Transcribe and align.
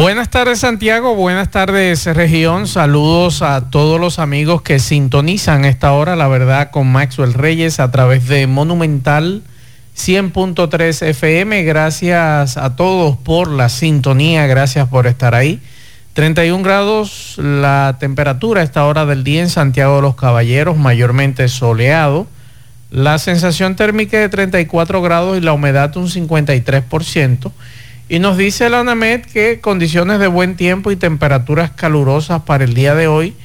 Buenas 0.00 0.30
tardes 0.30 0.60
Santiago, 0.60 1.14
buenas 1.14 1.50
tardes 1.50 2.06
región, 2.06 2.66
saludos 2.66 3.42
a 3.42 3.68
todos 3.68 4.00
los 4.00 4.18
amigos 4.18 4.62
que 4.62 4.78
sintonizan 4.78 5.66
esta 5.66 5.92
hora, 5.92 6.16
la 6.16 6.26
verdad, 6.26 6.70
con 6.70 6.90
Maxwell 6.90 7.34
Reyes 7.34 7.80
a 7.80 7.90
través 7.90 8.26
de 8.26 8.46
Monumental 8.46 9.42
100.3 9.94 11.06
FM. 11.08 11.64
Gracias 11.64 12.56
a 12.56 12.76
todos 12.76 13.18
por 13.18 13.50
la 13.50 13.68
sintonía, 13.68 14.46
gracias 14.46 14.88
por 14.88 15.06
estar 15.06 15.34
ahí. 15.34 15.60
31 16.14 16.64
grados 16.64 17.34
la 17.36 17.98
temperatura 18.00 18.62
a 18.62 18.64
esta 18.64 18.86
hora 18.86 19.04
del 19.04 19.22
día 19.22 19.42
en 19.42 19.50
Santiago 19.50 19.96
de 19.96 20.02
los 20.02 20.14
Caballeros, 20.14 20.78
mayormente 20.78 21.46
soleado. 21.48 22.26
La 22.90 23.18
sensación 23.18 23.76
térmica 23.76 24.18
de 24.18 24.30
34 24.30 25.02
grados 25.02 25.36
y 25.36 25.42
la 25.42 25.52
humedad 25.52 25.94
un 25.98 26.08
53%. 26.08 27.52
Y 28.10 28.18
nos 28.18 28.36
dice 28.36 28.68
la 28.70 28.80
ANAMED 28.80 29.20
que 29.20 29.60
condiciones 29.60 30.18
de 30.18 30.26
buen 30.26 30.56
tiempo 30.56 30.90
y 30.90 30.96
temperaturas 30.96 31.70
calurosas 31.70 32.42
para 32.42 32.64
el 32.64 32.74
día 32.74 32.96
de 32.96 33.06
hoy 33.06 33.36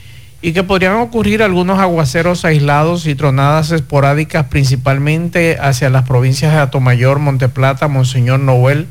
y 0.42 0.54
que 0.54 0.64
podrían 0.64 0.96
ocurrir 0.96 1.44
algunos 1.44 1.78
aguaceros 1.78 2.46
aislados 2.46 3.06
y 3.06 3.14
tronadas 3.14 3.70
esporádicas 3.70 4.48
principalmente 4.48 5.60
hacia 5.62 5.92
las 5.92 6.08
provincias 6.08 6.52
de 6.52 6.58
Atomayor, 6.58 7.20
Monteplata, 7.20 7.88
Monseñor 7.88 8.40
Noel, 8.40 8.88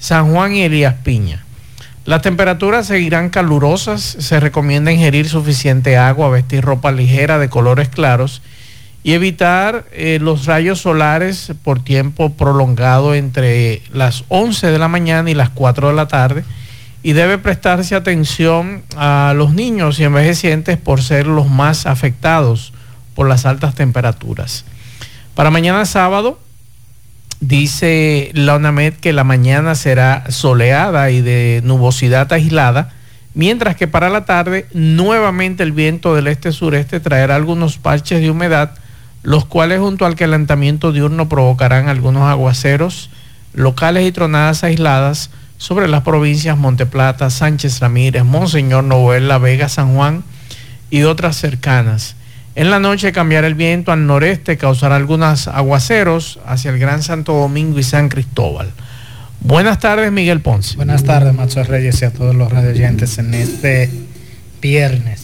San 0.00 0.32
Juan 0.32 0.56
y 0.56 0.62
Elías 0.62 0.96
Piña. 1.04 1.44
Las 2.04 2.22
temperaturas 2.22 2.88
seguirán 2.88 3.30
calurosas, 3.30 4.02
se 4.02 4.40
recomienda 4.40 4.90
ingerir 4.90 5.28
suficiente 5.28 5.96
agua, 5.96 6.30
vestir 6.30 6.64
ropa 6.64 6.90
ligera 6.90 7.38
de 7.38 7.48
colores 7.48 7.88
claros 7.88 8.42
y 9.04 9.12
evitar 9.14 9.84
eh, 9.92 10.18
los 10.20 10.46
rayos 10.46 10.80
solares 10.80 11.52
por 11.64 11.82
tiempo 11.82 12.32
prolongado 12.32 13.14
entre 13.14 13.82
las 13.92 14.24
11 14.28 14.68
de 14.68 14.78
la 14.78 14.88
mañana 14.88 15.30
y 15.30 15.34
las 15.34 15.50
4 15.50 15.88
de 15.88 15.94
la 15.94 16.08
tarde 16.08 16.44
y 17.02 17.12
debe 17.12 17.38
prestarse 17.38 17.96
atención 17.96 18.82
a 18.96 19.34
los 19.36 19.52
niños 19.54 19.98
y 19.98 20.04
envejecientes 20.04 20.78
por 20.78 21.02
ser 21.02 21.26
los 21.26 21.48
más 21.48 21.86
afectados 21.86 22.72
por 23.14 23.28
las 23.28 23.44
altas 23.44 23.74
temperaturas. 23.74 24.64
Para 25.34 25.50
mañana 25.50 25.84
sábado, 25.84 26.38
dice 27.40 28.30
la 28.34 28.54
UNAMED 28.56 28.94
que 28.94 29.12
la 29.12 29.24
mañana 29.24 29.74
será 29.74 30.30
soleada 30.30 31.10
y 31.10 31.22
de 31.22 31.60
nubosidad 31.64 32.32
aislada, 32.32 32.92
mientras 33.34 33.74
que 33.74 33.88
para 33.88 34.08
la 34.08 34.24
tarde 34.24 34.66
nuevamente 34.72 35.64
el 35.64 35.72
viento 35.72 36.14
del 36.14 36.28
este-sureste 36.28 37.00
traerá 37.00 37.34
algunos 37.34 37.78
parches 37.78 38.20
de 38.20 38.30
humedad 38.30 38.74
los 39.22 39.44
cuales 39.44 39.80
junto 39.80 40.04
al 40.04 40.16
calentamiento 40.16 40.92
diurno 40.92 41.28
provocarán 41.28 41.88
algunos 41.88 42.24
aguaceros 42.24 43.10
locales 43.54 44.06
y 44.06 44.12
tronadas 44.12 44.64
aisladas 44.64 45.30
sobre 45.58 45.86
las 45.86 46.02
provincias 46.02 46.58
Monteplata, 46.58 47.30
Sánchez 47.30 47.80
Ramírez, 47.80 48.24
Monseñor 48.24 48.84
Noel, 48.84 49.28
La 49.28 49.38
Vega, 49.38 49.68
San 49.68 49.94
Juan 49.94 50.24
y 50.90 51.02
otras 51.04 51.36
cercanas. 51.36 52.16
En 52.54 52.70
la 52.70 52.80
noche 52.80 53.12
cambiará 53.12 53.46
el 53.46 53.54
viento 53.54 53.92
al 53.92 54.06
noreste, 54.06 54.58
causará 54.58 54.96
algunos 54.96 55.48
aguaceros 55.48 56.40
hacia 56.44 56.70
el 56.70 56.78
Gran 56.78 57.02
Santo 57.02 57.32
Domingo 57.32 57.78
y 57.78 57.82
San 57.82 58.08
Cristóbal. 58.08 58.72
Buenas 59.40 59.78
tardes, 59.78 60.10
Miguel 60.12 60.40
Ponce. 60.40 60.76
Buenas 60.76 61.04
tardes, 61.04 61.34
Macho 61.34 61.62
Reyes 61.62 62.02
y 62.02 62.04
a 62.04 62.12
todos 62.12 62.34
los 62.34 62.50
radioyentes 62.50 63.18
en 63.18 63.34
este 63.34 63.90
viernes 64.60 65.21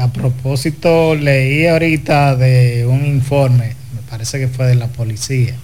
a 0.00 0.08
propósito, 0.12 1.14
leí 1.14 1.66
ahorita 1.66 2.34
de 2.34 2.86
un 2.86 3.04
informe, 3.04 3.74
me 3.94 4.00
parece 4.08 4.38
que 4.38 4.48
fue 4.48 4.66
de 4.66 4.74
la 4.74 4.86
policía, 4.86 5.54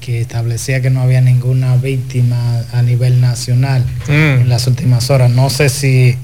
que 0.00 0.20
establecía 0.20 0.80
que 0.80 0.90
no 0.90 1.00
había 1.00 1.20
ninguna 1.20 1.76
víctima 1.76 2.64
a 2.72 2.82
nivel 2.82 3.20
nacional 3.20 3.84
mm. 4.08 4.12
en 4.42 4.48
las 4.48 4.66
últimas 4.66 5.08
horas. 5.10 5.30
No 5.30 5.50
sé 5.50 5.68
si, 5.68 6.16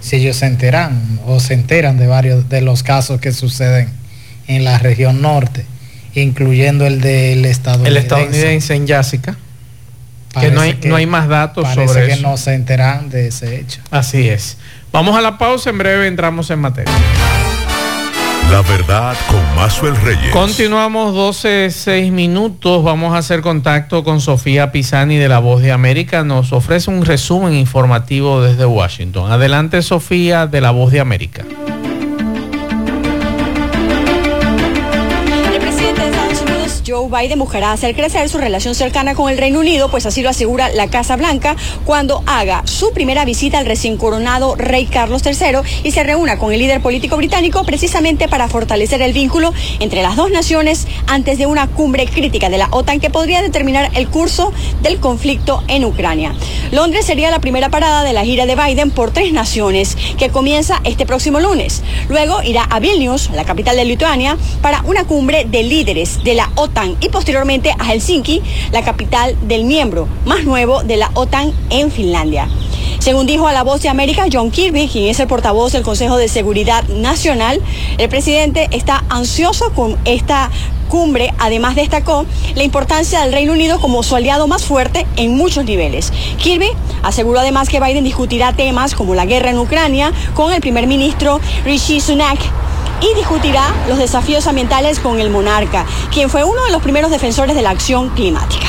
si 0.00 0.16
ellos 0.16 0.36
se 0.36 0.46
enteran 0.46 1.20
o 1.26 1.40
se 1.40 1.54
enteran 1.54 1.96
de 1.96 2.06
varios 2.06 2.50
de 2.50 2.60
los 2.60 2.82
casos 2.82 3.18
que 3.18 3.32
suceden 3.32 3.88
en 4.46 4.64
la 4.64 4.78
región 4.78 5.22
norte, 5.22 5.64
incluyendo 6.14 6.86
el 6.86 7.00
del 7.00 7.46
estadounidense. 7.46 7.88
El 7.88 7.96
estadounidense 7.96 8.74
en 8.74 8.86
Yásica. 8.86 9.36
Que 10.38 10.50
no, 10.50 10.62
hay, 10.62 10.78
no 10.84 10.96
hay 10.96 11.06
más 11.06 11.28
datos 11.28 11.66
sobre 11.74 12.08
que 12.08 12.16
no 12.16 12.36
se 12.36 12.54
enteran 12.54 13.08
de 13.08 13.28
ese 13.28 13.60
hecho. 13.60 13.80
Así 13.90 14.28
es. 14.28 14.56
Vamos 14.94 15.16
a 15.16 15.20
la 15.20 15.38
pausa, 15.38 15.70
en 15.70 15.78
breve 15.78 16.06
entramos 16.06 16.50
en 16.50 16.60
materia. 16.60 16.92
La 18.48 18.62
verdad 18.62 19.16
con 19.26 19.42
Mazuel 19.56 19.96
Reyes. 19.96 20.30
Continuamos 20.30 21.12
12, 21.12 21.72
6 21.72 22.12
minutos. 22.12 22.84
Vamos 22.84 23.12
a 23.12 23.18
hacer 23.18 23.40
contacto 23.40 24.04
con 24.04 24.20
Sofía 24.20 24.70
Pisani 24.70 25.16
de 25.16 25.28
La 25.28 25.40
Voz 25.40 25.62
de 25.62 25.72
América. 25.72 26.22
Nos 26.22 26.52
ofrece 26.52 26.90
un 26.92 27.04
resumen 27.04 27.54
informativo 27.54 28.40
desde 28.40 28.66
Washington. 28.66 29.32
Adelante, 29.32 29.82
Sofía 29.82 30.46
de 30.46 30.60
La 30.60 30.70
Voz 30.70 30.92
de 30.92 31.00
América. 31.00 31.44
Biden 37.08 37.38
buscará 37.38 37.72
hacer 37.72 37.94
crecer 37.94 38.28
su 38.28 38.38
relación 38.38 38.74
cercana 38.74 39.14
con 39.14 39.30
el 39.30 39.38
Reino 39.38 39.60
Unido, 39.60 39.90
pues 39.90 40.06
así 40.06 40.22
lo 40.22 40.30
asegura 40.30 40.68
la 40.70 40.88
Casa 40.88 41.16
Blanca 41.16 41.56
cuando 41.84 42.22
haga 42.26 42.62
su 42.66 42.92
primera 42.92 43.24
visita 43.24 43.58
al 43.58 43.66
recién 43.66 43.96
coronado 43.96 44.54
rey 44.56 44.86
Carlos 44.86 45.22
III 45.24 45.58
y 45.82 45.92
se 45.92 46.02
reúna 46.02 46.38
con 46.38 46.52
el 46.52 46.60
líder 46.60 46.80
político 46.80 47.16
británico 47.16 47.64
precisamente 47.64 48.28
para 48.28 48.48
fortalecer 48.48 49.02
el 49.02 49.12
vínculo 49.12 49.52
entre 49.80 50.02
las 50.02 50.16
dos 50.16 50.30
naciones 50.30 50.86
antes 51.06 51.38
de 51.38 51.46
una 51.46 51.66
cumbre 51.68 52.06
crítica 52.06 52.48
de 52.48 52.58
la 52.58 52.68
OTAN 52.70 53.00
que 53.00 53.10
podría 53.10 53.42
determinar 53.42 53.90
el 53.94 54.08
curso 54.08 54.52
del 54.82 55.00
conflicto 55.00 55.62
en 55.68 55.84
Ucrania. 55.84 56.34
Londres 56.72 57.06
sería 57.06 57.30
la 57.30 57.40
primera 57.40 57.68
parada 57.68 58.02
de 58.02 58.12
la 58.12 58.24
gira 58.24 58.46
de 58.46 58.56
Biden 58.56 58.90
por 58.90 59.12
tres 59.12 59.32
naciones 59.32 59.96
que 60.18 60.30
comienza 60.30 60.80
este 60.84 61.06
próximo 61.06 61.40
lunes. 61.40 61.82
Luego 62.08 62.42
irá 62.42 62.64
a 62.64 62.80
Vilnius, 62.80 63.30
la 63.30 63.44
capital 63.44 63.76
de 63.76 63.84
Lituania, 63.84 64.36
para 64.62 64.82
una 64.82 65.04
cumbre 65.04 65.44
de 65.44 65.62
líderes 65.62 66.22
de 66.24 66.34
la 66.34 66.50
OTAN 66.54 66.93
y 67.00 67.08
posteriormente 67.08 67.74
a 67.78 67.84
Helsinki, 67.84 68.42
la 68.72 68.82
capital 68.82 69.36
del 69.46 69.64
miembro 69.64 70.08
más 70.24 70.44
nuevo 70.44 70.82
de 70.82 70.96
la 70.96 71.10
OTAN 71.14 71.52
en 71.70 71.90
Finlandia. 71.90 72.48
Según 73.04 73.26
dijo 73.26 73.46
a 73.46 73.52
la 73.52 73.64
voz 73.64 73.82
de 73.82 73.90
América 73.90 74.24
John 74.32 74.50
Kirby, 74.50 74.88
quien 74.88 75.10
es 75.10 75.20
el 75.20 75.26
portavoz 75.26 75.72
del 75.72 75.82
Consejo 75.82 76.16
de 76.16 76.26
Seguridad 76.26 76.84
Nacional, 76.88 77.60
el 77.98 78.08
presidente 78.08 78.66
está 78.70 79.04
ansioso 79.10 79.74
con 79.74 79.98
esta 80.06 80.50
cumbre. 80.88 81.34
Además 81.38 81.76
destacó 81.76 82.24
la 82.54 82.62
importancia 82.62 83.20
del 83.20 83.34
Reino 83.34 83.52
Unido 83.52 83.78
como 83.78 84.02
su 84.02 84.16
aliado 84.16 84.46
más 84.46 84.64
fuerte 84.64 85.06
en 85.16 85.36
muchos 85.36 85.66
niveles. 85.66 86.14
Kirby 86.38 86.70
aseguró 87.02 87.40
además 87.40 87.68
que 87.68 87.78
Biden 87.78 88.04
discutirá 88.04 88.54
temas 88.54 88.94
como 88.94 89.14
la 89.14 89.26
guerra 89.26 89.50
en 89.50 89.58
Ucrania 89.58 90.10
con 90.32 90.50
el 90.50 90.62
primer 90.62 90.86
ministro 90.86 91.42
Rishi 91.66 92.00
Sunak 92.00 92.38
y 93.02 93.14
discutirá 93.18 93.66
los 93.86 93.98
desafíos 93.98 94.46
ambientales 94.46 94.98
con 94.98 95.20
el 95.20 95.28
monarca, 95.28 95.84
quien 96.10 96.30
fue 96.30 96.42
uno 96.44 96.64
de 96.64 96.72
los 96.72 96.80
primeros 96.80 97.10
defensores 97.10 97.54
de 97.54 97.60
la 97.60 97.68
acción 97.68 98.08
climática. 98.14 98.68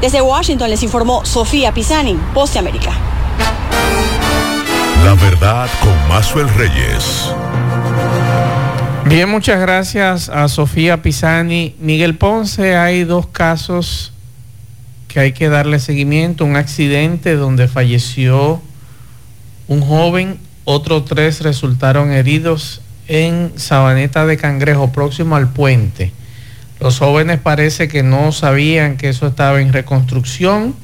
Desde 0.00 0.20
Washington 0.20 0.68
les 0.68 0.82
informó 0.82 1.24
Sofía 1.24 1.72
Pisani, 1.72 2.18
Poste 2.34 2.58
América. 2.58 2.90
La 5.04 5.14
verdad 5.14 5.68
con 5.80 6.08
Mazuel 6.08 6.48
Reyes. 6.50 7.28
Bien, 9.06 9.28
muchas 9.28 9.60
gracias 9.60 10.28
a 10.28 10.46
Sofía 10.48 11.02
Pisani. 11.02 11.74
Miguel 11.80 12.16
Ponce, 12.16 12.76
hay 12.76 13.02
dos 13.02 13.26
casos 13.26 14.12
que 15.08 15.18
hay 15.18 15.32
que 15.32 15.48
darle 15.48 15.80
seguimiento. 15.80 16.44
Un 16.44 16.54
accidente 16.54 17.34
donde 17.34 17.66
falleció 17.66 18.62
un 19.66 19.80
joven, 19.80 20.38
otros 20.64 21.04
tres 21.04 21.40
resultaron 21.40 22.12
heridos 22.12 22.80
en 23.08 23.52
Sabaneta 23.56 24.24
de 24.24 24.36
Cangrejo, 24.36 24.92
próximo 24.92 25.34
al 25.34 25.52
puente. 25.52 26.12
Los 26.78 27.00
jóvenes 27.00 27.40
parece 27.40 27.88
que 27.88 28.04
no 28.04 28.30
sabían 28.30 28.96
que 28.96 29.08
eso 29.08 29.26
estaba 29.26 29.60
en 29.60 29.72
reconstrucción 29.72 30.76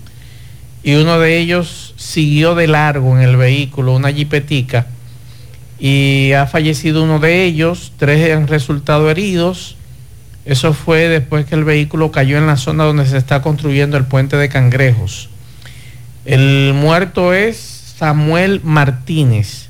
y 0.82 0.94
uno 0.94 1.18
de 1.20 1.38
ellos 1.38 1.87
siguió 1.98 2.54
de 2.54 2.68
largo 2.68 3.14
en 3.14 3.22
el 3.22 3.36
vehículo, 3.36 3.94
una 3.94 4.10
jipetica, 4.10 4.86
y 5.78 6.32
ha 6.32 6.46
fallecido 6.46 7.02
uno 7.02 7.18
de 7.18 7.44
ellos, 7.44 7.92
tres 7.98 8.34
han 8.34 8.46
resultado 8.46 9.10
heridos. 9.10 9.76
Eso 10.46 10.72
fue 10.72 11.08
después 11.08 11.44
que 11.44 11.54
el 11.54 11.64
vehículo 11.64 12.10
cayó 12.10 12.38
en 12.38 12.46
la 12.46 12.56
zona 12.56 12.84
donde 12.84 13.06
se 13.06 13.18
está 13.18 13.42
construyendo 13.42 13.98
el 13.98 14.06
puente 14.06 14.36
de 14.36 14.48
Cangrejos. 14.48 15.28
El 16.24 16.72
muerto 16.74 17.34
es 17.34 17.56
Samuel 17.98 18.60
Martínez. 18.64 19.68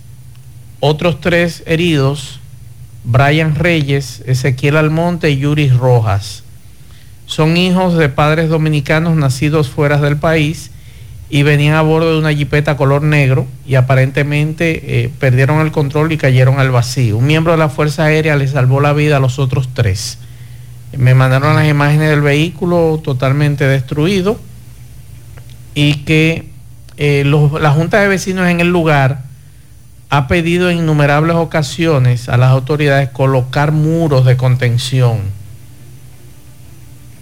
Otros 0.80 1.20
tres 1.20 1.64
heridos 1.66 2.38
Brian 3.04 3.54
Reyes, 3.54 4.22
Ezequiel 4.26 4.76
Almonte 4.76 5.30
y 5.30 5.38
Yuri 5.38 5.70
Rojas. 5.70 6.42
Son 7.26 7.56
hijos 7.56 7.96
de 7.96 8.08
padres 8.08 8.48
dominicanos 8.48 9.16
nacidos 9.16 9.68
fuera 9.68 9.98
del 9.98 10.18
país 10.18 10.70
y 11.30 11.42
venían 11.42 11.74
a 11.74 11.82
bordo 11.82 12.12
de 12.12 12.18
una 12.18 12.32
jipeta 12.32 12.76
color 12.76 13.02
negro 13.02 13.46
y 13.66 13.74
aparentemente 13.74 15.04
eh, 15.04 15.10
perdieron 15.18 15.60
el 15.60 15.72
control 15.72 16.12
y 16.12 16.16
cayeron 16.16 16.58
al 16.58 16.70
vacío. 16.70 17.18
Un 17.18 17.26
miembro 17.26 17.52
de 17.52 17.58
la 17.58 17.68
Fuerza 17.68 18.04
Aérea 18.04 18.36
les 18.36 18.52
salvó 18.52 18.80
la 18.80 18.94
vida 18.94 19.18
a 19.18 19.20
los 19.20 19.38
otros 19.38 19.68
tres. 19.74 20.18
Me 20.96 21.14
mandaron 21.14 21.54
las 21.54 21.68
imágenes 21.68 22.08
del 22.08 22.22
vehículo 22.22 23.00
totalmente 23.04 23.64
destruido 23.64 24.40
y 25.74 26.04
que 26.04 26.48
eh, 26.96 27.24
la 27.24 27.70
Junta 27.72 28.00
de 28.00 28.08
Vecinos 28.08 28.48
en 28.48 28.60
el 28.60 28.68
lugar 28.68 29.22
ha 30.10 30.26
pedido 30.26 30.70
en 30.70 30.78
innumerables 30.78 31.36
ocasiones 31.36 32.30
a 32.30 32.38
las 32.38 32.50
autoridades 32.50 33.10
colocar 33.10 33.72
muros 33.72 34.24
de 34.24 34.38
contención. 34.38 35.18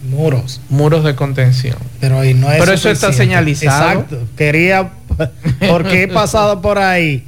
Muros. 0.08 0.60
Muros 0.68 1.04
de 1.04 1.14
contención. 1.14 1.76
Pero, 2.00 2.22
no 2.34 2.48
Pero 2.48 2.72
eso 2.72 2.90
está 2.90 3.12
señalizado. 3.12 4.00
Exacto. 4.00 4.28
Quería, 4.36 4.90
porque 5.68 6.04
he 6.04 6.08
pasado 6.08 6.60
por 6.60 6.78
ahí, 6.78 7.24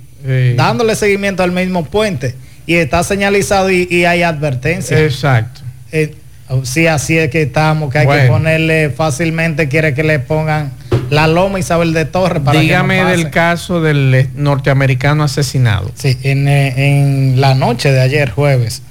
dándole 0.56 0.94
seguimiento 0.94 1.42
al 1.42 1.52
mismo 1.52 1.84
puente, 1.84 2.34
y 2.66 2.74
está 2.74 3.02
señalizado 3.02 3.70
y, 3.70 4.04
hay 4.04 4.22
advertencia. 4.22 4.98
Exacto. 4.98 5.62
Eh, 5.90 6.14
sí, 6.64 6.86
así 6.86 7.18
es 7.18 7.30
que 7.30 7.42
estamos, 7.42 7.90
que 7.92 7.98
hay 7.98 8.06
que 8.06 8.28
ponerle 8.28 8.90
fácilmente, 8.90 9.68
quiere 9.68 9.94
que 9.94 10.02
le 10.02 10.18
pongan 10.18 10.72
la 11.10 11.26
Loma 11.26 11.58
Isabel 11.58 11.92
de 11.92 12.04
Torres. 12.04 12.42
Para 12.42 12.60
Dígame 12.60 13.04
del 13.04 13.30
caso 13.30 13.80
del 13.80 14.28
norteamericano 14.34 15.24
asesinado. 15.24 15.90
Sí, 15.94 16.18
en, 16.22 16.48
eh, 16.48 16.74
en, 16.76 17.40
la 17.40 17.54
noche 17.54 17.90
de 17.90 18.00
ayer, 18.00 18.30
jueves, 18.30 18.82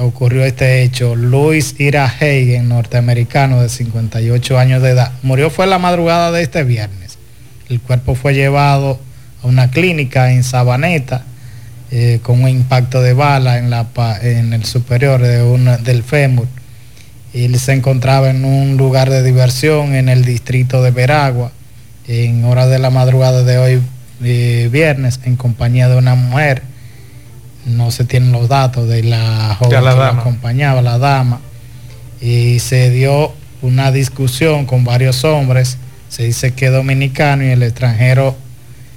ocurrió 0.00 0.44
este 0.44 0.82
hecho. 0.82 1.14
Luis 1.16 1.74
Ira 1.78 2.04
Hagen, 2.04 2.68
norteamericano 2.68 3.62
de 3.62 3.68
58 3.68 4.58
años 4.58 4.82
de 4.82 4.90
edad, 4.90 5.12
murió 5.22 5.50
fue 5.50 5.66
la 5.66 5.78
madrugada 5.78 6.32
de 6.32 6.42
este 6.42 6.64
viernes. 6.64 7.18
El 7.68 7.80
cuerpo 7.80 8.14
fue 8.14 8.34
llevado 8.34 8.98
a 9.42 9.46
una 9.46 9.70
clínica 9.70 10.32
en 10.32 10.44
Sabaneta 10.44 11.24
eh, 11.90 12.20
con 12.22 12.42
un 12.42 12.48
impacto 12.48 13.02
de 13.02 13.12
bala 13.12 13.58
en, 13.58 13.70
la, 13.70 13.86
en 14.22 14.52
el 14.52 14.64
superior 14.64 15.20
de 15.20 15.42
una, 15.42 15.76
del 15.78 16.02
fémur 16.02 16.46
él 17.34 17.58
se 17.58 17.72
encontraba 17.72 18.30
en 18.30 18.44
un 18.44 18.76
lugar 18.76 19.10
de 19.10 19.22
diversión 19.24 19.94
en 19.96 20.08
el 20.08 20.24
distrito 20.24 20.82
de 20.82 20.92
Veragua, 20.92 21.50
en 22.06 22.44
horas 22.44 22.70
de 22.70 22.78
la 22.78 22.90
madrugada 22.90 23.42
de 23.42 23.58
hoy, 23.58 23.82
eh, 24.22 24.68
viernes, 24.70 25.18
en 25.24 25.34
compañía 25.34 25.88
de 25.88 25.96
una 25.96 26.14
mujer. 26.14 26.62
No 27.66 27.90
se 27.90 28.04
tienen 28.04 28.32
los 28.32 28.48
datos 28.48 28.88
de 28.88 29.02
la 29.02 29.56
joven 29.58 29.78
que 29.78 29.84
la 29.84 30.08
acompañaba, 30.08 30.82
la 30.82 30.98
dama. 30.98 31.40
Y 32.20 32.58
se 32.58 32.90
dio 32.90 33.32
una 33.62 33.90
discusión 33.90 34.66
con 34.66 34.84
varios 34.84 35.24
hombres. 35.24 35.78
Se 36.08 36.24
dice 36.24 36.52
que 36.52 36.70
dominicano 36.70 37.44
y 37.44 37.48
el 37.48 37.62
extranjero 37.62 38.36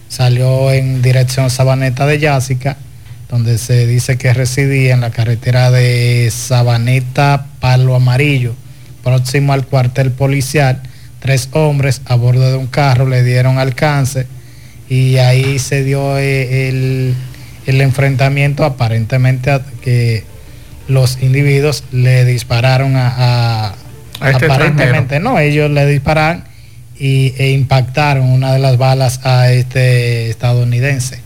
salió 0.10 0.72
en 0.72 1.02
dirección 1.02 1.50
Sabaneta 1.50 2.06
de 2.06 2.20
Yásica 2.20 2.78
donde 3.30 3.58
se 3.58 3.86
dice 3.88 4.18
que 4.18 4.34
residía 4.34 4.94
en 4.94 5.02
la 5.02 5.12
carretera 5.12 5.70
de 5.70 6.32
Sabaneta 6.32 7.48
Palo 7.60 7.96
Amarillo, 7.96 8.54
próximo 9.04 9.54
al 9.54 9.66
cuartel 9.66 10.12
policial. 10.12 10.82
Tres 11.20 11.50
hombres 11.52 12.02
a 12.06 12.16
bordo 12.16 12.50
de 12.50 12.58
un 12.58 12.68
carro 12.68 13.08
le 13.08 13.24
dieron 13.24 13.58
alcance 13.58 14.28
y 14.88 15.18
ahí 15.18 15.60
se 15.60 15.84
dio 15.84 16.18
eh, 16.18 17.14
el, 17.68 17.82
enfrentamiento 17.82 18.66
aparentemente 18.66 19.60
que 19.82 20.24
los 20.88 21.22
individuos 21.22 21.84
le 21.92 22.26
dispararon 22.26 22.94
a, 22.96 23.76
este 24.26 24.46
aparentemente 24.46 25.20
no, 25.20 25.38
ellos 25.38 25.70
le 25.70 25.86
dispararon 25.86 26.44
y, 27.00 27.34
e 27.38 27.52
impactaron 27.52 28.30
una 28.30 28.54
de 28.54 28.60
las 28.60 28.78
balas 28.78 29.20
a 29.24 29.52
este 29.52 30.30
estadounidense. 30.30 31.20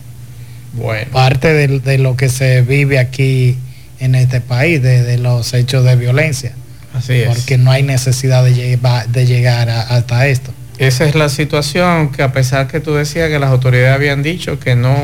Bueno. 0.74 1.10
Parte 1.12 1.52
de, 1.52 1.98
lo 1.98 2.16
que 2.16 2.28
se 2.28 2.62
vive 2.62 2.98
aquí 2.98 3.56
en 3.98 4.14
este 4.14 4.40
país, 4.40 4.82
de, 4.82 5.18
los 5.18 5.54
hechos 5.54 5.84
de 5.84 5.96
violencia. 5.96 6.52
Así 6.94 7.14
es. 7.14 7.28
Porque 7.28 7.58
no 7.58 7.70
hay 7.70 7.82
necesidad 7.82 8.44
de, 8.44 8.78
de 9.08 9.26
llegar 9.26 9.70
hasta 9.70 10.26
esto. 10.26 10.52
Esa 10.78 11.04
es 11.04 11.14
la 11.14 11.28
situación 11.28 12.10
que 12.10 12.22
a 12.22 12.32
pesar 12.32 12.66
que 12.66 12.80
tú 12.80 12.94
decías 12.94 13.28
que 13.28 13.38
las 13.38 13.50
autoridades 13.50 13.94
habían 13.94 14.22
dicho 14.22 14.58
que 14.58 14.74
no... 14.74 14.96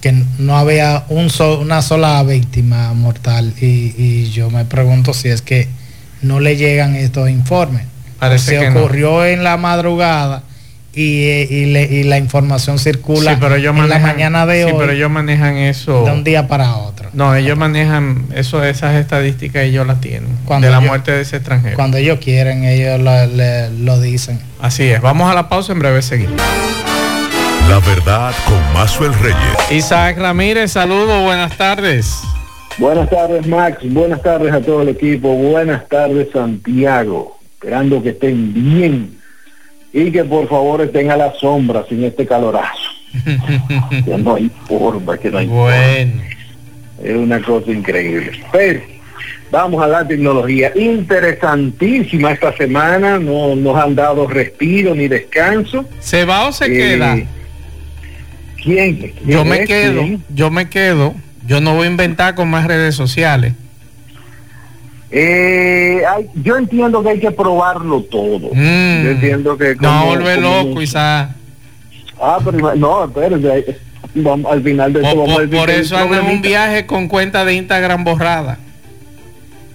Que 0.00 0.12
no 0.38 0.56
había 0.56 1.04
un 1.08 1.30
una 1.60 1.82
sola 1.82 2.22
víctima 2.22 2.92
mortal 2.92 3.52
y, 3.60 4.30
yo 4.30 4.50
me 4.50 4.64
pregunto 4.64 5.14
si 5.14 5.28
es 5.28 5.42
que 5.42 5.68
no 6.22 6.40
le 6.40 6.56
llegan 6.56 6.94
estos 6.94 7.28
informes. 7.30 7.82
Parece 8.18 8.58
se 8.58 8.68
ocurrió 8.68 9.24
en 9.24 9.44
la 9.44 9.56
madrugada 9.56 10.42
y, 10.96 12.04
la 12.04 12.18
información 12.18 12.78
circula 12.78 13.32
en 13.32 13.88
la 13.88 13.98
mañana 13.98 14.46
de 14.46 14.64
hoy. 14.64 14.74
pero 14.78 14.92
ellos 14.92 15.10
manejan 15.10 15.56
eso. 15.56 16.04
De 16.04 16.12
un 16.12 16.24
día 16.24 16.48
para 16.48 16.76
otro. 16.76 17.10
No, 17.12 17.34
ellos 17.34 17.56
manejan 17.56 18.26
eso, 18.34 18.64
esas 18.64 18.94
estadísticas 18.96 19.64
ellos 19.64 19.86
las 19.86 20.00
tienen. 20.00 20.30
de 20.60 20.70
la 20.70 20.80
muerte 20.80 21.12
de 21.12 21.22
ese 21.22 21.36
extranjero. 21.36 21.76
Cuando 21.76 21.98
ellos 21.98 22.18
quieren, 22.22 22.64
ellos 22.64 23.00
lo, 23.00 24.00
dicen. 24.00 24.40
Así 24.60 24.84
es. 24.84 25.00
Vamos 25.00 25.30
a 25.30 25.34
la 25.34 25.48
pausa, 25.48 25.72
en 25.72 25.78
breve 25.78 26.02
seguimos. 26.02 26.40
La 27.68 27.80
verdad 27.80 28.32
con 28.46 29.06
el 29.06 29.14
Reyes. 29.20 29.72
Isaac 29.72 30.18
Ramírez, 30.18 30.70
saludos, 30.70 31.24
buenas 31.24 31.56
tardes. 31.56 32.22
Buenas 32.78 33.10
tardes, 33.10 33.44
Max. 33.48 33.78
Buenas 33.82 34.22
tardes 34.22 34.52
a 34.52 34.60
todo 34.60 34.82
el 34.82 34.90
equipo. 34.90 35.34
Buenas 35.34 35.88
tardes, 35.88 36.28
Santiago. 36.32 37.36
Esperando 37.54 38.00
que 38.00 38.10
estén 38.10 38.54
bien 38.54 39.18
y 39.92 40.12
que 40.12 40.22
por 40.22 40.48
favor 40.48 40.80
estén 40.82 41.10
a 41.10 41.16
la 41.16 41.32
sombra 41.34 41.84
sin 41.88 42.04
este 42.04 42.24
calorazo. 42.24 42.90
que 44.04 44.16
no 44.16 44.36
hay 44.36 44.48
forma, 44.68 45.18
que 45.18 45.30
no 45.30 45.38
hay 45.38 45.46
bueno. 45.46 46.22
Es 47.02 47.16
una 47.16 47.42
cosa 47.42 47.72
increíble. 47.72 48.30
Pero 48.52 48.80
vamos 49.50 49.82
a 49.82 49.88
la 49.88 50.06
tecnología. 50.06 50.70
Interesantísima 50.76 52.30
esta 52.30 52.56
semana, 52.56 53.18
no 53.18 53.56
nos 53.56 53.76
han 53.76 53.96
dado 53.96 54.28
respiro 54.28 54.94
ni 54.94 55.08
descanso. 55.08 55.84
¿Se 55.98 56.24
va 56.24 56.46
o 56.46 56.52
se 56.52 56.66
eh, 56.66 56.68
queda? 56.68 57.16
¿Quién? 58.66 59.12
Yo 59.24 59.44
me 59.44 59.64
quedo, 59.64 60.02
yo 60.28 60.50
me 60.50 60.68
quedo. 60.68 61.14
Yo 61.46 61.60
no 61.60 61.74
voy 61.74 61.86
a 61.86 61.90
inventar 61.90 62.34
con 62.34 62.50
más 62.50 62.66
redes 62.66 62.96
sociales. 62.96 63.52
Eh, 65.12 66.02
yo 66.42 66.56
entiendo 66.56 67.00
que 67.00 67.10
hay 67.10 67.20
que 67.20 67.30
probarlo 67.30 68.02
todo. 68.02 68.50
Mm. 68.52 69.04
Yo 69.04 69.10
entiendo 69.12 69.56
que... 69.56 69.76
no, 69.76 70.06
vuelve 70.06 70.40
loco, 70.40 70.80
quizás. 70.80 71.30
Ah, 72.20 72.38
pero 72.44 72.74
no, 72.74 73.04
espérate. 73.04 73.78
Vamos, 74.16 74.50
al 74.50 74.62
final 74.62 74.92
de 74.92 75.02
todo 75.02 75.24
por, 75.26 75.48
por 75.48 75.70
eso 75.70 75.96
hago 75.96 76.14
un 76.28 76.42
viaje 76.42 76.86
con 76.86 77.06
cuenta 77.06 77.44
de 77.44 77.54
Instagram 77.54 78.02
borrada. 78.02 78.58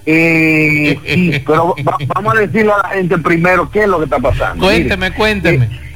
Eh, 0.06 1.00
sí, 1.06 1.42
pero 1.48 1.76
vamos 2.08 2.36
a 2.36 2.40
decirle 2.42 2.72
a 2.74 2.90
la 2.90 2.90
gente 2.90 3.18
primero 3.20 3.72
qué 3.72 3.84
es 3.84 3.88
lo 3.88 4.00
que 4.00 4.06
está 4.06 4.20
pasando. 4.20 4.66
Cuénteme, 4.66 5.14
cuénteme. 5.14 5.66
Eh, 5.66 5.91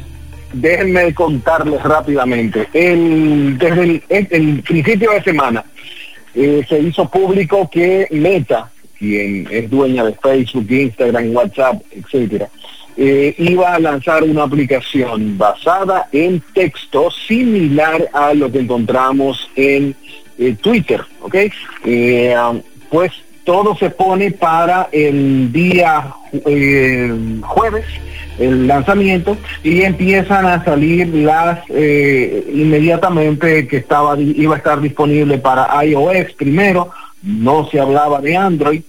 déjenme 0.61 1.13
contarles 1.13 1.81
rápidamente. 1.83 2.67
El, 2.73 3.57
desde 3.57 4.03
el, 4.09 4.61
principio 4.63 5.11
de 5.11 5.23
semana 5.23 5.63
eh, 6.33 6.65
se 6.67 6.79
hizo 6.79 7.09
público 7.09 7.69
que 7.69 8.07
Meta 8.11 8.71
quien 8.97 9.47
es 9.51 9.69
dueña 9.69 10.05
de 10.05 10.13
Facebook, 10.13 10.71
Instagram, 10.71 11.35
WhatsApp, 11.35 11.81
etcétera, 11.91 12.47
eh, 12.97 13.35
iba 13.37 13.75
a 13.75 13.79
lanzar 13.79 14.23
una 14.23 14.43
aplicación 14.43 15.37
basada 15.37 16.07
en 16.13 16.41
texto 16.53 17.11
similar 17.11 18.09
a 18.13 18.33
lo 18.33 18.49
que 18.49 18.59
encontramos 18.59 19.49
en 19.55 19.93
eh, 20.37 20.55
Twitter, 20.61 21.01
¿ok? 21.21 21.35
Um, 21.85 22.61
pues 22.89 23.11
todo 23.45 23.75
se 23.75 23.89
pone 23.89 24.31
para 24.31 24.89
el 24.91 25.51
día 25.53 26.13
jueves, 27.41 27.85
el 28.37 28.67
lanzamiento, 28.67 29.37
y 29.63 29.83
empiezan 29.83 30.45
a 30.45 30.65
salir 30.65 31.07
las 31.07 31.59
inmediatamente 31.69 33.67
que 33.67 33.77
estaba 33.77 34.19
iba 34.19 34.55
a 34.55 34.57
estar 34.57 34.81
disponible 34.81 35.37
para 35.37 35.85
iOS 35.85 36.33
primero, 36.33 36.89
no 37.21 37.69
se 37.69 37.79
hablaba 37.79 38.19
de 38.19 38.35
Android. 38.35 38.81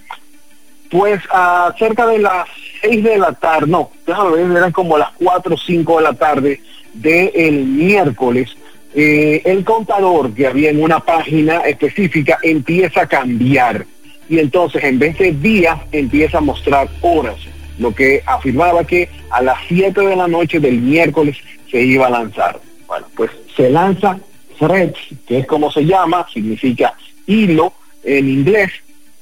Pues 0.91 1.21
a 1.31 1.75
cerca 1.79 2.07
de 2.07 2.19
las 2.19 2.49
6 2.83 3.05
de 3.05 3.19
la 3.19 3.33
tarde, 3.33 3.67
no, 3.67 3.91
eran 4.37 4.73
como 4.73 4.97
las 4.97 5.11
4 5.23 5.55
o 5.55 5.59
5 5.59 5.97
de 5.97 6.03
la 6.03 6.13
tarde 6.15 6.61
del 6.95 7.67
miércoles, 7.67 8.57
eh, 8.95 9.43
el 9.45 9.65
contador 9.65 10.33
que 10.33 10.47
había 10.47 10.71
en 10.71 10.83
una 10.83 11.01
página 11.01 11.59
específica 11.61 12.39
empieza 12.43 13.03
a 13.03 13.07
cambiar 13.07 13.85
y 14.29 14.39
entonces 14.39 14.83
en 14.85 14.99
vez 14.99 15.19
de 15.19 15.33
días 15.33 15.79
empieza 15.93 16.39
a 16.39 16.43
mostrar 16.43 16.89
horas, 17.01 17.37
lo 17.79 17.95
que 17.95 18.23
afirmaba 18.27 18.85
que 18.85 19.09
a 19.31 19.43
las 19.43 19.59
7 19.69 20.01
de 20.01 20.17
la 20.17 20.29
noche 20.29 20.61
del 20.61 20.81
miércoles 20.81 21.37
se 21.71 21.83
iba 21.83 22.07
a 22.07 22.11
lanzar. 22.11 22.59
Bueno, 22.87 23.07
pues 23.17 23.31
se 23.55 23.71
lanza 23.71 24.19
Threads, 24.59 24.99
que 25.27 25.39
es 25.39 25.47
como 25.47 25.71
se 25.71 25.85
llama, 25.85 26.27
significa 26.33 26.95
hilo, 27.27 27.73
en 28.07 28.29
inglés 28.29 28.71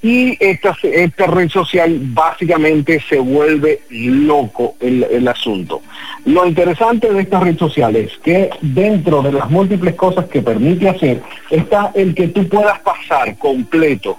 y 0.02 0.36
esta, 0.38 0.76
esta 0.82 1.26
red 1.26 1.48
social 1.48 1.98
básicamente 1.98 3.02
se 3.08 3.18
vuelve 3.18 3.80
loco 3.88 4.76
el, 4.78 5.02
el, 5.04 5.26
asunto. 5.26 5.80
Lo 6.26 6.46
interesante 6.46 7.10
de 7.10 7.22
esta 7.22 7.40
red 7.40 7.56
social 7.56 7.96
es 7.96 8.12
que 8.18 8.50
dentro 8.60 9.22
de 9.22 9.32
las 9.32 9.48
múltiples 9.50 9.94
cosas 9.94 10.26
que 10.26 10.42
permite 10.42 10.90
hacer 10.90 11.22
está 11.48 11.90
el 11.94 12.14
que 12.14 12.28
tú 12.28 12.46
puedas 12.46 12.80
pasar 12.80 13.38
completo 13.38 14.14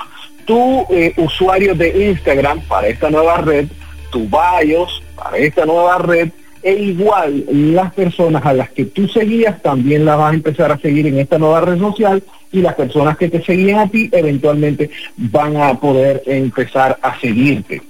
tu 0.46 0.86
eh, 0.90 1.14
usuario 1.18 1.76
de 1.76 2.10
Instagram 2.10 2.62
para 2.62 2.88
esta 2.88 3.10
nueva 3.10 3.38
red, 3.38 3.68
tu 4.12 4.28
BIOS 4.28 5.04
para 5.16 5.38
esta 5.38 5.66
nueva 5.66 5.98
red, 5.98 6.30
e 6.64 6.74
igual 6.74 7.46
las 7.48 7.94
personas 7.94 8.44
a 8.44 8.54
las 8.54 8.72
que 8.72 8.86
tú 8.86 9.08
seguías 9.08 9.62
también 9.62 10.04
las 10.04 10.18
vas 10.18 10.32
a 10.32 10.36
empezar 10.36 10.72
a 10.72 10.80
seguir 10.80 11.06
en 11.06 11.20
esta 11.20 11.38
nueva 11.38 11.62
red 11.62 11.78
social 11.78 12.24
y 12.52 12.62
las 12.62 12.74
personas 12.74 13.18
que 13.18 13.30
te 13.30 13.44
seguían 13.44 13.80
a 13.80 13.88
ti 13.88 14.10
eventualmente 14.12 14.90
van 15.16 15.58
a 15.58 15.80
poder 15.80 16.24
empezar 16.26 16.98
a 17.04 17.20
seguirte. 17.20 17.84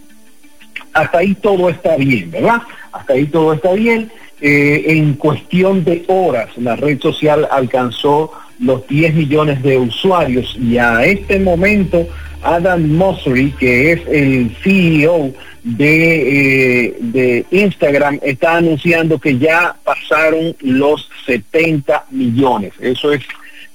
Hasta 0.91 1.19
ahí 1.19 1.35
todo 1.35 1.69
está 1.69 1.95
bien, 1.95 2.31
¿verdad? 2.31 2.61
Hasta 2.91 3.13
ahí 3.13 3.25
todo 3.27 3.53
está 3.53 3.71
bien. 3.73 4.11
Eh, 4.41 4.83
en 4.87 5.13
cuestión 5.13 5.85
de 5.85 6.03
horas, 6.07 6.49
la 6.57 6.75
red 6.75 6.99
social 6.99 7.47
alcanzó 7.49 8.31
los 8.59 8.87
10 8.87 9.15
millones 9.15 9.61
de 9.63 9.77
usuarios 9.77 10.57
y 10.59 10.77
a 10.77 11.03
este 11.03 11.39
momento 11.39 12.07
Adam 12.41 12.87
Mosseri, 12.87 13.51
que 13.51 13.91
es 13.93 14.01
el 14.07 14.55
CEO 14.63 15.33
de, 15.63 16.85
eh, 16.85 16.95
de 16.99 17.45
Instagram 17.49 18.19
está 18.21 18.57
anunciando 18.57 19.19
que 19.19 19.37
ya 19.39 19.75
pasaron 19.83 20.55
los 20.61 21.09
70 21.25 22.05
millones. 22.11 22.73
Eso 22.79 23.11
es, 23.11 23.23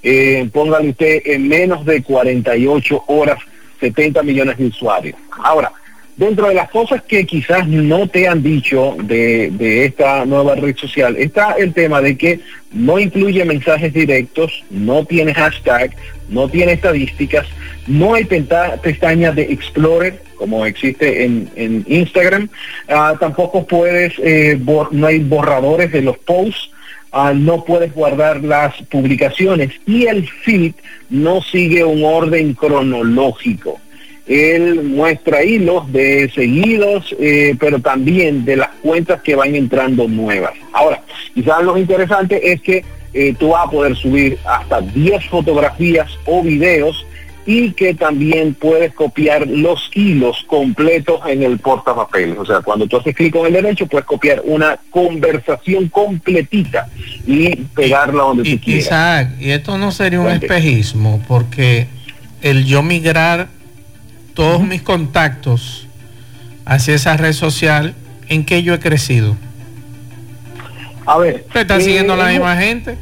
eh, 0.05 0.49
póngale 0.53 0.91
usted, 0.91 1.21
en 1.25 1.49
menos 1.49 1.85
de 1.85 2.03
48 2.03 3.05
horas, 3.09 3.39
70 3.81 4.23
millones 4.23 4.57
de 4.59 4.67
usuarios. 4.67 5.17
Ahora, 5.43 5.73
dentro 6.21 6.49
de 6.49 6.55
las 6.55 6.69
cosas 6.69 7.03
que 7.03 7.25
quizás 7.25 7.67
no 7.67 8.07
te 8.07 8.29
han 8.29 8.43
dicho 8.43 8.95
de, 9.03 9.87
esta 9.87 10.27
nueva 10.27 10.55
red 10.55 10.77
social, 10.77 11.17
está 11.17 11.53
el 11.53 11.73
tema 11.73 12.03
de 12.03 12.19
que 12.19 12.41
no 12.73 12.99
incluye 12.99 13.43
mensajes 13.47 13.91
directos, 13.91 14.63
no 14.69 15.07
tiene 15.07 15.33
hashtag, 15.33 15.97
no 16.29 16.47
tiene 16.47 16.73
estadísticas, 16.73 17.47
no 17.87 18.13
hay 18.13 18.25
pestaña 18.27 19.33
de 19.33 19.45
Explorer 19.45 20.23
como 20.37 20.67
existe 20.67 21.25
en, 21.25 21.85
Instagram. 21.89 22.51
Ah, 22.89 23.15
tampoco 23.19 23.67
puedes, 23.67 24.13
eh, 24.19 24.61
no 24.91 25.07
hay 25.07 25.21
borradores 25.21 25.91
de 25.91 26.03
los 26.03 26.19
posts. 26.19 26.71
Ah, 27.13 27.33
no 27.35 27.65
puedes 27.65 27.93
guardar 27.93 28.45
las 28.45 28.75
publicaciones 28.83 29.73
y 29.85 30.07
el 30.07 30.29
feed 30.29 30.75
no 31.09 31.43
sigue 31.43 31.83
un 31.83 32.05
orden 32.05 32.55
cronológico. 32.55 33.81
Él 34.27 34.83
muestra 34.85 35.43
hilos 35.43 35.91
de 35.93 36.31
seguidos, 36.35 37.15
eh, 37.19 37.57
pero 37.59 37.81
también 37.81 38.45
de 38.45 38.57
las 38.57 38.71
cuentas 38.83 39.23
que 39.23 39.35
van 39.35 39.55
entrando 39.55 40.07
nuevas. 40.09 40.53
Ahora, 40.73 41.03
quizás 41.35 41.63
lo 41.63 41.77
interesante 41.77 42.53
es 42.53 42.61
que 42.61 42.85
eh, 43.13 43.35
tú 43.39 43.49
vas 43.49 43.67
a 43.67 43.71
poder 43.71 43.97
subir 43.97 44.39
hasta 44.45 44.81
10 44.81 45.25
fotografías 45.27 46.09
o 46.27 46.43
videos 46.43 47.05
y 47.47 47.73
que 47.73 47.95
también 47.95 48.55
puedes 48.55 48.93
copiar 48.95 49.47
los 49.49 49.91
hilos 49.95 50.45
completos 50.47 51.21
en 51.27 51.43
el 51.43 51.59
portapapeles. 51.59 52.39
O 52.39 52.45
sea, 52.45 52.61
cuando 52.61 52.87
tú 52.87 52.99
haces 52.99 53.15
clic 53.15 53.33
con 53.33 53.47
el 53.47 53.53
derecho, 53.53 53.87
puedes 53.87 54.07
copiar 54.07 54.43
una 54.45 54.79
conversación 54.91 55.89
completita 55.89 56.87
y 57.27 57.57
pegarla 57.57 58.23
donde 58.23 58.45
tú 58.45 58.61
quieras. 58.63 58.87
Isaac, 58.87 59.29
y 59.41 59.51
esto 59.51 59.79
no 59.79 59.91
sería 59.91 60.21
un 60.21 60.31
espejismo, 60.31 61.21
porque 61.27 61.89
el 62.43 62.67
yo 62.67 62.83
migrar 62.83 63.49
todos 64.41 64.63
mis 64.63 64.81
contactos 64.81 65.87
hacia 66.65 66.95
esa 66.95 67.15
red 67.19 67.35
social, 67.35 67.95
¿en 68.27 68.47
qué 68.47 68.63
yo 68.63 68.73
he 68.73 68.81
crecido? 68.81 69.37
A 71.05 71.19
ver. 71.19 71.45
¿Te 71.53 71.61
está 71.61 71.79
siguiendo 71.79 72.17
la 72.17 72.31
eh, 72.31 72.39
misma 72.39 72.57
gente? 72.57 72.97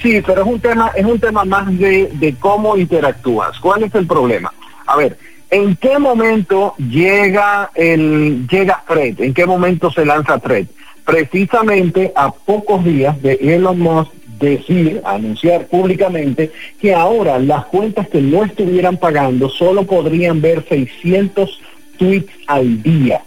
Sí, 0.00 0.22
pero 0.24 0.42
es 0.42 0.46
un 0.46 0.60
tema, 0.60 0.92
es 0.94 1.04
un 1.04 1.18
tema 1.18 1.44
más 1.44 1.76
de, 1.76 2.08
de 2.12 2.36
cómo 2.36 2.76
interactúas. 2.76 3.58
¿Cuál 3.58 3.82
es 3.82 3.92
el 3.96 4.06
problema? 4.06 4.54
A 4.86 4.94
ver, 4.94 5.18
¿en 5.50 5.74
qué 5.74 5.98
momento 5.98 6.76
llega 6.76 7.72
el 7.74 8.46
llega 8.46 8.80
Fred? 8.86 9.22
¿En 9.22 9.34
qué 9.34 9.44
momento 9.44 9.90
se 9.90 10.06
lanza 10.06 10.38
Fred? 10.38 10.68
Precisamente 11.04 12.12
a 12.14 12.30
pocos 12.30 12.84
días 12.84 13.20
de 13.22 13.40
Elon 13.42 13.80
Musk 13.80 14.12
decir, 14.50 15.00
anunciar 15.04 15.66
públicamente 15.66 16.50
que 16.80 16.94
ahora 16.94 17.38
las 17.38 17.66
cuentas 17.66 18.08
que 18.08 18.20
no 18.20 18.44
estuvieran 18.44 18.96
pagando 18.96 19.48
solo 19.48 19.84
podrían 19.84 20.40
ver 20.40 20.64
600 20.68 21.60
tweets 21.98 22.32
al 22.46 22.82
día. 22.82 23.22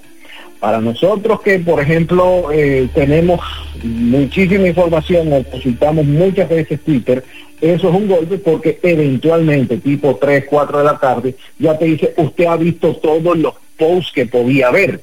Para 0.59 0.81
nosotros 0.81 1.41
que, 1.41 1.59
por 1.59 1.79
ejemplo, 1.79 2.51
eh, 2.51 2.87
tenemos 2.93 3.39
muchísima 3.83 4.67
información 4.67 5.31
o 5.31 5.43
consultamos 5.43 6.05
muchas 6.05 6.49
veces 6.49 6.79
Twitter, 6.81 7.23
eso 7.61 7.89
es 7.89 7.95
un 7.95 8.07
golpe 8.07 8.37
porque 8.37 8.79
eventualmente, 8.83 9.77
tipo 9.77 10.17
3, 10.17 10.45
4 10.49 10.79
de 10.79 10.83
la 10.83 10.99
tarde, 10.99 11.35
ya 11.57 11.77
te 11.77 11.85
dice, 11.85 12.13
usted 12.17 12.45
ha 12.45 12.57
visto 12.57 12.95
todos 12.97 13.37
los 13.37 13.53
posts 13.77 14.11
que 14.13 14.25
podía 14.25 14.71
ver. 14.71 15.01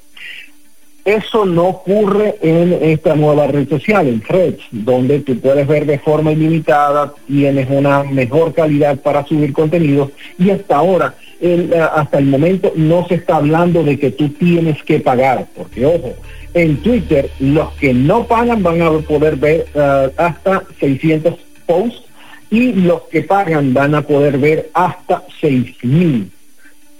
Eso 1.04 1.44
no 1.44 1.66
ocurre 1.68 2.36
en 2.42 2.78
esta 2.80 3.16
nueva 3.16 3.48
red 3.48 3.68
social, 3.68 4.06
en 4.06 4.20
Threads, 4.20 4.62
donde 4.70 5.18
tú 5.20 5.36
puedes 5.40 5.66
ver 5.66 5.84
de 5.84 5.98
forma 5.98 6.30
ilimitada, 6.30 7.12
tienes 7.26 7.68
una 7.68 8.04
mejor 8.04 8.54
calidad 8.54 8.96
para 9.00 9.26
subir 9.26 9.52
contenidos 9.52 10.10
y 10.38 10.50
hasta 10.50 10.76
ahora 10.76 11.14
eh, 11.40 11.68
hasta 11.92 12.18
el 12.18 12.26
momento 12.26 12.72
no 12.76 13.04
se 13.08 13.16
está 13.16 13.36
hablando 13.36 13.82
de 13.82 13.98
que 13.98 14.12
tú 14.12 14.28
tienes 14.28 14.80
que 14.84 15.00
pagar, 15.00 15.48
porque 15.56 15.84
ojo, 15.84 16.14
en 16.54 16.76
Twitter 16.76 17.28
los 17.40 17.72
que 17.72 17.92
no 17.92 18.24
pagan 18.28 18.62
van 18.62 18.80
a 18.82 18.92
poder 19.00 19.34
ver 19.34 19.66
eh, 19.74 20.10
hasta 20.16 20.62
600 20.78 21.34
posts 21.66 22.02
y 22.48 22.74
los 22.74 23.02
que 23.10 23.22
pagan 23.22 23.74
van 23.74 23.96
a 23.96 24.02
poder 24.02 24.38
ver 24.38 24.70
hasta 24.72 25.24
6000. 25.40 26.30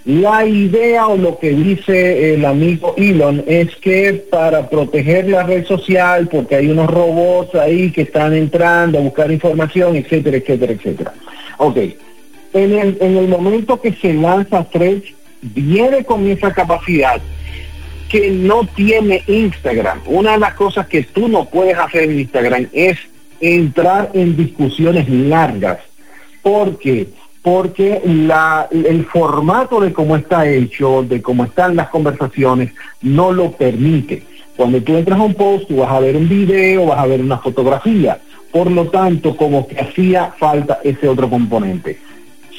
La 0.05 0.45
idea 0.45 1.07
o 1.07 1.15
lo 1.15 1.39
que 1.39 1.51
dice 1.51 2.33
el 2.33 2.43
amigo 2.43 2.93
Elon 2.97 3.41
es 3.47 3.73
que 3.77 4.13
para 4.29 4.69
proteger 4.69 5.29
la 5.29 5.43
red 5.43 5.65
social, 5.65 6.27
porque 6.27 6.57
hay 6.57 6.67
unos 6.67 6.89
robots 6.89 7.55
ahí 7.55 7.89
que 7.89 8.01
están 8.01 8.33
entrando 8.33 8.97
a 8.97 9.01
buscar 9.01 9.31
información, 9.31 9.95
etcétera, 9.95 10.37
etcétera, 10.37 10.73
etcétera. 10.73 11.13
Ok, 11.57 11.77
en 12.53 12.73
el, 12.73 12.97
en 12.99 13.17
el 13.17 13.27
momento 13.29 13.79
que 13.79 13.93
se 13.93 14.13
lanza 14.13 14.65
Threads, 14.65 15.13
viene 15.41 16.03
con 16.03 16.27
esa 16.27 16.53
capacidad 16.53 17.21
que 18.09 18.29
no 18.29 18.67
tiene 18.75 19.23
Instagram. 19.27 20.01
Una 20.05 20.33
de 20.33 20.39
las 20.39 20.53
cosas 20.55 20.87
que 20.87 21.03
tú 21.03 21.29
no 21.29 21.45
puedes 21.45 21.77
hacer 21.77 22.03
en 22.03 22.19
Instagram 22.19 22.67
es 22.73 22.97
entrar 23.39 24.11
en 24.13 24.35
discusiones 24.35 25.09
largas. 25.09 25.79
¿Por 26.41 26.77
qué? 26.77 27.07
Porque 27.43 28.01
la, 28.05 28.67
el 28.71 29.05
formato 29.05 29.79
de 29.79 29.93
cómo 29.93 30.15
está 30.15 30.47
hecho, 30.47 31.03
de 31.03 31.21
cómo 31.21 31.43
están 31.43 31.75
las 31.75 31.89
conversaciones, 31.89 32.71
no 33.01 33.31
lo 33.31 33.51
permite. 33.51 34.23
Cuando 34.55 34.81
tú 34.81 34.95
entras 34.95 35.19
a 35.19 35.23
un 35.23 35.33
post, 35.33 35.67
tú 35.67 35.77
vas 35.77 35.91
a 35.91 35.99
ver 35.99 36.15
un 36.15 36.29
video, 36.29 36.87
vas 36.87 36.99
a 36.99 37.05
ver 37.05 37.21
una 37.21 37.37
fotografía. 37.37 38.19
Por 38.51 38.71
lo 38.71 38.87
tanto, 38.87 39.35
como 39.35 39.67
que 39.67 39.79
hacía 39.79 40.33
falta 40.37 40.79
ese 40.83 41.07
otro 41.07 41.29
componente. 41.29 41.99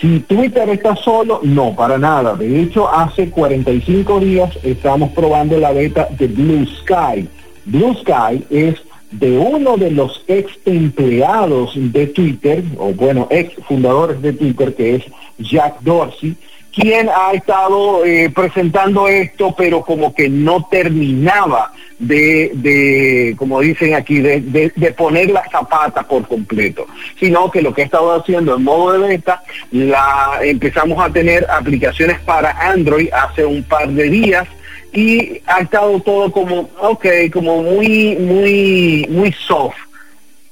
Si 0.00 0.20
Twitter 0.20 0.68
está 0.68 0.96
solo, 0.96 1.40
no, 1.44 1.74
para 1.74 1.98
nada. 1.98 2.34
De 2.34 2.60
hecho, 2.60 2.92
hace 2.92 3.30
45 3.30 4.20
días 4.20 4.58
estamos 4.62 5.12
probando 5.12 5.56
la 5.58 5.72
beta 5.72 6.08
de 6.18 6.26
Blue 6.26 6.66
Sky. 6.66 7.28
Blue 7.64 7.94
Sky 7.94 8.44
es 8.50 8.82
de 9.18 9.38
uno 9.38 9.76
de 9.76 9.90
los 9.90 10.24
ex 10.26 10.52
empleados 10.64 11.72
de 11.74 12.06
Twitter, 12.08 12.64
o 12.78 12.92
bueno, 12.92 13.28
ex 13.30 13.54
fundadores 13.66 14.20
de 14.20 14.32
Twitter, 14.32 14.74
que 14.74 14.96
es 14.96 15.04
Jack 15.38 15.80
Dorsey, 15.82 16.36
quien 16.74 17.08
ha 17.08 17.32
estado 17.32 18.04
eh, 18.04 18.30
presentando 18.34 19.06
esto, 19.06 19.54
pero 19.56 19.82
como 19.82 20.12
que 20.12 20.28
no 20.28 20.66
terminaba 20.68 21.72
de, 22.00 22.50
de 22.54 23.34
como 23.38 23.60
dicen 23.60 23.94
aquí, 23.94 24.20
de, 24.20 24.40
de, 24.40 24.92
poner 24.92 25.30
la 25.30 25.44
zapata 25.48 26.02
por 26.02 26.26
completo, 26.26 26.86
sino 27.20 27.48
que 27.52 27.62
lo 27.62 27.72
que 27.72 27.82
ha 27.82 27.84
estado 27.84 28.12
haciendo 28.12 28.56
en 28.56 28.64
modo 28.64 28.92
de 28.92 29.06
beta, 29.06 29.42
la 29.70 30.40
empezamos 30.42 30.98
a 30.98 31.12
tener 31.12 31.46
aplicaciones 31.48 32.18
para 32.20 32.50
Android 32.50 33.08
hace 33.12 33.46
un 33.46 33.62
par 33.62 33.88
de 33.90 34.10
días 34.10 34.48
y 34.94 35.42
ha 35.46 35.60
estado 35.60 36.00
todo 36.00 36.30
como, 36.30 36.70
ok, 36.80 37.06
como 37.32 37.62
muy, 37.62 38.16
muy, 38.16 39.06
muy 39.10 39.32
soft. 39.32 39.76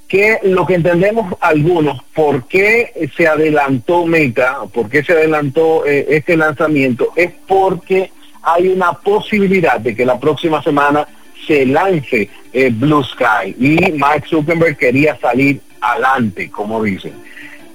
Que 0.08 0.40
lo 0.42 0.66
que 0.66 0.74
entendemos 0.74 1.34
algunos, 1.40 2.02
por 2.12 2.46
qué 2.48 3.08
se 3.16 3.26
adelantó 3.26 4.04
Meta, 4.04 4.58
por 4.74 4.90
qué 4.90 5.02
se 5.02 5.12
adelantó 5.12 5.86
eh, 5.86 6.06
este 6.10 6.36
lanzamiento, 6.36 7.12
es 7.16 7.30
porque 7.46 8.10
hay 8.42 8.68
una 8.68 8.92
posibilidad 8.92 9.80
de 9.80 9.94
que 9.94 10.04
la 10.04 10.18
próxima 10.18 10.62
semana 10.62 11.06
se 11.46 11.64
lance 11.64 12.28
eh, 12.52 12.70
Blue 12.74 13.04
Sky. 13.04 13.54
Y 13.58 13.92
Mike 13.92 14.28
Zuckerberg 14.28 14.76
quería 14.76 15.16
salir 15.18 15.60
adelante, 15.80 16.50
como 16.50 16.82
dicen. 16.82 17.12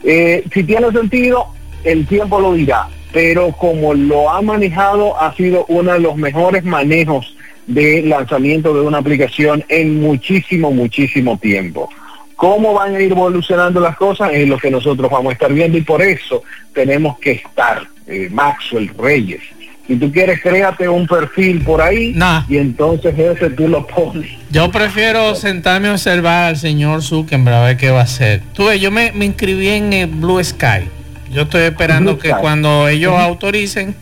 Eh, 0.04 0.44
si 0.54 0.64
tiene 0.64 0.92
sentido, 0.92 1.48
el 1.88 2.06
tiempo 2.06 2.40
lo 2.40 2.54
dirá, 2.54 2.88
pero 3.14 3.52
como 3.52 3.94
lo 3.94 4.30
ha 4.30 4.42
manejado, 4.42 5.20
ha 5.20 5.34
sido 5.36 5.66
uno 5.70 5.94
de 5.94 6.00
los 6.00 6.16
mejores 6.18 6.64
manejos 6.64 7.36
de 7.66 8.02
lanzamiento 8.04 8.74
de 8.74 8.82
una 8.82 8.98
aplicación 8.98 9.64
en 9.70 10.02
muchísimo, 10.02 10.72
muchísimo 10.72 11.38
tiempo. 11.38 11.90
¿Cómo 12.36 12.74
van 12.74 12.96
a 12.96 13.02
ir 13.02 13.12
evolucionando 13.12 13.80
las 13.80 13.96
cosas? 13.96 14.32
Es 14.34 14.48
lo 14.48 14.58
que 14.58 14.70
nosotros 14.70 15.10
vamos 15.10 15.32
a 15.32 15.34
estar 15.34 15.52
viendo 15.52 15.78
y 15.78 15.82
por 15.82 16.02
eso 16.02 16.44
tenemos 16.74 17.18
que 17.20 17.32
estar, 17.32 17.88
eh, 18.06 18.28
Maxwell 18.32 18.92
Reyes. 18.98 19.42
Si 19.88 19.96
tú 19.96 20.12
quieres, 20.12 20.42
créate 20.42 20.90
un 20.90 21.08
perfil 21.08 21.62
por 21.62 21.82
ahí 21.82 22.14
y 22.50 22.58
entonces 22.58 23.18
ese 23.18 23.50
tú 23.52 23.70
lo 23.70 23.88
pones. 23.88 24.30
Yo 24.52 24.70
prefiero 24.70 25.34
sentarme 25.34 25.88
a 25.88 25.94
observar 25.94 26.50
al 26.50 26.58
señor 26.58 27.02
Zuckerberg 27.02 27.56
a 27.56 27.64
ver 27.64 27.78
qué 27.78 27.90
va 27.90 28.02
a 28.02 28.04
hacer. 28.04 28.42
Tú 28.54 28.66
ves, 28.66 28.82
yo 28.82 28.92
me, 28.92 29.14
inscribí 29.22 29.70
en 29.70 29.94
el 29.94 30.08
Blue 30.08 30.44
Sky. 30.44 30.90
Yo 31.32 31.44
estoy 31.44 31.64
esperando 31.64 32.18
que 32.18 32.32
cuando 32.32 32.88
ellos 32.88 33.14
autoricen 33.14 33.96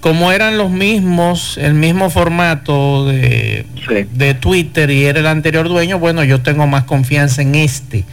como 0.00 0.30
eran 0.30 0.58
los 0.58 0.70
mismos, 0.70 1.58
el 1.58 1.74
mismo 1.74 2.08
formato 2.10 3.06
de, 3.06 3.66
de, 4.12 4.34
Twitter 4.34 4.90
y 4.90 5.04
era 5.04 5.20
el 5.20 5.26
anterior 5.26 5.68
dueño, 5.68 5.98
bueno, 5.98 6.22
yo 6.22 6.40
tengo 6.40 6.66
más 6.66 6.84
confianza 6.84 7.42
en 7.42 7.56
este 7.56 8.04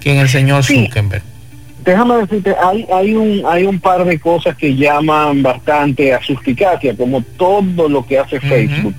que 0.00 0.12
en 0.12 0.18
el 0.18 0.28
señor 0.28 0.62
Zuckerberg. 0.62 1.22
Déjame 1.84 2.16
decirte, 2.18 2.54
hay, 2.62 2.86
hay, 2.92 3.14
un, 3.14 3.42
hay 3.46 3.64
un 3.64 3.78
par 3.78 4.04
de 4.04 4.18
cosas 4.18 4.56
que 4.56 4.74
llaman 4.74 5.42
bastante 5.42 6.14
a 6.14 6.22
suspicacia, 6.22 6.96
como 6.96 7.20
todo 7.36 7.88
lo 7.88 8.06
que 8.06 8.18
hace 8.18 8.40
Facebook. 8.40 8.94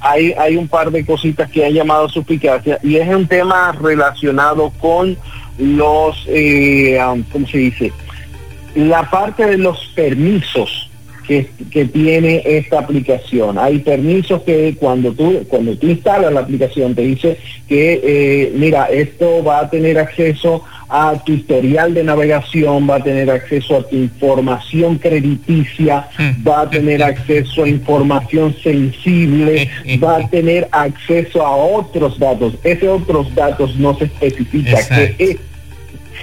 Hay, 0.00 0.32
hay 0.38 0.56
un 0.56 0.68
par 0.68 0.92
de 0.92 1.04
cositas 1.04 1.50
que 1.50 1.66
han 1.66 1.72
llamado 1.72 2.06
a 2.06 2.08
suspicacia 2.08 2.78
y 2.84 2.96
es 2.96 3.08
un 3.08 3.26
tema 3.26 3.72
relacionado 3.72 4.70
con 4.78 5.16
los, 5.58 6.24
eh, 6.28 7.00
¿cómo 7.32 7.48
se 7.48 7.58
dice? 7.58 7.92
La 8.74 9.08
parte 9.10 9.46
de 9.46 9.58
los 9.58 9.86
permisos 9.94 10.88
que, 11.28 11.84
tiene 11.84 12.42
esta 12.44 12.80
aplicación. 12.80 13.58
Hay 13.58 13.78
permisos 13.80 14.42
que 14.42 14.74
cuando 14.78 15.12
tú, 15.12 15.44
cuando 15.48 15.76
tú 15.76 15.86
instalas 15.86 16.32
la 16.32 16.40
aplicación 16.40 16.94
te 16.94 17.02
dice 17.02 17.38
que, 17.68 18.00
eh, 18.02 18.52
mira, 18.54 18.86
esto 18.86 19.44
va 19.44 19.60
a 19.60 19.70
tener 19.70 19.98
acceso 19.98 20.64
a 20.88 21.22
tu 21.22 21.32
historial 21.32 21.92
de 21.92 22.02
navegación, 22.02 22.88
va 22.88 22.96
a 22.96 23.02
tener 23.02 23.30
acceso 23.30 23.76
a 23.76 23.82
tu 23.86 23.96
información 23.96 24.96
crediticia, 24.96 26.08
mm. 26.18 26.48
va 26.48 26.62
a 26.62 26.70
tener 26.70 27.02
acceso 27.02 27.64
a 27.64 27.68
información 27.68 28.56
sensible, 28.62 29.68
va 30.02 30.16
a 30.16 30.28
tener 30.30 30.66
acceso 30.72 31.44
a 31.44 31.54
otros 31.54 32.18
datos. 32.18 32.54
Esos 32.64 33.02
otros 33.02 33.34
datos 33.34 33.76
no 33.76 33.94
se 33.98 34.04
especifica 34.04 34.78
qué 34.88 35.14
es. 35.18 35.36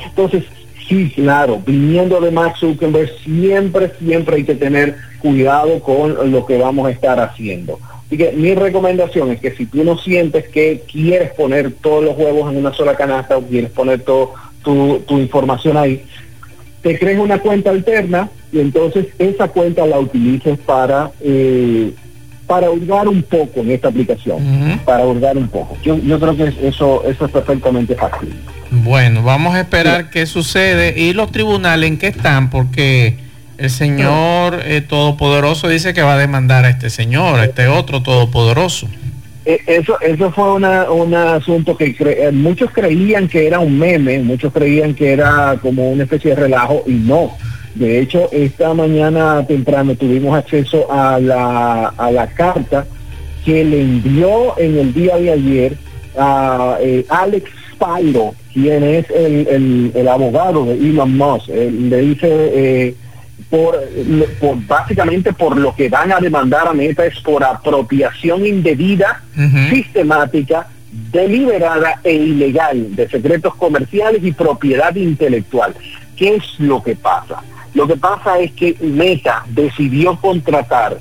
Entonces, 0.09 0.43
Sí, 0.87 1.11
claro, 1.15 1.61
viniendo 1.65 2.19
de 2.21 2.31
Max 2.31 2.59
Zuckerberg, 2.59 3.09
siempre, 3.23 3.91
siempre 3.99 4.37
hay 4.37 4.43
que 4.43 4.55
tener 4.55 4.95
cuidado 5.19 5.79
con 5.79 6.31
lo 6.31 6.45
que 6.45 6.57
vamos 6.57 6.87
a 6.87 6.91
estar 6.91 7.19
haciendo. 7.19 7.79
Así 8.05 8.17
que 8.17 8.31
mi 8.33 8.53
recomendación 8.53 9.31
es 9.31 9.39
que 9.39 9.51
si 9.55 9.65
tú 9.65 9.83
no 9.83 9.97
sientes 9.97 10.47
que 10.49 10.83
quieres 10.91 11.31
poner 11.31 11.71
todos 11.71 12.03
los 12.03 12.15
huevos 12.15 12.51
en 12.51 12.59
una 12.59 12.71
sola 12.71 12.95
canasta 12.95 13.37
o 13.37 13.41
quieres 13.41 13.71
poner 13.71 14.01
todo 14.01 14.33
tu, 14.63 15.17
información 15.17 15.75
ahí, 15.75 16.03
te 16.83 16.99
crees 16.99 17.17
una 17.17 17.39
cuenta 17.39 17.71
alterna 17.71 18.29
y 18.51 18.59
entonces 18.59 19.07
esa 19.17 19.47
cuenta 19.47 19.87
la 19.87 19.99
utilices 19.99 20.59
para 20.59 21.11
eh, 21.21 21.93
para 22.45 22.69
hurgar 22.69 23.07
un 23.07 23.23
poco 23.23 23.61
en 23.61 23.71
esta 23.71 23.87
aplicación, 23.87 24.79
para 24.85 25.03
hurgar 25.03 25.35
un 25.35 25.47
poco. 25.47 25.75
Yo, 25.81 25.97
yo 25.97 26.19
creo 26.19 26.37
que 26.37 26.67
eso, 26.67 27.03
eso 27.03 27.25
es 27.25 27.31
perfectamente 27.31 27.95
fácil. 27.95 28.35
Bueno, 28.83 29.23
vamos 29.23 29.55
a 29.55 29.61
esperar 29.61 30.09
qué 30.09 30.25
sucede 30.25 30.99
y 30.99 31.13
los 31.13 31.31
tribunales 31.31 31.89
en 31.89 31.97
qué 31.97 32.07
están, 32.07 32.49
porque 32.49 33.15
el 33.57 33.69
señor 33.69 34.59
eh, 34.65 34.81
todopoderoso 34.81 35.69
dice 35.69 35.93
que 35.93 36.01
va 36.01 36.15
a 36.15 36.17
demandar 36.17 36.65
a 36.65 36.69
este 36.69 36.89
señor, 36.89 37.39
a 37.39 37.45
este 37.45 37.67
otro 37.67 38.03
todopoderoso. 38.03 38.87
Eh, 39.45 39.61
eso, 39.65 39.99
eso 40.01 40.31
fue 40.31 40.53
un 40.53 41.13
asunto 41.13 41.77
que 41.77 41.95
eh, 41.97 42.31
muchos 42.31 42.71
creían 42.71 43.27
que 43.27 43.47
era 43.47 43.59
un 43.59 43.79
meme, 43.79 44.19
muchos 44.19 44.51
creían 44.51 44.93
que 44.93 45.13
era 45.13 45.57
como 45.61 45.89
una 45.89 46.03
especie 46.03 46.31
de 46.31 46.41
relajo 46.41 46.83
y 46.85 46.93
no. 46.93 47.37
De 47.75 47.99
hecho, 47.99 48.29
esta 48.31 48.73
mañana 48.73 49.45
temprano 49.47 49.95
tuvimos 49.95 50.37
acceso 50.37 50.91
a 50.91 51.19
la, 51.19 51.87
a 51.97 52.11
la 52.11 52.27
carta 52.27 52.85
que 53.45 53.63
le 53.63 53.81
envió 53.81 54.57
en 54.59 54.77
el 54.77 54.93
día 54.93 55.17
de 55.17 55.31
ayer 55.31 55.77
a 56.17 56.77
Alex 57.09 57.51
Spiro, 57.73 58.33
quien 58.55 58.85
es 58.85 59.05
el, 59.09 59.91
el, 59.93 60.07
abogado 60.07 60.65
de 60.65 60.75
Elon 60.75 61.17
Musk. 61.17 61.49
le 61.49 61.97
dice, 61.97 62.29
eh, 62.31 62.95
por, 63.49 63.77
por, 64.39 64.65
básicamente 64.65 65.33
por 65.33 65.57
lo 65.57 65.75
que 65.75 65.89
van 65.89 66.13
a 66.13 66.21
demandar 66.21 66.69
a 66.69 66.73
Meta 66.73 67.05
es 67.05 67.19
por 67.19 67.43
apropiación 67.43 68.45
indebida, 68.45 69.21
sistemática, 69.69 70.67
deliberada 71.11 71.99
e 72.01 72.13
ilegal 72.13 72.95
de 72.95 73.09
secretos 73.09 73.55
comerciales 73.55 74.23
y 74.23 74.31
propiedad 74.31 74.95
intelectual. 74.95 75.75
¿Qué 76.15 76.35
es 76.35 76.57
lo 76.57 76.81
que 76.81 76.95
pasa? 76.95 77.43
Lo 77.73 77.85
que 77.85 77.97
pasa 77.97 78.39
es 78.39 78.53
que 78.53 78.77
Meta 78.79 79.43
decidió 79.49 80.15
contratar 80.15 80.97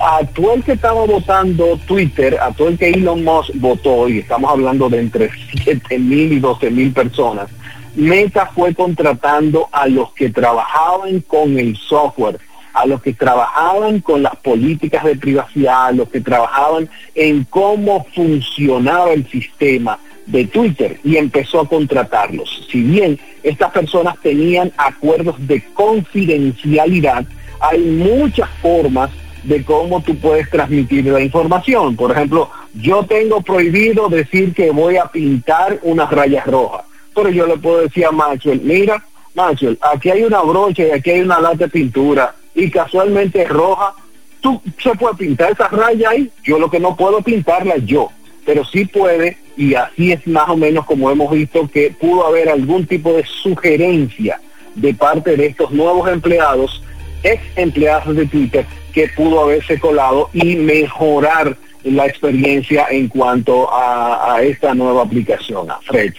a 0.00 0.24
todo 0.34 0.54
el 0.54 0.64
que 0.64 0.72
estaba 0.72 1.04
votando 1.04 1.78
Twitter, 1.86 2.38
a 2.40 2.52
todo 2.52 2.68
el 2.68 2.78
que 2.78 2.90
Elon 2.90 3.24
Musk 3.24 3.50
votó, 3.54 4.08
y 4.08 4.18
estamos 4.18 4.50
hablando 4.50 4.88
de 4.88 5.00
entre 5.00 5.30
7 5.62 5.98
mil 5.98 6.32
y 6.32 6.40
12 6.40 6.70
mil 6.70 6.92
personas, 6.92 7.48
Meta 7.94 8.46
fue 8.46 8.74
contratando 8.74 9.68
a 9.72 9.88
los 9.88 10.12
que 10.12 10.30
trabajaban 10.30 11.20
con 11.20 11.58
el 11.58 11.76
software, 11.76 12.38
a 12.72 12.86
los 12.86 13.02
que 13.02 13.12
trabajaban 13.12 14.00
con 14.00 14.22
las 14.22 14.36
políticas 14.36 15.04
de 15.04 15.16
privacidad, 15.16 15.86
a 15.86 15.92
los 15.92 16.08
que 16.08 16.20
trabajaban 16.20 16.88
en 17.14 17.44
cómo 17.44 18.06
funcionaba 18.14 19.12
el 19.12 19.28
sistema 19.28 19.98
de 20.26 20.44
Twitter 20.44 21.00
y 21.02 21.16
empezó 21.16 21.60
a 21.60 21.68
contratarlos. 21.68 22.68
Si 22.70 22.82
bien 22.82 23.18
estas 23.42 23.72
personas 23.72 24.14
tenían 24.22 24.70
acuerdos 24.76 25.34
de 25.48 25.64
confidencialidad, 25.74 27.24
hay 27.60 27.80
muchas 27.80 28.48
formas 28.62 29.10
de 29.42 29.64
cómo 29.64 30.02
tú 30.02 30.16
puedes 30.18 30.48
transmitir 30.50 31.06
la 31.06 31.20
información. 31.20 31.96
Por 31.96 32.12
ejemplo, 32.12 32.50
yo 32.74 33.04
tengo 33.04 33.40
prohibido 33.40 34.08
decir 34.08 34.54
que 34.54 34.70
voy 34.70 34.96
a 34.96 35.06
pintar 35.06 35.78
unas 35.82 36.10
rayas 36.10 36.46
rojas, 36.46 36.82
pero 37.14 37.30
yo 37.30 37.46
le 37.46 37.56
puedo 37.56 37.82
decir 37.82 38.06
a 38.06 38.12
Maxwell, 38.12 38.60
mira, 38.62 39.04
Maxwell, 39.34 39.78
aquí 39.80 40.10
hay 40.10 40.24
una 40.24 40.42
brocha 40.42 40.86
y 40.86 40.90
aquí 40.90 41.10
hay 41.10 41.20
una 41.20 41.40
lata 41.40 41.64
de 41.64 41.68
pintura 41.68 42.34
y 42.54 42.70
casualmente 42.70 43.42
es 43.42 43.48
roja, 43.48 43.94
tú 44.40 44.60
se 44.82 44.94
puede 44.94 45.14
pintar 45.14 45.52
esa 45.52 45.68
raya 45.68 46.10
ahí, 46.10 46.30
yo 46.42 46.58
lo 46.58 46.70
que 46.70 46.80
no 46.80 46.96
puedo 46.96 47.22
pintarla 47.22 47.76
yo, 47.78 48.10
pero 48.44 48.64
sí 48.64 48.84
puede 48.84 49.36
y 49.56 49.74
así 49.74 50.12
es 50.12 50.26
más 50.26 50.48
o 50.48 50.56
menos 50.56 50.86
como 50.86 51.10
hemos 51.10 51.30
visto 51.30 51.68
que 51.68 51.90
pudo 51.90 52.26
haber 52.26 52.48
algún 52.48 52.86
tipo 52.86 53.12
de 53.12 53.24
sugerencia 53.24 54.40
de 54.74 54.94
parte 54.94 55.36
de 55.36 55.46
estos 55.46 55.70
nuevos 55.72 56.08
empleados, 56.08 56.82
ex 57.22 57.42
empleados 57.56 58.14
de 58.16 58.26
Twitter, 58.26 58.64
que 58.92 59.08
pudo 59.08 59.44
haberse 59.44 59.78
colado 59.78 60.30
y 60.32 60.56
mejorar 60.56 61.56
la 61.84 62.06
experiencia 62.06 62.86
en 62.90 63.08
cuanto 63.08 63.68
a, 63.72 64.40
esta 64.42 64.74
nueva 64.74 65.02
aplicación, 65.02 65.70
a 65.70 65.78
Fred. 65.78 66.12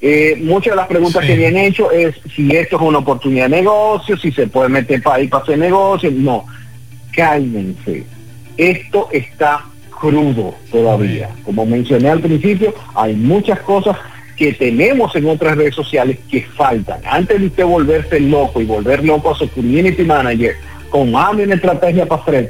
Eh, 0.00 0.36
muchas 0.42 0.72
de 0.72 0.76
las 0.76 0.88
preguntas 0.88 1.24
que 1.24 1.36
me 1.36 1.46
han 1.46 1.56
hecho 1.56 1.90
es 1.92 2.16
si 2.34 2.54
esto 2.56 2.76
es 2.76 2.82
una 2.82 2.98
oportunidad 2.98 3.48
de 3.48 3.56
negocio, 3.56 4.16
si 4.16 4.32
se 4.32 4.48
puede 4.48 4.68
meter 4.68 5.00
para 5.00 5.16
ahí 5.16 5.28
para 5.28 5.44
hacer 5.44 5.58
negocio. 5.58 6.10
No, 6.10 6.44
cálmense. 7.14 8.04
Esto 8.56 9.08
está 9.12 9.64
crudo 10.00 10.56
todavía. 10.72 11.30
Como 11.44 11.64
mencioné 11.64 12.10
al 12.10 12.20
principio, 12.20 12.74
hay 12.94 13.14
muchas 13.14 13.60
cosas 13.60 13.96
que 14.42 14.52
tenemos 14.54 15.14
en 15.14 15.28
otras 15.28 15.56
redes 15.56 15.76
sociales 15.76 16.18
que 16.28 16.42
faltan. 16.42 17.00
Antes 17.04 17.38
de 17.38 17.46
usted 17.46 17.64
volverse 17.64 18.18
loco 18.18 18.60
y 18.60 18.64
volver 18.64 19.04
loco 19.04 19.30
a 19.30 19.38
su 19.38 19.48
community 19.48 20.02
manager, 20.02 20.56
con 20.90 21.14
hambre 21.14 21.44
en 21.44 21.52
estrategia 21.52 22.06
para 22.06 22.24
Fred, 22.24 22.48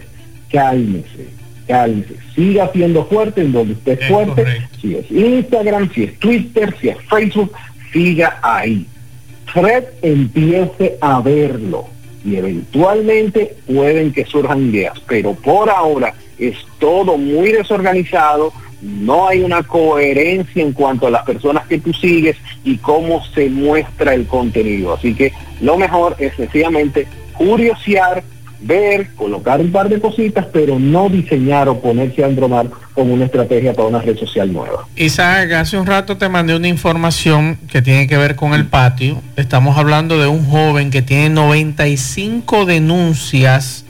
cálmese, 0.50 1.26
cálmese. 1.66 2.14
Siga 2.34 2.72
siendo 2.72 3.04
fuerte 3.04 3.42
en 3.42 3.52
donde 3.52 3.74
usted 3.74 4.00
es 4.00 4.08
fuerte. 4.08 4.46
Si 4.80 4.96
es 4.96 5.10
Instagram, 5.10 5.92
si 5.92 6.04
es 6.04 6.18
Twitter, 6.18 6.74
si 6.80 6.88
es 6.88 6.96
Facebook, 7.10 7.52
siga 7.92 8.38
ahí. 8.40 8.86
Fred 9.52 9.84
empiece 10.00 10.96
a 11.02 11.20
verlo 11.20 11.88
y 12.24 12.36
eventualmente 12.36 13.54
pueden 13.66 14.14
que 14.14 14.24
surjan 14.24 14.70
ideas, 14.70 14.98
pero 15.06 15.34
por 15.34 15.68
ahora 15.68 16.14
es 16.38 16.56
todo 16.78 17.18
muy 17.18 17.52
desorganizado, 17.52 18.50
no 18.82 19.28
hay 19.28 19.42
una 19.42 19.62
coherencia 19.62 20.62
en 20.62 20.72
cuanto 20.72 21.06
a 21.06 21.10
las 21.10 21.24
personas 21.24 21.66
que 21.66 21.78
tú 21.78 21.92
sigues 21.92 22.36
y 22.64 22.76
cómo 22.78 23.24
se 23.26 23.48
muestra 23.48 24.12
el 24.12 24.26
contenido. 24.26 24.94
Así 24.94 25.14
que 25.14 25.32
lo 25.60 25.78
mejor 25.78 26.16
es 26.18 26.34
sencillamente 26.34 27.06
curiosear, 27.34 28.24
ver, 28.60 29.14
colocar 29.14 29.60
un 29.60 29.70
par 29.70 29.88
de 29.88 30.00
cositas, 30.00 30.46
pero 30.52 30.78
no 30.78 31.08
diseñar 31.08 31.68
o 31.68 31.80
ponerse 31.80 32.24
a 32.24 32.26
embromar 32.26 32.68
con 32.92 33.10
una 33.10 33.24
estrategia 33.24 33.72
para 33.72 33.88
una 33.88 34.00
red 34.00 34.16
social 34.16 34.52
nueva. 34.52 34.86
Isaac, 34.96 35.52
hace 35.52 35.78
un 35.78 35.86
rato 35.86 36.16
te 36.16 36.28
mandé 36.28 36.56
una 36.56 36.68
información 36.68 37.58
que 37.70 37.82
tiene 37.82 38.08
que 38.08 38.16
ver 38.16 38.34
con 38.34 38.52
el 38.52 38.66
patio. 38.66 39.22
Estamos 39.36 39.78
hablando 39.78 40.18
de 40.18 40.26
un 40.26 40.44
joven 40.44 40.90
que 40.90 41.02
tiene 41.02 41.30
95 41.30 42.66
denuncias 42.66 43.84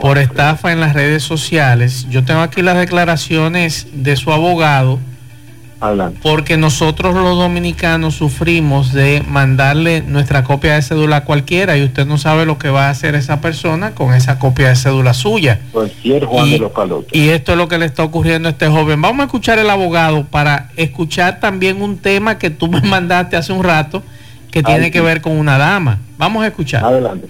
por 0.00 0.18
estafa 0.18 0.72
en 0.72 0.80
las 0.80 0.94
redes 0.94 1.22
sociales. 1.22 2.06
Yo 2.10 2.24
tengo 2.24 2.40
aquí 2.40 2.62
las 2.62 2.76
declaraciones 2.76 3.88
de 3.92 4.16
su 4.16 4.32
abogado 4.32 4.98
porque 6.22 6.56
nosotros 6.56 7.14
los 7.14 7.36
dominicanos 7.36 8.14
sufrimos 8.14 8.92
de 8.92 9.22
mandarle 9.28 10.00
nuestra 10.00 10.42
copia 10.42 10.74
de 10.74 10.82
cédula 10.82 11.16
a 11.16 11.24
cualquiera 11.24 11.76
y 11.76 11.84
usted 11.84 12.06
no 12.06 12.16
sabe 12.16 12.46
lo 12.46 12.58
que 12.58 12.70
va 12.70 12.86
a 12.86 12.90
hacer 12.90 13.14
esa 13.14 13.40
persona 13.40 13.94
con 13.94 14.14
esa 14.14 14.38
copia 14.38 14.70
de 14.70 14.76
cédula 14.76 15.12
suya. 15.12 15.60
Cualquier 15.72 16.24
Juan 16.24 16.46
y, 16.46 16.52
de 16.52 16.58
los 16.60 16.72
Palotes. 16.72 17.10
Y 17.12 17.28
esto 17.28 17.52
es 17.52 17.58
lo 17.58 17.68
que 17.68 17.78
le 17.78 17.86
está 17.86 18.02
ocurriendo 18.04 18.48
a 18.48 18.52
este 18.52 18.68
joven. 18.68 19.00
Vamos 19.02 19.20
a 19.20 19.24
escuchar 19.26 19.58
el 19.58 19.68
abogado 19.68 20.24
para 20.24 20.70
escuchar 20.76 21.40
también 21.40 21.82
un 21.82 21.98
tema 21.98 22.38
que 22.38 22.48
tú 22.50 22.68
me 22.68 22.80
mandaste 22.88 23.36
hace 23.36 23.52
un 23.52 23.62
rato 23.62 24.02
que 24.50 24.62
tiene 24.62 24.90
que 24.90 25.02
ver 25.02 25.20
con 25.20 25.32
una 25.32 25.58
dama. 25.58 25.98
Vamos 26.16 26.42
a 26.42 26.46
escuchar. 26.46 26.82
Adelante. 26.82 27.28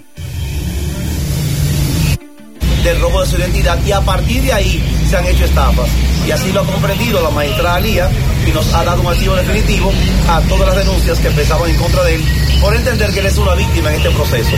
Del 2.87 3.01
robo 3.01 3.21
de 3.21 3.27
su 3.27 3.37
identidad 3.37 3.77
y 3.85 3.91
a 3.91 4.01
partir 4.01 4.41
de 4.43 4.53
ahí 4.53 4.81
se 5.11 5.17
han 5.17 5.27
hecho 5.27 5.45
estafas. 5.45 5.89
Y 6.25 6.31
así 6.31 6.53
lo 6.53 6.61
ha 6.61 6.65
comprendido 6.65 7.21
la 7.21 7.31
maestra 7.31 7.75
Alía 7.75 8.09
y 8.47 8.53
nos 8.53 8.73
ha 8.73 8.85
dado 8.85 9.01
un 9.01 9.09
archivo 9.09 9.35
definitivo 9.35 9.93
a 10.29 10.41
todas 10.43 10.69
las 10.69 10.77
denuncias 10.77 11.19
que 11.19 11.27
empezaban 11.27 11.69
en 11.69 11.77
contra 11.79 12.05
de 12.05 12.15
él 12.15 12.25
por 12.61 12.77
entender 12.77 13.11
que 13.13 13.19
él 13.19 13.27
es 13.27 13.39
una 13.39 13.55
víctima 13.55 13.91
en 13.91 13.97
este 13.97 14.11
proceso. 14.11 14.51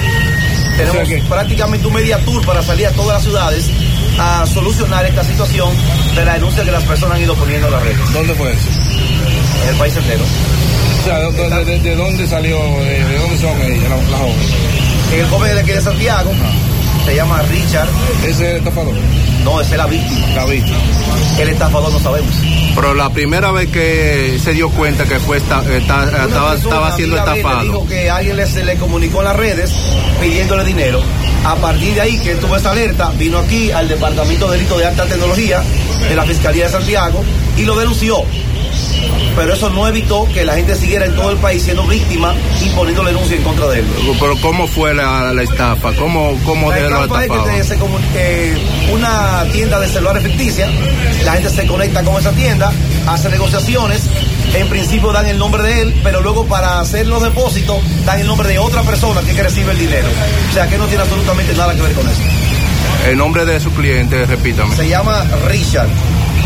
Tenemos 0.77 1.27
prácticamente 1.27 1.87
un 1.87 1.95
media 1.95 2.19
tour 2.27 2.45
para 2.45 2.62
salir 2.62 2.87
a 2.88 2.91
todas 2.91 3.14
las 3.14 3.23
ciudades 3.23 3.71
a 4.19 4.45
solucionar 4.47 5.07
esta 5.07 5.25
situación 5.25 5.71
de 6.14 6.25
la 6.27 6.35
denuncia 6.35 6.62
que 6.64 6.71
las 6.71 6.85
personas 6.85 7.17
han 7.17 7.23
ido 7.23 7.35
poniendo 7.35 7.69
en 7.69 7.73
las 7.73 7.83
redes. 7.83 8.12
¿Dónde 8.12 8.35
fue 8.35 8.53
eso? 8.53 8.69
En 9.62 9.69
el 9.71 9.77
país 9.77 9.97
entero. 9.97 10.25
O 11.01 11.05
sea, 11.05 11.19
¿de, 11.31 11.64
de, 11.64 11.79
de 11.79 11.97
dónde 11.97 12.27
salió, 12.27 12.59
de, 12.59 13.05
de, 13.05 13.19
dónde 13.21 13.38
son 13.38 13.62
ellas, 13.62 13.88
la, 13.88 13.97
la 13.97 14.19
joven? 14.19 14.37
El 15.14 15.27
joven 15.29 15.55
de 15.55 15.61
aquí 15.62 15.71
de 15.71 15.81
Santiago 15.81 16.31
ah. 16.35 16.78
Se 17.09 17.16
llama 17.16 17.40
Richard. 17.42 17.88
¿Ese 18.23 18.31
es 18.31 18.40
el 18.40 18.57
estafador? 18.57 18.94
No, 19.42 19.61
ese 19.62 19.71
es 19.73 19.79
la 19.79 19.87
víctima. 19.87 20.27
La 20.35 20.44
víctima. 20.44 20.77
El 21.38 21.49
estafador 21.49 21.90
no 21.90 21.99
sabemos. 21.99 22.35
Pero 22.75 22.92
la 22.92 23.09
primera 23.11 23.51
vez 23.51 23.71
que 23.71 24.38
se 24.42 24.53
dio 24.53 24.68
cuenta 24.68 25.05
que 25.05 25.18
fue 25.18 25.38
esta, 25.38 25.61
esta, 25.75 26.05
estaba, 26.05 26.55
estaba 26.55 26.97
siendo 26.97 27.16
estafado. 27.16 27.62
Dijo 27.62 27.87
que 27.87 28.11
alguien 28.11 28.37
le, 28.37 28.47
se 28.47 28.62
le 28.62 28.77
comunicó 28.77 29.21
en 29.21 29.25
las 29.25 29.37
redes 29.37 29.73
pidiéndole 30.21 30.64
dinero. 30.64 31.01
A 31.44 31.57
partir 31.57 31.94
de 31.94 32.03
ahí 32.03 32.18
que 32.18 32.35
tuvo 32.35 32.57
esa 32.57 32.73
alerta, 32.73 33.11
vino 33.16 33.38
aquí 33.38 33.71
al 33.71 33.88
Departamento 33.88 34.51
de 34.51 34.59
Delitos 34.59 34.79
de 34.79 34.87
Alta 34.87 35.07
Tecnología 35.07 35.62
de 36.09 36.14
la 36.14 36.25
Fiscalía 36.25 36.66
de 36.66 36.73
Santiago 36.73 37.25
y 37.57 37.62
lo 37.62 37.75
denunció 37.75 38.23
pero 39.37 39.55
eso 39.55 39.71
no 39.71 39.87
evitó 39.87 40.27
que 40.33 40.45
la 40.45 40.55
gente 40.55 40.75
siguiera 40.75 41.07
en 41.07 41.15
todo 41.15 41.31
el 41.31 41.37
país 41.39 41.63
siendo 41.63 41.87
víctima 41.87 42.35
y 42.61 42.69
poniendo 42.71 43.05
denuncia 43.05 43.37
en 43.37 43.43
contra 43.43 43.69
de 43.69 43.81
él. 43.81 43.87
Pero 44.19 44.37
¿cómo 44.41 44.67
fue 44.67 44.95
la, 44.95 45.33
la 45.33 45.43
estafa? 45.43 45.93
¿Cómo, 45.95 46.37
cómo 46.45 46.71
la 46.71 46.79
estafa 46.79 47.25
es 47.25 47.31
que 47.31 47.65
se, 47.65 47.79
eh, 48.17 48.57
una 48.93 49.45
tienda 49.53 49.79
de 49.79 49.89
celulares 49.89 50.23
ficticia, 50.23 50.69
la 51.25 51.33
gente 51.35 51.51
se 51.51 51.67
conecta 51.67 52.03
con 52.03 52.17
esa 52.17 52.33
tienda, 52.33 52.73
hace 53.07 53.29
negociaciones, 53.29 54.03
en 54.55 54.69
principio 54.69 55.13
dan 55.13 55.27
el 55.27 55.39
nombre 55.39 55.63
de 55.63 55.83
él, 55.83 56.01
pero 56.03 56.21
luego 56.21 56.47
para 56.47 56.81
hacer 56.81 57.07
los 57.07 57.23
depósitos 57.23 57.79
dan 58.05 58.21
el 58.21 58.27
nombre 58.27 58.49
de 58.49 58.59
otra 58.59 58.83
persona 58.83 59.21
que, 59.21 59.35
que 59.35 59.43
recibe 59.43 59.73
el 59.73 59.79
dinero. 59.79 60.09
O 60.51 60.55
sea 60.55 60.67
que 60.67 60.79
no 60.79 60.87
tiene 60.87 61.03
absolutamente 61.03 61.55
nada 61.55 61.75
que 61.75 61.83
ver 61.83 61.93
con 61.93 62.09
eso. 62.09 62.23
El 63.07 63.17
nombre 63.17 63.45
de 63.45 63.61
su 63.61 63.71
cliente, 63.73 64.27
repítame. 64.27 64.75
Se 64.75 64.89
llama 64.89 65.25
Richard. 65.47 65.89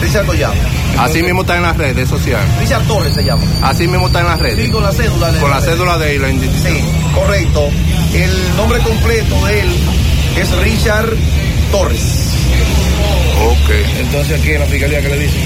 Richard 0.03 0.27
Collado. 0.27 0.55
Así 0.99 1.23
mismo 1.23 1.43
está 1.43 1.57
en 1.57 1.62
las 1.62 1.77
redes 1.77 2.09
sociales. 2.09 2.47
Richard 2.61 2.83
Torres 2.87 3.15
se 3.15 3.25
llama. 3.25 3.43
Así 3.62 3.87
mismo 3.87 4.09
está 4.09 4.21
en 4.21 4.27
las 4.27 4.38
redes. 4.41 4.65
Sí, 4.65 4.71
con 4.71 4.83
la 4.83 4.93
cédula 4.93 5.33
de 5.33 5.41
Con 5.41 5.51
la, 5.51 5.61
la 5.61 5.62
cédula 5.67 5.99
de 5.99 6.17
él, 6.17 6.23
la 6.23 6.29
identificación. 6.29 6.77
Sí, 6.77 6.85
correcto. 7.15 7.69
El 8.12 8.57
nombre 8.57 8.79
completo 8.81 9.47
de 9.47 9.61
él 9.61 9.69
es 10.37 10.57
Richard 10.59 11.09
Torres. 11.71 12.29
Ok. 13.45 13.71
Entonces, 14.01 14.41
¿qué 14.43 14.59
la 14.59 14.67
fiscalía 14.67 15.01
que 15.01 15.09
le 15.09 15.19
dice? 15.19 15.38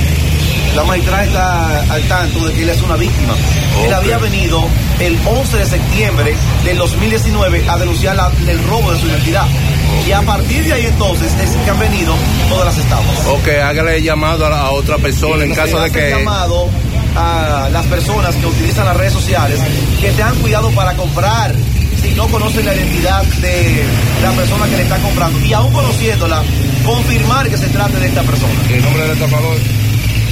La 0.77 0.85
magistrada 0.85 1.25
está 1.25 1.95
al 1.95 2.03
tanto 2.03 2.47
de 2.47 2.53
que 2.53 2.63
él 2.63 2.69
es 2.69 2.83
una 2.83 2.97
víctima. 2.97 3.33
Okay. 3.33 3.87
Él 3.87 3.95
había 3.95 4.19
venido 4.19 4.63
el 5.01 5.19
11 5.25 5.57
de 5.57 5.67
septiembre 5.67 6.35
del 6.65 6.77
2019 6.77 7.65
a 7.67 7.79
denunciar 7.79 8.15
la, 8.15 8.31
el 8.47 8.63
robo 8.65 8.93
de 8.93 9.01
su 9.01 9.07
identidad. 9.07 9.45
Okay. 9.45 10.11
Y 10.11 10.13
a 10.13 10.21
partir 10.21 10.65
de 10.65 10.75
ahí 10.75 10.85
entonces 10.85 11.33
es 11.43 11.57
que 11.57 11.71
han 11.71 11.79
venido 11.79 12.15
todas 12.51 12.67
las 12.67 12.77
estafas. 12.77 13.27
Ok, 13.27 13.49
hágale 13.65 14.03
llamado 14.03 14.45
a, 14.45 14.61
a 14.61 14.71
otra 14.71 14.99
persona 14.99 15.45
en 15.45 15.55
caso 15.55 15.81
de 15.81 15.91
que... 15.91 16.11
llamado 16.11 16.69
a 17.17 17.71
las 17.73 17.87
personas 17.87 18.35
que 18.35 18.47
utilizan 18.47 18.85
las 18.85 18.97
redes 18.99 19.15
sociales 19.15 19.59
que 19.99 20.11
tengan 20.13 20.37
cuidado 20.37 20.71
para 20.73 20.93
comprar 20.95 21.55
si 22.03 22.11
no 22.15 22.29
conocen 22.29 22.67
la 22.67 22.75
identidad 22.75 23.23
de 23.25 23.83
la 24.23 24.33
persona 24.33 24.67
que 24.67 24.77
le 24.77 24.83
está 24.83 24.99
comprando 24.99 25.41
y 25.41 25.53
aún 25.55 25.73
conociéndola, 25.73 26.43
confirmar 26.85 27.49
que 27.49 27.57
se 27.57 27.69
trate 27.69 27.99
de 27.99 28.09
esta 28.09 28.23
persona. 28.23 28.53
¿El 28.71 28.83
nombre 28.83 29.03
del 29.05 29.13
estafador? 29.13 29.57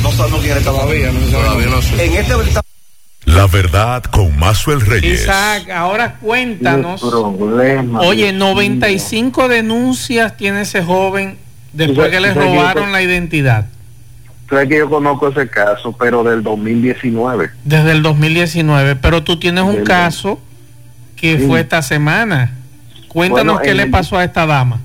No 0.05 0.12
sabemos 0.12 0.40
quién 0.43 0.59
es 0.59 0.64
Todavía, 0.64 1.11
no, 1.11 1.21
todavía 1.21 1.67
no 1.67 1.81
sé. 1.83 2.05
En 2.05 2.12
este 2.12 2.35
la 3.25 3.47
verdad 3.47 4.05
con 4.05 4.38
Mazuel 4.38 4.83
Reyes. 4.83 5.23
Isaac, 5.23 5.71
ahora 5.71 6.17
cuéntanos. 6.17 7.01
Problema, 7.01 8.01
oye, 8.03 8.35
95 8.35 9.49
denuncias 9.49 10.37
tiene 10.37 10.61
ese 10.61 10.85
joven 10.85 11.38
después 11.73 12.11
que 12.11 12.21
le 12.21 12.35
robaron 12.35 12.93
la 12.93 13.01
identidad. 13.01 13.64
Sé 14.51 14.69
que 14.69 14.77
yo 14.77 14.90
conozco 14.90 15.29
ese 15.29 15.49
caso, 15.49 15.93
pero 15.99 16.23
del 16.23 16.43
2019. 16.43 17.51
Desde 17.64 17.93
el 17.93 18.03
2019, 18.03 18.97
pero 18.97 19.25
tú 19.25 19.38
tienes 19.38 19.64
un 19.64 19.85
caso 19.85 20.38
que 21.17 21.38
sí. 21.38 21.47
fue 21.47 21.61
esta 21.61 21.81
semana. 21.81 22.53
Cuéntanos 23.09 23.55
bueno, 23.55 23.67
qué 23.67 23.73
le 23.73 23.87
pasó 23.87 24.19
a 24.19 24.25
esta 24.25 24.45
dama. 24.45 24.81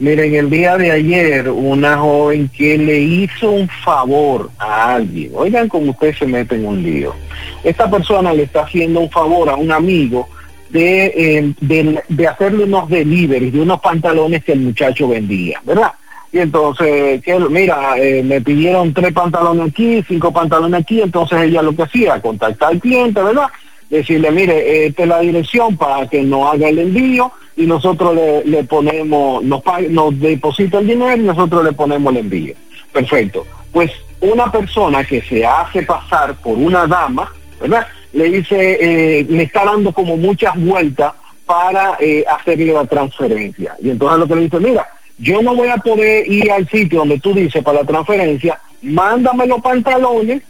Miren, 0.00 0.34
el 0.34 0.48
día 0.48 0.78
de 0.78 0.90
ayer, 0.90 1.50
una 1.50 1.98
joven 1.98 2.48
que 2.56 2.78
le 2.78 3.00
hizo 3.00 3.50
un 3.50 3.68
favor 3.68 4.50
a 4.58 4.94
alguien. 4.94 5.30
Oigan, 5.34 5.68
como 5.68 5.90
usted 5.90 6.14
se 6.14 6.26
mete 6.26 6.54
en 6.54 6.64
un 6.64 6.82
lío. 6.82 7.14
Esta 7.62 7.90
persona 7.90 8.32
le 8.32 8.44
está 8.44 8.62
haciendo 8.62 9.00
un 9.00 9.10
favor 9.10 9.50
a 9.50 9.56
un 9.56 9.70
amigo 9.70 10.26
de, 10.70 11.12
eh, 11.14 11.52
de, 11.60 12.02
de 12.08 12.26
hacerle 12.26 12.64
unos 12.64 12.88
deliveries 12.88 13.52
de 13.52 13.60
unos 13.60 13.78
pantalones 13.80 14.42
que 14.42 14.52
el 14.52 14.60
muchacho 14.60 15.06
vendía, 15.06 15.60
¿verdad? 15.64 15.92
Y 16.32 16.38
entonces, 16.38 17.22
que, 17.22 17.38
mira, 17.38 17.98
eh, 17.98 18.22
me 18.22 18.40
pidieron 18.40 18.94
tres 18.94 19.12
pantalones 19.12 19.68
aquí, 19.68 20.02
cinco 20.08 20.32
pantalones 20.32 20.80
aquí, 20.80 21.02
entonces 21.02 21.42
ella 21.42 21.60
lo 21.60 21.76
que 21.76 21.82
hacía, 21.82 22.22
contactar 22.22 22.70
al 22.70 22.80
cliente, 22.80 23.22
¿verdad? 23.22 23.48
Decirle, 23.90 24.30
mire, 24.30 24.86
esta 24.86 25.02
es 25.02 25.08
la 25.10 25.20
dirección 25.20 25.76
para 25.76 26.08
que 26.08 26.22
no 26.22 26.48
haga 26.48 26.70
el 26.70 26.78
envío 26.78 27.30
y 27.60 27.66
nosotros 27.66 28.14
le, 28.14 28.44
le 28.44 28.64
ponemos, 28.64 29.44
nos, 29.44 29.62
nos 29.90 30.18
deposita 30.18 30.78
el 30.78 30.86
dinero 30.86 31.14
y 31.14 31.26
nosotros 31.26 31.62
le 31.62 31.72
ponemos 31.72 32.12
el 32.12 32.20
envío. 32.20 32.54
Perfecto. 32.90 33.46
Pues 33.70 33.90
una 34.20 34.50
persona 34.50 35.04
que 35.04 35.20
se 35.20 35.44
hace 35.44 35.82
pasar 35.82 36.34
por 36.36 36.56
una 36.56 36.86
dama, 36.86 37.30
¿verdad? 37.60 37.86
Le 38.14 38.30
dice, 38.30 38.78
eh, 38.80 39.26
le 39.28 39.42
está 39.42 39.64
dando 39.64 39.92
como 39.92 40.16
muchas 40.16 40.54
vueltas 40.56 41.12
para 41.44 41.96
eh, 42.00 42.24
hacerle 42.28 42.72
la 42.72 42.86
transferencia. 42.86 43.76
Y 43.82 43.90
entonces 43.90 44.18
lo 44.18 44.26
que 44.26 44.36
le 44.36 44.42
dice, 44.42 44.58
mira, 44.58 44.88
yo 45.18 45.42
no 45.42 45.54
voy 45.54 45.68
a 45.68 45.76
poder 45.76 46.30
ir 46.30 46.50
al 46.50 46.66
sitio 46.68 47.00
donde 47.00 47.20
tú 47.20 47.34
dices 47.34 47.62
para 47.62 47.80
la 47.80 47.86
transferencia, 47.86 48.58
mándame 48.80 49.46
los 49.46 49.60
pantalones 49.60 50.42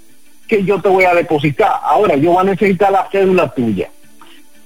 que 0.47 0.63
yo 0.65 0.81
te 0.81 0.89
voy 0.89 1.05
a 1.05 1.15
depositar. 1.15 1.73
Ahora, 1.83 2.15
yo 2.15 2.33
voy 2.33 2.41
a 2.41 2.51
necesitar 2.51 2.93
la 2.93 3.09
cédula 3.11 3.49
tuya. 3.53 3.89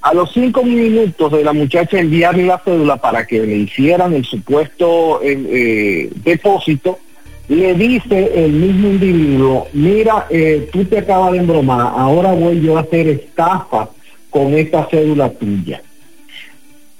A 0.05 0.13
los 0.13 0.31
cinco 0.33 0.61
minutos 0.61 1.31
de 1.31 1.43
la 1.43 1.51
muchacha 1.51 1.97
enviarle 1.97 2.45
la 2.45 2.59
cédula 2.59 2.97
para 2.97 3.25
que 3.25 3.39
le 3.39 3.55
hicieran 3.55 4.13
el 4.13 4.23
supuesto 4.23 5.19
eh, 5.23 6.11
depósito, 6.17 6.99
le 7.47 7.73
dice 7.73 8.45
el 8.45 8.51
mismo 8.51 8.89
individuo, 8.89 9.67
mira, 9.73 10.27
eh, 10.29 10.69
tú 10.71 10.85
te 10.85 10.99
acabas 10.99 11.31
de 11.31 11.39
embromar, 11.39 11.91
ahora 11.97 12.33
voy 12.33 12.61
yo 12.61 12.77
a 12.77 12.81
hacer 12.81 13.07
estafa 13.07 13.89
con 14.29 14.53
esta 14.53 14.87
cédula 14.91 15.31
tuya. 15.31 15.81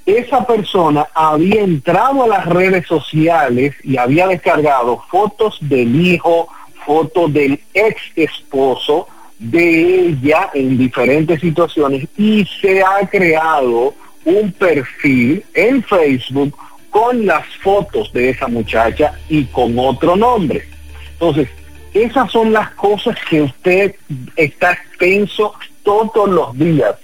Esa 0.07 0.43
persona 0.47 1.05
había 1.13 1.61
entrado 1.61 2.23
a 2.23 2.27
las 2.27 2.47
redes 2.47 2.87
sociales 2.87 3.75
y 3.83 3.97
había 3.97 4.25
descargado 4.25 5.03
fotos 5.11 5.59
del 5.61 5.95
hijo, 6.03 6.47
fotos 6.83 7.31
del 7.31 7.59
ex 7.71 8.01
esposo, 8.15 9.07
de 9.39 10.08
ella 10.08 10.50
en 10.54 10.78
diferentes 10.78 11.41
situaciones 11.41 12.08
y 12.17 12.45
se 12.62 12.82
ha 12.82 13.08
creado 13.10 13.93
un 14.24 14.52
perfil 14.54 15.43
en 15.54 15.84
Facebook 15.84 16.58
con 16.89 17.26
las 17.26 17.45
fotos 17.62 18.12
de 18.13 18.30
esa 18.30 18.48
muchacha 18.48 19.13
y 19.30 19.45
con 19.45 19.78
otro 19.78 20.15
nombre. 20.15 20.65
Entonces, 21.13 21.50
esas 21.93 22.32
son 22.32 22.52
las 22.54 22.71
cosas 22.71 23.17
que 23.30 23.41
usted 23.41 23.95
está 24.36 24.74
expenso 24.74 25.54
todos 25.84 26.30
los 26.30 26.58
días. 26.58 26.95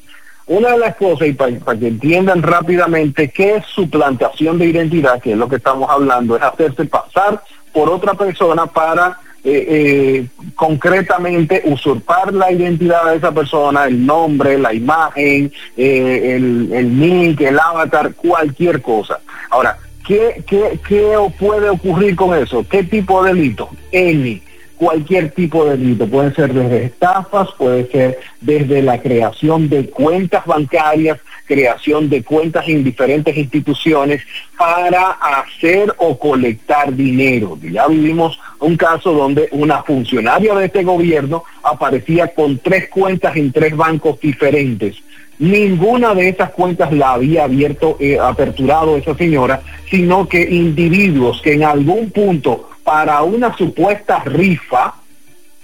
una 0.48 0.72
de 0.72 0.80
las 0.80 0.96
cosas, 0.98 1.30
y 1.30 1.34
para, 1.34 1.58
que 1.80 1.88
entiendan 1.88 2.42
rápidamente 2.42 3.30
qué 3.30 3.56
es 3.56 3.66
suplantación 3.68 4.58
de 4.58 4.66
identidad, 4.66 5.22
que 5.22 5.32
es 5.32 5.38
lo 5.38 5.48
que 5.48 5.58
estamos 5.58 5.90
hablando, 5.90 6.36
es 6.36 6.42
hacerse 6.42 6.84
pasar 6.86 7.42
por 7.72 7.90
otra 7.90 8.16
persona 8.16 8.66
para 8.66 9.18
eh, 9.44 9.66
eh, 9.68 10.26
concretamente 10.56 11.62
usurpar 11.66 12.34
la 12.34 12.52
identidad 12.52 13.12
de 13.12 13.18
esa 13.18 13.32
persona, 13.32 13.86
el 13.86 14.06
nombre, 14.06 14.58
la 14.58 14.74
imagen, 14.74 15.52
eh, 15.76 16.36
el, 16.36 16.72
el 16.72 17.00
nick, 17.00 17.42
el 17.42 17.60
avatar, 17.60 18.14
cualquier 18.14 18.82
cosa. 18.82 19.20
Ahora, 19.50 19.78
¿qué, 20.06 20.44
qué, 20.48 20.80
qué 20.88 21.18
puede 21.40 21.70
ocurrir 21.70 22.16
con 22.16 22.38
eso? 22.38 22.66
¿Qué 22.70 22.84
tipo 22.84 23.24
de 23.24 23.34
delito? 23.34 23.70
Any 23.94 24.42
cualquier 24.82 25.30
tipo 25.30 25.64
de 25.66 25.78
delito. 25.78 26.08
Puede 26.08 26.34
ser 26.34 26.52
desde 26.52 26.86
estafas, 26.86 27.50
puede 27.56 27.86
ser 27.92 28.20
desde 28.42 28.82
la 28.82 29.00
creación 29.00 29.70
de 29.70 29.88
cuentas 29.88 30.44
bancarias, 30.48 31.20
creación 31.52 32.10
de 32.10 32.24
cuentas 32.24 32.66
en 32.70 32.82
diferentes 32.82 33.36
instituciones 33.36 34.24
para 34.58 35.10
hacer 35.12 35.94
o 35.98 36.18
colectar 36.18 36.96
dinero. 36.96 37.60
Ya 37.62 37.88
vivimos 37.88 38.40
un 38.60 38.78
caso 38.78 39.12
donde 39.12 39.50
una 39.52 39.84
funcionaria 39.84 40.56
de 40.56 40.68
este 40.68 40.84
gobierno 40.86 41.44
aparecía 41.62 42.30
con 42.30 42.58
tres 42.60 42.88
cuentas 42.88 43.36
en 43.36 43.52
tres 43.52 43.76
bancos 43.76 44.18
diferentes. 44.22 44.96
Ninguna 45.40 46.16
de 46.16 46.30
esas 46.30 46.52
cuentas 46.52 46.94
la 46.94 47.16
había 47.16 47.44
abierto, 47.44 47.98
eh, 48.00 48.18
aperturado 48.18 48.96
esa 48.96 49.14
señora, 49.16 49.62
sino 49.90 50.30
que 50.30 50.42
individuos 50.42 51.42
que 51.42 51.52
en 51.52 51.66
algún 51.66 52.12
punto 52.12 52.70
para 52.86 53.24
una 53.24 53.58
supuesta 53.58 54.24
rifa, 54.24 54.94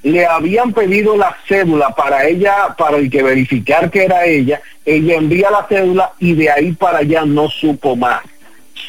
le 0.08 0.26
habían 0.26 0.72
pedido 0.74 1.17
la 1.17 1.36
cédula 1.48 1.89
para 1.89 2.26
ella, 2.26 2.76
para 2.78 2.98
el 2.98 3.10
que 3.10 3.24
verificar 3.24 3.91
que 3.91 4.06
era 4.06 4.26
ella, 4.26 4.62
ella 4.86 5.15
envía 5.15 5.52
la 5.52 5.65
cédula 5.67 6.13
y 6.20 6.34
de 6.34 6.50
ahí 6.50 6.72
para 6.72 7.00
allá 7.00 7.26
no 7.26 7.50
supo 7.50 7.96
más. 7.96 8.22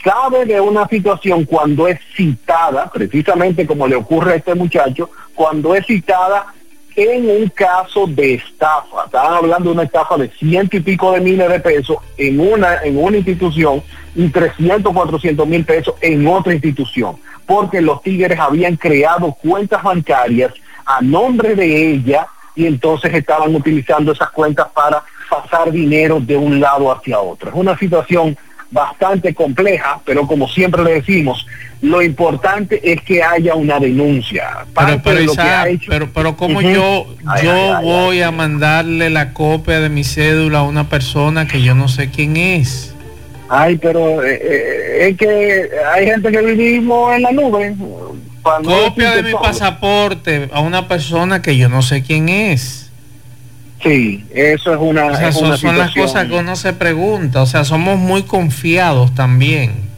Sabe 0.04 0.44
de 0.44 0.60
una 0.60 0.86
situación 0.86 1.44
cuando 1.44 1.88
es 1.88 1.98
citada, 2.14 2.88
precisamente 2.92 3.66
como 3.66 3.88
le 3.88 3.96
ocurre 3.96 4.34
a 4.34 4.36
este 4.36 4.54
muchacho, 4.54 5.10
cuando 5.34 5.74
es 5.74 5.86
citada 5.86 6.46
en 6.94 7.28
un 7.28 7.48
caso 7.48 8.06
de 8.06 8.34
estafa. 8.34 9.04
Estaban 9.06 9.34
hablando 9.34 9.70
de 9.70 9.74
una 9.74 9.84
estafa 9.84 10.16
de 10.16 10.28
ciento 10.30 10.76
y 10.76 10.80
pico 10.80 11.12
de 11.12 11.20
miles 11.20 11.48
de 11.48 11.60
pesos 11.60 11.96
en 12.16 12.38
una, 12.38 12.82
en 12.84 12.96
una 12.96 13.16
institución 13.16 13.82
y 14.14 14.28
300, 14.28 14.92
400 14.92 15.46
mil 15.46 15.64
pesos 15.64 15.94
en 16.00 16.26
otra 16.26 16.54
institución 16.54 17.16
porque 17.48 17.80
los 17.80 18.02
tigres 18.02 18.38
habían 18.38 18.76
creado 18.76 19.32
cuentas 19.32 19.82
bancarias 19.82 20.52
a 20.88 21.02
nombre 21.02 21.54
de 21.54 21.92
ella 21.92 22.26
y 22.56 22.66
entonces 22.66 23.14
estaban 23.14 23.54
utilizando 23.54 24.12
esas 24.12 24.30
cuentas 24.30 24.66
para 24.74 25.02
pasar 25.28 25.70
dinero 25.70 26.18
de 26.18 26.36
un 26.36 26.58
lado 26.58 26.90
hacia 26.90 27.20
otro. 27.20 27.50
Es 27.50 27.54
una 27.54 27.76
situación 27.78 28.36
bastante 28.70 29.34
compleja, 29.34 30.00
pero 30.04 30.26
como 30.26 30.48
siempre 30.48 30.82
le 30.82 30.94
decimos, 30.94 31.46
lo 31.82 32.02
importante 32.02 32.80
es 32.82 33.02
que 33.02 33.22
haya 33.22 33.54
una 33.54 33.78
denuncia. 33.78 34.66
Pero, 34.74 35.00
pero, 35.86 36.08
pero, 36.12 36.36
como 36.36 36.62
yo, 36.62 37.06
yo 37.42 37.80
voy 37.82 38.22
a 38.22 38.30
mandarle 38.30 39.10
la 39.10 39.32
copia 39.34 39.80
de 39.80 39.90
mi 39.90 40.04
cédula 40.04 40.60
a 40.60 40.62
una 40.62 40.88
persona 40.88 41.46
que 41.46 41.62
yo 41.62 41.74
no 41.74 41.88
sé 41.88 42.10
quién 42.10 42.36
es. 42.36 42.94
Ay, 43.50 43.78
pero 43.78 44.24
eh, 44.24 44.40
eh, 44.42 45.08
es 45.08 45.16
que 45.16 45.70
hay 45.94 46.06
gente 46.06 46.30
que 46.30 46.42
vivimos 46.42 47.14
en 47.14 47.22
la 47.22 47.32
nube. 47.32 47.74
Copia 48.64 49.16
de 49.16 49.22
mi 49.22 49.32
pasaporte 49.32 50.48
a 50.52 50.60
una 50.60 50.88
persona 50.88 51.42
que 51.42 51.56
yo 51.56 51.68
no 51.68 51.82
sé 51.82 52.02
quién 52.02 52.28
es. 52.28 52.90
Sí, 53.82 54.24
eso 54.34 54.74
es 54.74 54.80
una. 54.80 55.06
O 55.06 55.16
sea, 55.16 55.32
son, 55.32 55.50
las 55.50 55.94
cosas 55.94 56.26
que 56.26 56.34
uno 56.34 56.56
se 56.56 56.72
pregunta. 56.72 57.42
O 57.42 57.46
sea, 57.46 57.64
somos 57.64 57.98
muy 57.98 58.24
confiados 58.24 59.14
también. 59.14 59.88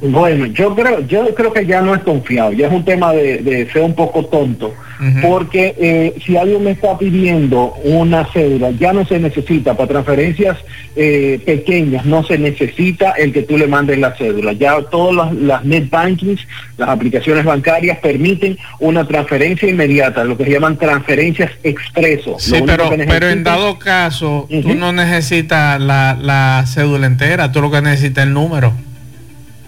Bueno, 0.00 0.46
yo 0.46 0.74
creo, 0.74 1.00
yo 1.06 1.32
creo 1.34 1.52
que 1.52 1.64
ya 1.64 1.80
no 1.80 1.94
es 1.94 2.02
confiado, 2.02 2.52
ya 2.52 2.66
es 2.66 2.72
un 2.72 2.84
tema 2.84 3.12
de, 3.12 3.38
de 3.38 3.70
ser 3.70 3.82
un 3.82 3.94
poco 3.94 4.24
tonto 4.26 4.74
porque 5.20 5.74
eh, 5.78 6.14
si 6.24 6.36
alguien 6.36 6.62
me 6.62 6.72
está 6.72 6.96
pidiendo 6.96 7.74
una 7.84 8.24
cédula, 8.32 8.70
ya 8.70 8.92
no 8.92 9.04
se 9.04 9.18
necesita, 9.18 9.76
para 9.76 9.88
transferencias 9.88 10.58
eh, 10.94 11.40
pequeñas 11.44 12.04
no 12.04 12.22
se 12.22 12.38
necesita 12.38 13.12
el 13.12 13.32
que 13.32 13.42
tú 13.42 13.58
le 13.58 13.66
mandes 13.66 13.98
la 13.98 14.14
cédula. 14.16 14.52
Ya 14.52 14.80
todas 14.90 15.32
las, 15.34 15.64
net 15.64 15.90
bankings, 15.90 16.46
las 16.76 16.88
aplicaciones 16.88 17.44
bancarias 17.44 17.98
permiten 17.98 18.56
una 18.78 19.06
transferencia 19.06 19.68
inmediata, 19.68 20.24
lo 20.24 20.36
que 20.36 20.44
se 20.44 20.52
llaman 20.52 20.76
transferencias 20.76 21.50
expreso. 21.64 22.36
Sí, 22.38 22.62
pero, 22.64 22.90
pero 23.08 23.28
en 23.28 23.42
dado 23.42 23.78
caso, 23.78 24.46
tú 24.48 24.74
no 24.74 24.92
necesitas 24.92 25.80
la, 25.80 26.16
la 26.20 26.64
cédula 26.66 27.06
entera, 27.06 27.50
tú 27.50 27.60
lo 27.60 27.70
que 27.70 27.82
necesitas 27.82 28.22
es 28.22 28.28
el 28.28 28.34
número. 28.34 28.72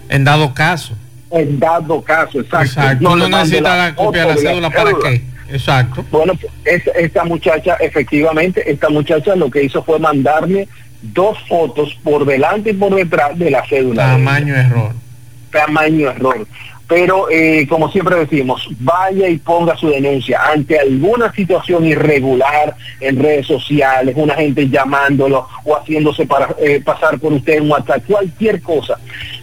En 0.07 0.23
dado 0.23 0.53
caso 0.53 0.95
en 1.31 1.59
dado 1.59 2.01
caso, 2.01 2.39
exacto. 2.39 2.97
No, 3.01 3.15
no 3.15 3.27
necesita 3.27 3.75
la 3.75 3.95
copia 3.95 4.25
de 4.25 4.27
la 4.27 4.37
cédula 4.37 4.69
para 4.69 4.91
qué. 5.03 5.23
Exacto. 5.49 6.03
Bueno, 6.11 6.33
esta 6.63 7.23
muchacha, 7.23 7.75
efectivamente, 7.75 8.69
esta 8.69 8.89
muchacha 8.89 9.35
lo 9.35 9.49
que 9.49 9.63
hizo 9.63 9.83
fue 9.83 9.99
mandarme 9.99 10.67
dos 11.01 11.37
fotos 11.47 11.95
por 12.03 12.25
delante 12.25 12.71
y 12.71 12.73
por 12.73 12.95
detrás 12.95 13.37
de 13.37 13.51
la 13.51 13.65
cédula. 13.67 14.11
Tamaño 14.11 14.55
error. 14.55 14.91
Tamaño 15.51 16.09
error. 16.09 16.47
Pero, 16.87 17.29
eh, 17.31 17.65
como 17.67 17.91
siempre 17.91 18.15
decimos, 18.15 18.67
vaya 18.79 19.27
y 19.27 19.37
ponga 19.37 19.75
su 19.75 19.89
denuncia 19.89 20.39
ante 20.51 20.79
alguna 20.79 21.31
situación 21.33 21.85
irregular 21.85 22.75
en 22.99 23.21
redes 23.21 23.47
sociales, 23.47 24.13
una 24.17 24.35
gente 24.35 24.69
llamándolo 24.69 25.47
o 25.63 25.75
haciéndose 25.75 26.27
para, 26.27 26.55
eh, 26.59 26.81
pasar 26.83 27.19
por 27.19 27.33
usted 27.33 27.57
en 27.57 27.71
WhatsApp, 27.71 28.03
cualquier 28.05 28.61
cosa. 28.61 28.99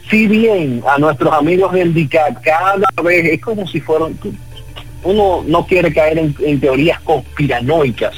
Si 0.08 0.28
bien 0.28 0.82
a 0.86 0.98
nuestros 0.98 1.32
amigos 1.32 1.72
del 1.72 1.92
DICAT 1.92 2.42
cada 2.42 2.86
vez 3.02 3.24
es 3.24 3.40
como 3.40 3.66
si 3.66 3.80
fueran, 3.80 4.16
uno 5.04 5.42
no 5.46 5.66
quiere 5.66 5.92
caer 5.92 6.18
en, 6.18 6.60
teorías 6.60 7.00
conspiranoicas, 7.00 8.14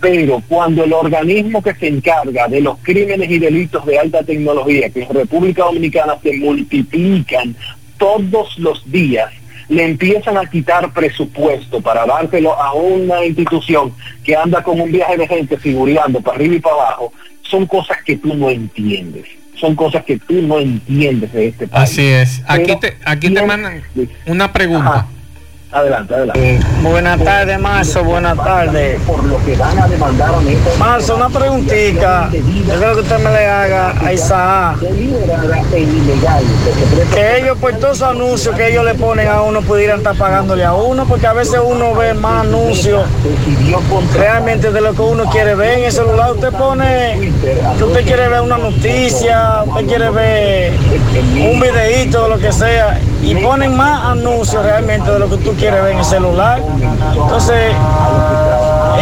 pero 0.00 0.42
cuando 0.48 0.82
el 0.82 0.92
organismo 0.92 1.62
que 1.62 1.74
se 1.74 1.86
encarga 1.86 2.48
de 2.48 2.60
los 2.60 2.78
crímenes 2.78 3.30
y 3.30 3.38
delitos 3.38 3.86
de 3.86 3.98
alta 3.98 4.24
tecnología, 4.24 4.90
que 4.90 5.02
en 5.02 5.14
República 5.14 5.64
Dominicana 5.64 6.16
se 6.22 6.36
multiplican 6.38 7.54
todos 7.98 8.58
los 8.58 8.90
días, 8.90 9.32
le 9.68 9.84
empiezan 9.84 10.36
a 10.36 10.46
quitar 10.46 10.92
presupuesto 10.92 11.80
para 11.80 12.06
dárselo 12.06 12.52
a 12.60 12.72
una 12.72 13.24
institución 13.24 13.92
que 14.24 14.36
anda 14.36 14.62
con 14.62 14.80
un 14.80 14.92
viaje 14.92 15.16
de 15.16 15.26
gente 15.26 15.56
figureando 15.56 16.20
para 16.20 16.36
arriba 16.36 16.54
y 16.54 16.60
para 16.60 16.74
abajo, 16.76 17.12
son 17.42 17.66
cosas 17.66 17.98
que 18.04 18.16
tú 18.16 18.34
no 18.34 18.50
entiendes 18.50 19.26
son 19.56 19.74
cosas 19.74 20.04
que 20.04 20.18
tú 20.18 20.34
no 20.42 20.58
entiendes 20.58 21.32
de 21.32 21.48
este 21.48 21.66
país. 21.66 21.90
Así 21.90 22.06
es. 22.06 22.42
Aquí 22.46 22.76
te, 22.76 22.96
aquí 23.04 23.30
te 23.30 23.42
mandan 23.42 23.82
una 24.26 24.52
pregunta. 24.52 25.06
Adelante, 25.72 26.14
adelante. 26.14 26.54
Eh, 26.54 26.60
buenas 26.80 27.22
tardes, 27.24 27.58
Marzo, 27.58 28.04
buenas 28.04 28.36
tardes. 28.36 29.00
Por 29.00 29.24
lo 29.24 29.44
que 29.44 29.56
van 29.56 29.76
a 29.76 29.88
demandar 29.88 30.30
a 30.30 30.78
Marzo, 30.78 31.16
una 31.16 31.28
preguntita. 31.28 32.30
Yo 32.32 32.74
creo 32.78 32.94
que 32.94 33.00
usted 33.00 33.18
me 33.18 33.30
le 33.30 33.46
haga 33.46 33.92
a 34.00 34.12
Isaac. 34.12 34.78
Que 37.12 37.38
ellos, 37.38 37.58
por 37.58 37.72
todos 37.74 37.96
esos 37.96 38.08
anuncios 38.08 38.54
que 38.54 38.68
ellos 38.68 38.84
le 38.84 38.94
ponen 38.94 39.26
a 39.26 39.42
uno, 39.42 39.60
pudieran 39.60 39.98
estar 39.98 40.14
pagándole 40.14 40.64
a 40.64 40.72
uno, 40.72 41.04
porque 41.04 41.26
a 41.26 41.32
veces 41.32 41.60
uno 41.64 41.94
ve 41.94 42.14
más 42.14 42.46
anuncios 42.46 43.02
realmente 44.14 44.70
de 44.70 44.80
lo 44.80 44.94
que 44.94 45.02
uno 45.02 45.24
quiere 45.30 45.56
ver. 45.56 45.80
En 45.80 45.84
el 45.86 45.92
celular 45.92 46.30
usted 46.30 46.52
pone 46.52 47.32
que 47.76 47.84
usted 47.84 48.04
quiere 48.04 48.28
ver 48.28 48.40
una 48.40 48.58
noticia, 48.58 49.64
usted 49.66 49.86
quiere 49.86 50.10
ver 50.10 50.74
un 51.34 51.60
videíto 51.60 52.26
o 52.26 52.28
lo 52.28 52.38
que 52.38 52.52
sea, 52.52 53.00
y 53.20 53.34
ponen 53.34 53.76
más 53.76 54.04
anuncios 54.04 54.62
realmente 54.62 55.10
de 55.10 55.18
lo 55.18 55.28
que 55.28 55.38
tú 55.38 55.55
quiere 55.56 55.80
ver 55.80 55.92
en 55.92 55.98
el 55.98 56.04
celular. 56.04 56.62
Entonces, 57.12 57.74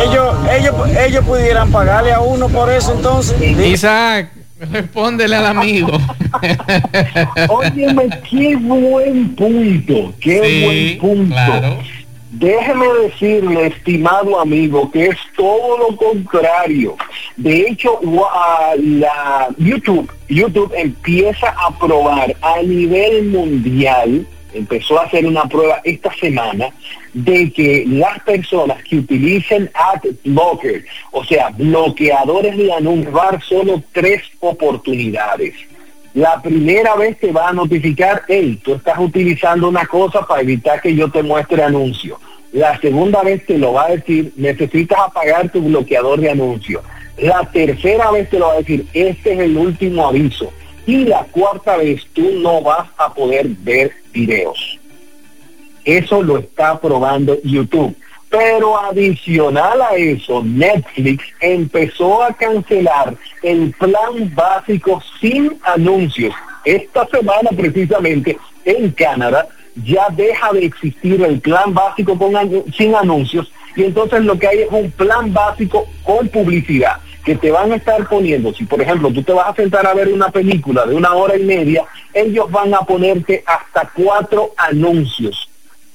ellos, 0.05 0.37
ellos, 0.51 0.75
ellos 1.07 1.25
pudieran 1.25 1.71
pagarle 1.71 2.13
a 2.13 2.21
uno 2.21 2.49
por 2.49 2.71
eso 2.71 2.93
entonces. 2.93 3.41
Isaac, 3.43 4.31
respóndele 4.73 5.37
al 5.37 5.47
amigo. 5.47 5.99
Óyeme, 7.49 8.09
qué 8.31 8.57
buen 8.57 9.35
punto, 9.35 10.13
qué 10.21 10.99
buen 10.99 10.99
punto. 10.99 11.79
Déjeme 12.33 12.87
decirle, 13.03 13.69
estimado 13.69 14.41
amigo, 14.41 14.91
que 14.91 15.07
es 15.07 15.17
todo 15.37 15.79
lo 15.79 15.97
contrario. 15.97 16.97
De 17.37 17.69
hecho, 17.69 18.01
la 18.77 19.49
YouTube, 19.57 20.11
YouTube 20.29 20.73
empieza 20.77 21.51
a 21.51 21.71
probar 21.79 22.35
a 22.43 22.61
nivel 22.63 23.27
mundial 23.27 24.27
empezó 24.55 24.99
a 24.99 25.05
hacer 25.05 25.27
una 25.27 25.45
prueba 25.45 25.81
esta 25.85 26.13
semana 26.15 26.69
de 27.13 27.53
que 27.53 27.85
las 27.87 28.21
personas 28.21 28.83
que 28.85 28.99
utilicen 28.99 29.71
ad 29.75 30.01
blocker, 30.25 30.85
o 31.13 31.25
sea, 31.25 31.51
bloqueadores 31.51 32.57
de 32.57 32.73
anuncios, 32.73 33.15
va 33.15 33.41
solo 33.41 33.83
tres 33.93 34.23
oportunidades. 34.41 35.55
La 36.15 36.41
primera 36.41 36.95
vez 36.95 37.19
te 37.19 37.33
va 37.33 37.49
a 37.49 37.53
notificar, 37.53 38.23
hey, 38.29 38.61
tú 38.63 38.75
estás 38.75 38.99
utilizando 38.99 39.69
una 39.69 39.85
cosa 39.85 40.25
para 40.27 40.43
evitar 40.43 40.81
que 40.81 40.95
yo 40.95 41.11
te 41.11 41.23
muestre 41.23 41.63
anuncio. 41.63 42.21
La 42.53 42.79
segunda 42.79 43.23
vez 43.23 43.45
te 43.47 43.59
lo 43.59 43.73
va 43.73 43.87
a 43.87 43.97
decir, 43.97 44.33
necesitas 44.37 44.97
apagar 45.01 45.51
tu 45.51 45.61
bloqueador 45.61 46.21
de 46.21 46.31
anuncio. 46.31 46.83
La 47.19 47.49
tercera 47.51 48.13
vez 48.13 48.31
te 48.31 48.39
lo 48.39 48.47
va 48.47 48.55
a 48.55 48.59
decir, 48.59 48.87
este 48.93 49.33
es 49.33 49.41
el 49.41 49.57
último 49.57 50.07
aviso. 50.07 50.53
Y 50.87 51.05
la 51.05 51.25
cuarta 51.25 51.77
vez 51.77 52.07
tú 52.13 52.31
no 52.43 52.63
vas 52.63 52.89
a 52.99 53.13
poder 53.13 53.47
ver 53.61 53.93
videos. 54.13 54.79
Eso 55.85 56.23
lo 56.23 56.39
está 56.39 56.79
probando 56.81 57.37
YouTube. 57.43 57.97
Pero 58.29 58.77
adicional 58.77 59.81
a 59.81 59.95
eso, 59.95 60.43
Netflix 60.43 61.25
empezó 61.41 62.23
a 62.23 62.33
cancelar 62.33 63.15
el 63.43 63.73
plan 63.79 64.35
básico 64.35 65.01
sin 65.21 65.59
anuncios. 65.63 66.35
Esta 66.65 67.07
semana 67.07 67.51
precisamente 67.57 68.37
en 68.65 68.91
Canadá 68.91 69.47
ya 69.85 70.09
deja 70.11 70.53
de 70.53 70.65
existir 70.65 71.23
el 71.23 71.41
plan 71.41 71.73
básico 71.75 72.17
con, 72.19 72.33
sin 72.77 72.95
anuncios 72.95 73.51
y 73.77 73.85
entonces 73.85 74.25
lo 74.25 74.39
que 74.39 74.47
hay 74.47 74.59
es 74.61 74.69
un 74.71 74.91
plan 74.93 75.33
básico 75.33 75.87
con 76.05 76.29
publicidad 76.29 77.01
que 77.25 77.35
te 77.37 77.51
van 77.51 77.73
a 77.73 77.77
estar 77.77 78.07
poniendo, 78.09 78.53
si 78.53 78.65
por 78.65 78.81
ejemplo 78.81 79.11
tú 79.11 79.23
te 79.23 79.33
vas 79.33 79.49
a 79.49 79.55
sentar 79.55 79.87
a 79.87 79.95
ver 79.95 80.09
una 80.09 80.29
película 80.29 80.85
de 80.85 80.95
una 80.95 81.15
hora 81.15 81.37
y 81.37 81.43
media, 81.43 81.85
ellos 82.13 82.51
van 82.51 82.75
a 82.75 82.81
ponerte 82.81 83.43
hasta 83.47 83.91
cuatro 83.95 84.53
anuncios 84.57 85.49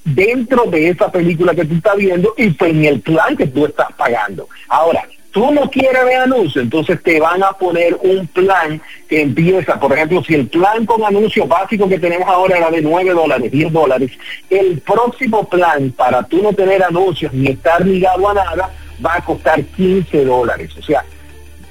dentro 0.03 0.65
de 0.65 0.89
esa 0.89 1.11
película 1.11 1.53
que 1.53 1.65
tú 1.65 1.75
estás 1.75 1.95
viendo 1.97 2.33
y 2.35 2.49
pues 2.49 2.71
en 2.71 2.85
el 2.85 3.01
plan 3.01 3.37
que 3.37 3.47
tú 3.47 3.65
estás 3.65 3.91
pagando. 3.95 4.47
Ahora, 4.69 5.07
tú 5.31 5.51
no 5.51 5.69
quieres 5.69 6.03
ver 6.03 6.21
anuncios, 6.21 6.63
entonces 6.63 7.01
te 7.03 7.19
van 7.19 7.43
a 7.43 7.51
poner 7.51 7.95
un 8.01 8.25
plan 8.27 8.81
que 9.07 9.21
empieza, 9.21 9.79
por 9.79 9.93
ejemplo, 9.93 10.23
si 10.23 10.33
el 10.33 10.47
plan 10.47 10.85
con 10.85 11.03
anuncios 11.03 11.47
básico 11.47 11.87
que 11.87 11.99
tenemos 11.99 12.27
ahora 12.27 12.57
era 12.57 12.71
de 12.71 12.81
9 12.81 13.11
dólares, 13.11 13.51
10 13.51 13.71
dólares, 13.71 14.11
el 14.49 14.79
próximo 14.79 15.47
plan 15.47 15.91
para 15.91 16.23
tú 16.23 16.41
no 16.41 16.53
tener 16.53 16.83
anuncios 16.83 17.31
ni 17.33 17.49
estar 17.49 17.85
ligado 17.85 18.29
a 18.29 18.33
nada 18.33 18.69
va 19.05 19.15
a 19.15 19.21
costar 19.21 19.63
15 19.63 20.25
dólares. 20.25 20.71
O 20.77 20.81
sea, 20.81 21.03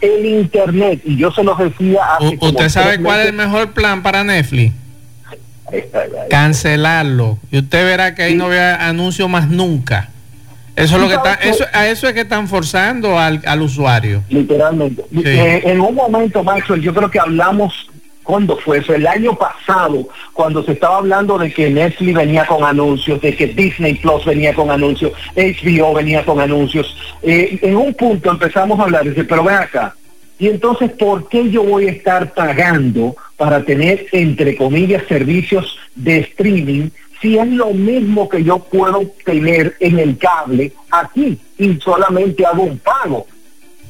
el 0.00 0.26
Internet, 0.26 1.00
y 1.04 1.16
yo 1.16 1.30
se 1.30 1.42
lo 1.42 1.54
decía 1.54 2.00
hace 2.14 2.38
¿Usted 2.40 2.68
sabe 2.68 3.02
cuál 3.02 3.20
es 3.20 3.26
el 3.26 3.32
mejor 3.32 3.72
plan 3.72 4.02
para 4.02 4.24
Netflix? 4.24 4.72
Cancelarlo. 6.30 7.38
Y 7.50 7.58
usted 7.58 7.84
verá 7.84 8.14
que 8.14 8.22
ahí 8.22 8.34
no 8.34 8.48
vea 8.48 8.88
anuncio 8.88 9.28
más 9.28 9.48
nunca. 9.48 10.10
Eso 10.76 10.94
es 10.94 11.02
lo 11.02 11.08
que 11.08 11.14
está, 11.14 11.34
eso, 11.34 11.64
a 11.72 11.88
eso 11.88 12.06
es 12.06 12.14
que 12.14 12.20
están 12.20 12.46
forzando 12.46 13.18
al, 13.18 13.62
usuario. 13.62 14.22
Literalmente. 14.28 15.02
Eh, 15.12 15.62
en 15.64 15.80
un 15.80 15.94
momento, 15.94 16.44
Maxwell, 16.44 16.80
yo 16.80 16.94
creo 16.94 17.10
que 17.10 17.18
hablamos 17.18 17.90
cuando 18.28 18.58
fue 18.58 18.76
eso, 18.76 18.94
el 18.94 19.06
año 19.06 19.34
pasado, 19.34 20.06
cuando 20.34 20.62
se 20.62 20.72
estaba 20.72 20.98
hablando 20.98 21.38
de 21.38 21.50
que 21.50 21.70
Netflix 21.70 22.12
venía 22.12 22.44
con 22.44 22.62
anuncios, 22.62 23.22
de 23.22 23.34
que 23.34 23.46
Disney 23.46 23.94
Plus 23.94 24.26
venía 24.26 24.52
con 24.52 24.70
anuncios, 24.70 25.12
HBO 25.34 25.94
venía 25.94 26.22
con 26.26 26.38
anuncios, 26.38 26.94
eh, 27.22 27.58
en 27.62 27.74
un 27.74 27.94
punto 27.94 28.30
empezamos 28.30 28.78
a 28.78 28.82
hablar, 28.82 29.04
dice, 29.04 29.24
pero 29.24 29.44
ven 29.44 29.54
acá, 29.54 29.96
y 30.38 30.48
entonces, 30.48 30.90
¿por 30.90 31.26
qué 31.30 31.50
yo 31.50 31.62
voy 31.62 31.88
a 31.88 31.92
estar 31.92 32.34
pagando 32.34 33.16
para 33.38 33.64
tener, 33.64 34.08
entre 34.12 34.58
comillas, 34.58 35.04
servicios 35.08 35.78
de 35.94 36.18
streaming 36.18 36.90
si 37.22 37.38
es 37.38 37.48
lo 37.48 37.70
mismo 37.70 38.28
que 38.28 38.44
yo 38.44 38.58
puedo 38.58 39.06
tener 39.24 39.74
en 39.80 39.98
el 39.98 40.18
cable 40.18 40.74
aquí 40.90 41.38
y 41.56 41.80
solamente 41.80 42.44
hago 42.44 42.64
un 42.64 42.78
pago? 42.78 43.26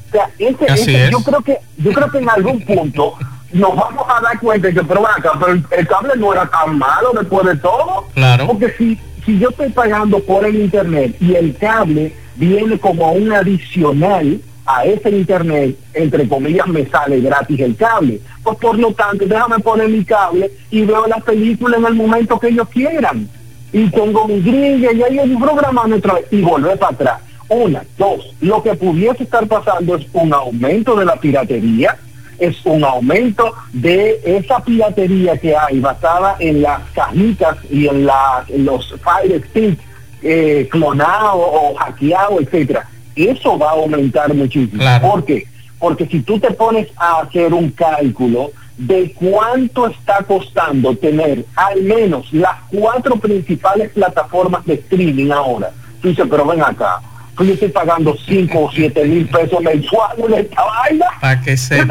O 0.07 0.11
sea, 0.13 0.31
yo 0.39 1.19
creo 1.19 1.41
que 1.41 1.57
yo 1.77 1.91
creo 1.91 2.09
que 2.09 2.17
en 2.19 2.29
algún 2.29 2.61
punto 2.61 3.15
nos 3.51 3.75
vamos 3.75 4.05
a 4.07 4.21
dar 4.21 4.39
cuenta 4.39 4.71
que 4.71 4.83
pero, 4.83 5.07
acá, 5.07 5.31
pero 5.39 5.53
el, 5.53 5.87
cable 5.87 6.13
no 6.17 6.33
era 6.33 6.45
tan 6.47 6.77
malo 6.77 7.11
después 7.17 7.45
de 7.47 7.55
todo. 7.57 8.07
Claro. 8.13 8.47
Porque 8.47 8.73
si, 8.77 8.99
si 9.25 9.39
yo 9.39 9.49
estoy 9.49 9.69
pagando 9.69 10.19
por 10.19 10.45
el 10.45 10.55
internet 10.55 11.15
y 11.19 11.35
el 11.35 11.55
cable 11.57 12.13
viene 12.35 12.77
como 12.79 13.11
un 13.11 13.31
adicional, 13.33 14.39
a 14.69 14.85
ese 14.85 15.09
internet, 15.09 15.75
entre 15.95 16.29
comillas, 16.29 16.67
me 16.67 16.85
sale 16.85 17.19
gratis 17.21 17.59
el 17.59 17.75
cable. 17.75 18.21
Pues 18.43 18.55
por 18.59 18.77
lo 18.77 18.93
tanto, 18.93 19.25
déjame 19.25 19.57
poner 19.59 19.89
mi 19.89 20.05
cable 20.05 20.51
y 20.69 20.85
veo 20.85 21.07
la 21.07 21.17
película 21.17 21.77
en 21.77 21.85
el 21.85 21.95
momento 21.95 22.39
que 22.39 22.49
ellos 22.49 22.69
quieran. 22.69 23.27
Y 23.73 23.87
pongo 23.87 24.27
mi 24.27 24.39
grilla 24.41 24.91
y 24.91 25.01
ahí 25.01 25.17
un 25.17 25.41
programa 25.41 25.85
otra 25.85 26.13
vez 26.13 26.25
y 26.29 26.41
volver 26.41 26.77
para 26.77 26.93
atrás. 26.93 27.21
Una, 27.49 27.83
dos, 27.97 28.35
lo 28.41 28.61
que 28.61 28.75
pudiese 28.75 29.23
estar 29.23 29.47
pasando 29.47 29.95
es 29.95 30.05
un 30.13 30.31
aumento 30.31 30.95
de 30.95 31.05
la 31.05 31.15
piratería, 31.15 31.97
es 32.39 32.57
un 32.65 32.83
aumento 32.83 33.53
de 33.73 34.19
esa 34.23 34.59
piratería 34.63 35.37
que 35.37 35.55
hay 35.55 35.79
basada 35.79 36.35
en 36.39 36.61
las 36.61 36.81
cajitas 36.91 37.57
y 37.69 37.87
en, 37.87 38.05
la, 38.05 38.45
los 38.57 38.95
Fire 39.03 39.43
Sticks 39.49 39.83
eh, 40.21 40.67
clonados 40.71 41.35
o 41.35 41.75
hackeados, 41.75 42.41
etcétera 42.41 42.87
eso 43.27 43.57
va 43.57 43.69
a 43.69 43.73
aumentar 43.73 44.33
muchísimo. 44.33 44.83
¿Por 45.01 45.25
qué? 45.25 45.45
Porque 45.77 46.05
si 46.07 46.21
tú 46.21 46.39
te 46.39 46.51
pones 46.51 46.87
a 46.97 47.21
hacer 47.21 47.53
un 47.53 47.71
cálculo 47.71 48.51
de 48.77 49.13
cuánto 49.13 49.87
está 49.87 50.23
costando 50.23 50.95
tener 50.95 51.45
al 51.55 51.81
menos 51.83 52.31
las 52.31 52.55
cuatro 52.71 53.15
principales 53.17 53.91
plataformas 53.91 54.65
de 54.65 54.75
streaming 54.75 55.31
ahora, 55.31 55.71
tú 56.01 56.09
dices, 56.09 56.25
pero 56.29 56.45
ven 56.45 56.61
acá, 56.61 57.01
pues 57.39 57.47
yo 57.47 57.53
estoy 57.53 57.69
pagando 57.69 58.17
5 58.27 58.59
o 58.59 58.69
7 58.69 59.05
mil 59.05 59.25
pesos 59.27 59.61
mensuales 59.61 60.25
en 60.27 60.33
esta 60.33 60.61
vaina. 60.61 61.05
Para 61.21 61.39
que 61.39 61.55
se 61.55 61.85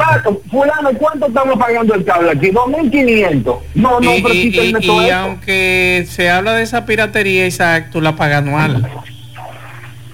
Fulano, 0.51 0.93
¿cuánto 0.99 1.25
estamos 1.25 1.57
pagando 1.57 1.95
el 1.95 2.05
cable 2.05 2.29
aquí? 2.29 2.51
2.500. 2.51 3.57
No, 3.73 3.99
no, 3.99 4.11
pero 4.21 4.31
y, 4.31 4.55
y, 4.55 4.75
y 4.79 5.09
aunque 5.09 6.05
se 6.07 6.29
habla 6.29 6.53
de 6.53 6.61
esa 6.61 6.85
piratería, 6.85 7.47
Isaac, 7.47 7.89
tú 7.91 7.99
la 7.99 8.15
pagas 8.15 8.43
anual. 8.43 8.87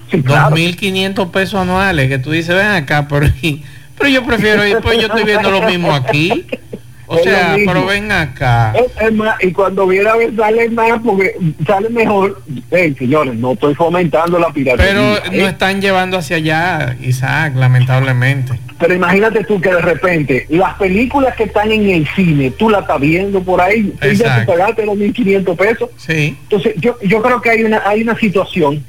2.500 0.10 1.32
pesos 1.32 1.60
anuales, 1.60 2.08
que 2.08 2.18
tú 2.18 2.32
dices, 2.32 2.56
ven 2.56 2.68
acá, 2.68 3.06
pero, 3.10 3.28
pero 3.98 4.10
yo 4.10 4.24
prefiero 4.24 4.66
ir, 4.66 4.78
pues 4.82 5.00
yo 5.00 5.08
estoy 5.08 5.26
viendo 5.26 5.52
lo 5.52 5.64
mismo 5.64 5.94
aquí. 5.94 6.48
O 7.08 7.18
sea, 7.20 7.56
pero 7.66 7.86
ven 7.86 8.12
acá. 8.12 8.74
Es, 9.02 9.14
más, 9.14 9.36
y 9.44 9.52
cuando 9.52 9.88
viene 9.88 10.10
a 10.10 10.16
ver 10.16 10.36
sale 10.36 10.70
más 10.70 11.00
porque 11.04 11.36
sale 11.66 11.90
mejor. 11.90 12.42
señores, 12.98 13.36
no 13.36 13.54
estoy 13.54 13.76
fomentando 13.76 14.40
la 14.40 14.52
piratería. 14.52 15.20
Pero 15.22 15.38
no 15.38 15.48
están 15.48 15.82
llevando 15.82 16.18
hacia 16.18 16.38
allá, 16.38 16.96
Isaac, 17.02 17.54
lamentablemente. 17.56 18.60
Pero 18.80 18.94
imagínate 18.94 19.44
tú 19.46 19.62
que 19.62 19.70
de 19.70 19.82
repente 19.82 20.46
las 20.50 20.74
películas 20.76 21.36
que 21.36 21.44
están 21.44 21.72
en 21.72 21.90
el 21.90 22.08
cine, 22.16 22.52
tú 22.52 22.70
las 22.70 22.82
estás 22.82 23.00
viendo 23.00 23.42
por 23.42 23.62
ahí, 23.62 23.94
y 24.02 24.16
ya 24.16 24.40
te 24.40 24.46
pagaste 24.46 24.86
los 24.86 24.98
1.500 24.98 25.56
pesos. 25.56 25.90
Sí. 25.98 26.38
Entonces, 26.44 26.74
yo, 26.78 26.98
yo 27.02 27.22
creo 27.22 27.42
que 27.42 27.52
hay 27.52 27.64
una, 27.64 27.82
hay 27.86 28.02
una 28.02 28.18
situación 28.18 28.84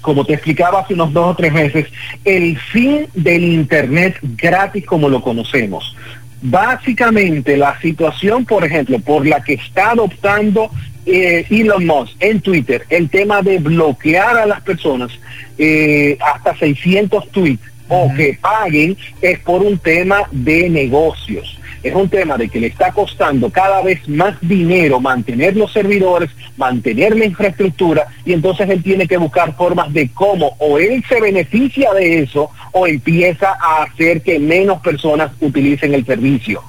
como 0.00 0.24
te 0.24 0.34
explicaba 0.34 0.80
hace 0.80 0.94
unos 0.94 1.12
dos 1.12 1.32
o 1.32 1.34
tres 1.34 1.52
meses, 1.52 1.86
el 2.24 2.58
fin 2.58 3.06
del 3.14 3.44
Internet 3.44 4.18
gratis 4.22 4.86
como 4.86 5.08
lo 5.08 5.20
conocemos. 5.20 5.94
Básicamente 6.40 7.56
la 7.56 7.80
situación, 7.80 8.44
por 8.44 8.64
ejemplo, 8.64 8.98
por 9.00 9.26
la 9.26 9.42
que 9.42 9.54
está 9.54 9.90
adoptando 9.90 10.70
eh, 11.04 11.44
Elon 11.50 11.86
Musk 11.86 12.14
en 12.20 12.40
Twitter, 12.40 12.84
el 12.90 13.08
tema 13.08 13.42
de 13.42 13.58
bloquear 13.58 14.36
a 14.36 14.46
las 14.46 14.60
personas 14.60 15.10
eh, 15.56 16.16
hasta 16.20 16.56
600 16.56 17.30
tweets 17.30 17.62
o 17.88 18.12
que 18.14 18.38
paguen 18.40 18.96
es 19.20 19.38
por 19.40 19.62
un 19.62 19.78
tema 19.78 20.22
de 20.30 20.68
negocios 20.68 21.57
es 21.82 21.94
un 21.94 22.08
tema 22.08 22.36
de 22.36 22.48
que 22.48 22.60
le 22.60 22.68
está 22.68 22.92
costando 22.92 23.50
cada 23.50 23.82
vez 23.82 24.08
más 24.08 24.34
dinero 24.40 25.00
mantener 25.00 25.56
los 25.56 25.72
servidores, 25.72 26.30
mantener 26.56 27.16
la 27.16 27.26
infraestructura 27.26 28.06
y 28.24 28.32
entonces 28.32 28.68
él 28.68 28.82
tiene 28.82 29.06
que 29.06 29.16
buscar 29.16 29.54
formas 29.56 29.92
de 29.92 30.10
cómo 30.10 30.56
o 30.58 30.78
él 30.78 31.04
se 31.08 31.20
beneficia 31.20 31.92
de 31.94 32.20
eso 32.20 32.50
o 32.72 32.86
empieza 32.86 33.56
a 33.60 33.84
hacer 33.84 34.22
que 34.22 34.38
menos 34.38 34.80
personas 34.80 35.30
utilicen 35.40 35.94
el 35.94 36.04
servicio. 36.04 36.62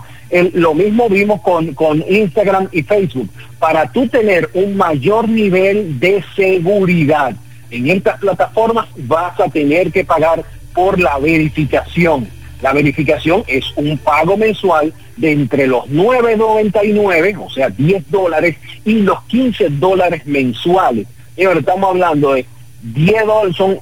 lo 0.53 0.73
mismo 0.73 1.09
vimos 1.09 1.41
con, 1.41 1.73
con 1.73 2.03
Instagram 2.07 2.67
y 2.71 2.83
Facebook. 2.83 3.29
Para 3.57 3.91
tú 3.91 4.07
tener 4.07 4.49
un 4.53 4.77
mayor 4.77 5.27
nivel 5.27 5.99
de 5.99 6.23
seguridad 6.35 7.35
en 7.71 7.89
estas 7.89 8.19
plataformas 8.19 8.87
vas 8.97 9.39
a 9.39 9.49
tener 9.49 9.91
que 9.91 10.03
pagar 10.03 10.43
por 10.73 10.99
la 10.99 11.17
verificación 11.19 12.27
la 12.61 12.73
verificación 12.73 13.43
es 13.47 13.65
un 13.75 13.97
pago 13.97 14.35
mensual 14.35 14.93
de 15.15 15.31
entre 15.31 15.67
los 15.67 15.85
9.99, 15.85 17.37
o 17.45 17.49
sea, 17.49 17.69
10 17.69 18.09
dólares, 18.09 18.57
y 18.85 18.95
los 18.95 19.21
15 19.23 19.69
dólares 19.71 20.25
mensuales. 20.25 21.07
Y 21.37 21.45
ahora 21.45 21.59
estamos 21.59 21.89
hablando 21.89 22.33
de 22.33 22.45
10 22.81 23.25
dólares, 23.25 23.55
son, 23.55 23.79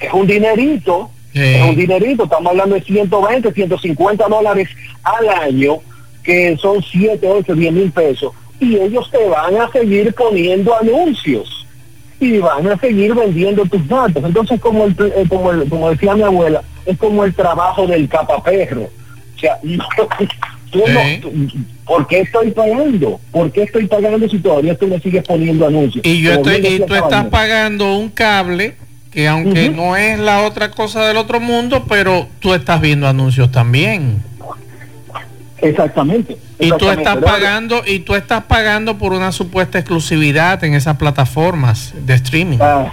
es 0.00 0.12
un 0.12 0.26
dinerito, 0.26 1.10
es 1.32 1.62
un 1.62 1.76
dinerito, 1.76 2.24
estamos 2.24 2.50
hablando 2.50 2.76
de 2.76 2.82
120, 2.82 3.52
150 3.52 4.28
dólares 4.28 4.68
al 5.02 5.28
año, 5.28 5.78
que 6.22 6.56
son 6.56 6.82
7, 6.82 7.26
8, 7.26 7.54
10 7.54 7.72
mil 7.72 7.90
pesos. 7.92 8.32
Y 8.60 8.76
ellos 8.76 9.10
te 9.10 9.24
van 9.28 9.56
a 9.56 9.70
seguir 9.70 10.14
poniendo 10.14 10.76
anuncios 10.76 11.66
y 12.20 12.38
van 12.38 12.68
a 12.68 12.78
seguir 12.78 13.14
vendiendo 13.14 13.64
tus 13.66 13.86
datos. 13.88 14.22
Entonces, 14.24 14.60
como, 14.60 14.84
el, 14.84 14.96
eh, 14.98 15.24
como, 15.28 15.50
como 15.68 15.90
decía 15.90 16.14
mi 16.14 16.22
abuela, 16.22 16.62
es 16.86 16.98
como 16.98 17.24
el 17.24 17.34
trabajo 17.34 17.86
del 17.86 18.08
capaperro. 18.08 18.82
O 18.82 19.38
sea, 19.38 19.58
¿por 21.84 22.06
qué 22.06 22.20
estoy 22.20 22.50
pagando? 22.50 23.20
¿Por 23.30 23.52
qué 23.52 23.62
estoy 23.62 23.86
pagando 23.86 24.28
si 24.28 24.38
todavía 24.38 24.76
tú 24.76 24.86
me 24.86 25.00
sigues 25.00 25.24
poniendo 25.24 25.66
anuncios? 25.66 26.04
Y 26.04 26.20
yo 26.22 26.32
estoy, 26.32 26.66
y 26.66 26.80
tú 26.80 26.94
estás 26.94 27.26
pagando 27.26 27.96
un 27.96 28.10
cable 28.10 28.76
que 29.10 29.28
aunque 29.28 29.70
no 29.70 29.96
es 29.96 30.18
la 30.18 30.42
otra 30.42 30.72
cosa 30.72 31.06
del 31.06 31.16
otro 31.16 31.38
mundo, 31.38 31.84
pero 31.88 32.26
tú 32.40 32.52
estás 32.52 32.80
viendo 32.80 33.06
anuncios 33.06 33.52
también. 33.52 34.20
Exactamente. 35.58 36.36
Y 36.58 36.70
tú 36.72 36.90
estás 36.90 37.18
pagando 37.18 37.82
y 37.86 38.00
tú 38.00 38.16
estás 38.16 38.44
pagando 38.44 38.98
por 38.98 39.12
una 39.12 39.30
supuesta 39.30 39.78
exclusividad 39.78 40.62
en 40.64 40.74
esas 40.74 40.96
plataformas 40.96 41.94
de 42.04 42.14
streaming. 42.14 42.58
Ah, 42.60 42.92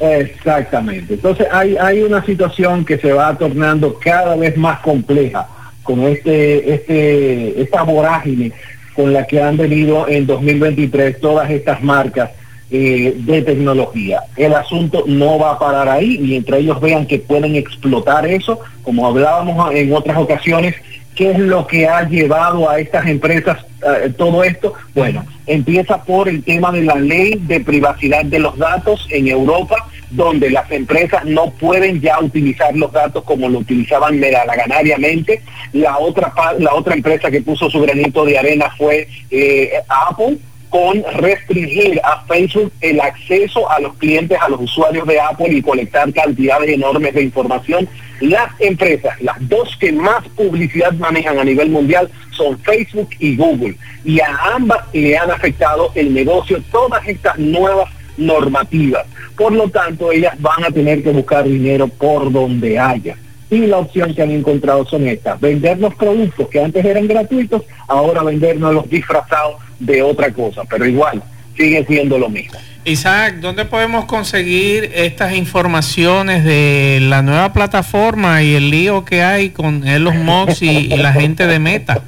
exactamente. 0.00 1.14
Entonces 1.14 1.46
hay, 1.50 1.76
hay 1.76 2.02
una 2.02 2.24
situación 2.24 2.84
que 2.84 2.98
se 2.98 3.12
va 3.12 3.36
tornando 3.36 3.98
cada 3.98 4.36
vez 4.36 4.56
más 4.56 4.80
compleja 4.80 5.46
con 5.82 6.02
este, 6.02 6.74
este, 6.74 7.62
esta 7.62 7.82
vorágine 7.82 8.52
con 8.94 9.12
la 9.12 9.26
que 9.26 9.40
han 9.40 9.56
venido 9.56 10.08
en 10.08 10.26
2023 10.26 11.20
todas 11.20 11.50
estas 11.50 11.82
marcas 11.82 12.30
eh, 12.70 13.14
de 13.16 13.42
tecnología. 13.42 14.20
El 14.36 14.52
asunto 14.54 15.04
no 15.06 15.38
va 15.38 15.52
a 15.52 15.58
parar 15.58 15.88
ahí, 15.88 16.18
mientras 16.18 16.60
ellos 16.60 16.78
vean 16.80 17.06
que 17.06 17.18
pueden 17.18 17.56
explotar 17.56 18.26
eso, 18.26 18.60
como 18.82 19.06
hablábamos 19.06 19.72
en 19.72 19.92
otras 19.94 20.18
ocasiones, 20.18 20.74
¿qué 21.18 21.32
es 21.32 21.38
lo 21.40 21.66
que 21.66 21.88
ha 21.88 22.08
llevado 22.08 22.70
a 22.70 22.78
estas 22.78 23.04
empresas 23.08 23.58
eh, 23.82 24.14
todo 24.16 24.44
esto? 24.44 24.72
Bueno, 24.94 25.26
empieza 25.48 26.04
por 26.04 26.28
el 26.28 26.44
tema 26.44 26.70
de 26.70 26.82
la 26.82 26.94
ley 26.94 27.34
de 27.40 27.58
privacidad 27.58 28.24
de 28.24 28.38
los 28.38 28.56
datos 28.56 29.04
en 29.10 29.26
Europa, 29.26 29.84
donde 30.10 30.48
las 30.48 30.70
empresas 30.70 31.24
no 31.24 31.50
pueden 31.50 32.00
ya 32.00 32.20
utilizar 32.20 32.74
los 32.76 32.92
datos 32.92 33.24
como 33.24 33.48
lo 33.48 33.58
utilizaban 33.58 34.20
ganariamente. 34.20 35.42
La 35.72 35.98
otra, 35.98 36.32
la 36.60 36.72
otra 36.72 36.94
empresa 36.94 37.32
que 37.32 37.42
puso 37.42 37.68
su 37.68 37.80
granito 37.80 38.24
de 38.24 38.38
arena 38.38 38.72
fue 38.78 39.08
eh, 39.32 39.72
Apple, 39.88 40.38
con 40.70 41.02
restringir 41.14 42.00
a 42.04 42.22
Facebook 42.26 42.72
el 42.80 43.00
acceso 43.00 43.70
a 43.70 43.80
los 43.80 43.94
clientes, 43.94 44.38
a 44.40 44.48
los 44.48 44.60
usuarios 44.60 45.06
de 45.06 45.20
Apple 45.20 45.50
y 45.50 45.62
colectar 45.62 46.12
cantidades 46.12 46.70
enormes 46.70 47.14
de 47.14 47.22
información. 47.22 47.88
Las 48.20 48.50
empresas, 48.58 49.20
las 49.22 49.36
dos 49.48 49.76
que 49.76 49.92
más 49.92 50.26
publicidad 50.36 50.92
manejan 50.94 51.38
a 51.38 51.44
nivel 51.44 51.70
mundial 51.70 52.10
son 52.32 52.58
Facebook 52.60 53.10
y 53.18 53.36
Google. 53.36 53.76
Y 54.04 54.20
a 54.20 54.36
ambas 54.54 54.84
le 54.92 55.16
han 55.16 55.30
afectado 55.30 55.92
el 55.94 56.12
negocio 56.12 56.62
todas 56.70 57.06
estas 57.06 57.38
nuevas 57.38 57.90
normativas. 58.16 59.06
Por 59.36 59.52
lo 59.52 59.68
tanto, 59.68 60.10
ellas 60.10 60.34
van 60.40 60.64
a 60.64 60.70
tener 60.70 61.02
que 61.02 61.10
buscar 61.10 61.44
dinero 61.44 61.88
por 61.88 62.32
donde 62.32 62.78
haya. 62.78 63.16
Y 63.50 63.66
la 63.66 63.78
opción 63.78 64.14
que 64.14 64.22
han 64.22 64.30
encontrado 64.30 64.84
son 64.84 65.08
estas, 65.08 65.40
vender 65.40 65.78
los 65.78 65.94
productos 65.94 66.48
que 66.48 66.62
antes 66.62 66.84
eran 66.84 67.06
gratuitos, 67.06 67.62
ahora 67.86 68.22
vendernos 68.22 68.74
los 68.74 68.90
disfrazados 68.90 69.56
de 69.78 70.02
otra 70.02 70.32
cosa, 70.32 70.62
pero 70.64 70.86
igual 70.86 71.22
sigue 71.56 71.84
siendo 71.86 72.18
lo 72.18 72.28
mismo. 72.28 72.58
Isaac, 72.84 73.36
¿dónde 73.40 73.64
podemos 73.64 74.06
conseguir 74.06 74.90
estas 74.94 75.34
informaciones 75.34 76.44
de 76.44 77.00
la 77.02 77.22
nueva 77.22 77.52
plataforma 77.52 78.42
y 78.42 78.54
el 78.54 78.70
lío 78.70 79.04
que 79.04 79.22
hay 79.22 79.50
con 79.50 79.86
Elon 79.86 80.24
Musk 80.24 80.62
y, 80.62 80.92
y 80.92 80.96
la 80.96 81.12
gente 81.12 81.46
de 81.46 81.58
Meta? 81.58 82.02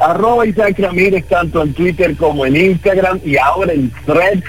Arroba 0.00 0.46
Isaac 0.46 0.78
Ramírez 0.78 1.26
tanto 1.26 1.62
en 1.62 1.74
Twitter 1.74 2.16
como 2.16 2.46
en 2.46 2.56
Instagram 2.56 3.20
y 3.24 3.36
ahora 3.36 3.72
en 3.72 3.90
Threads, 4.06 4.44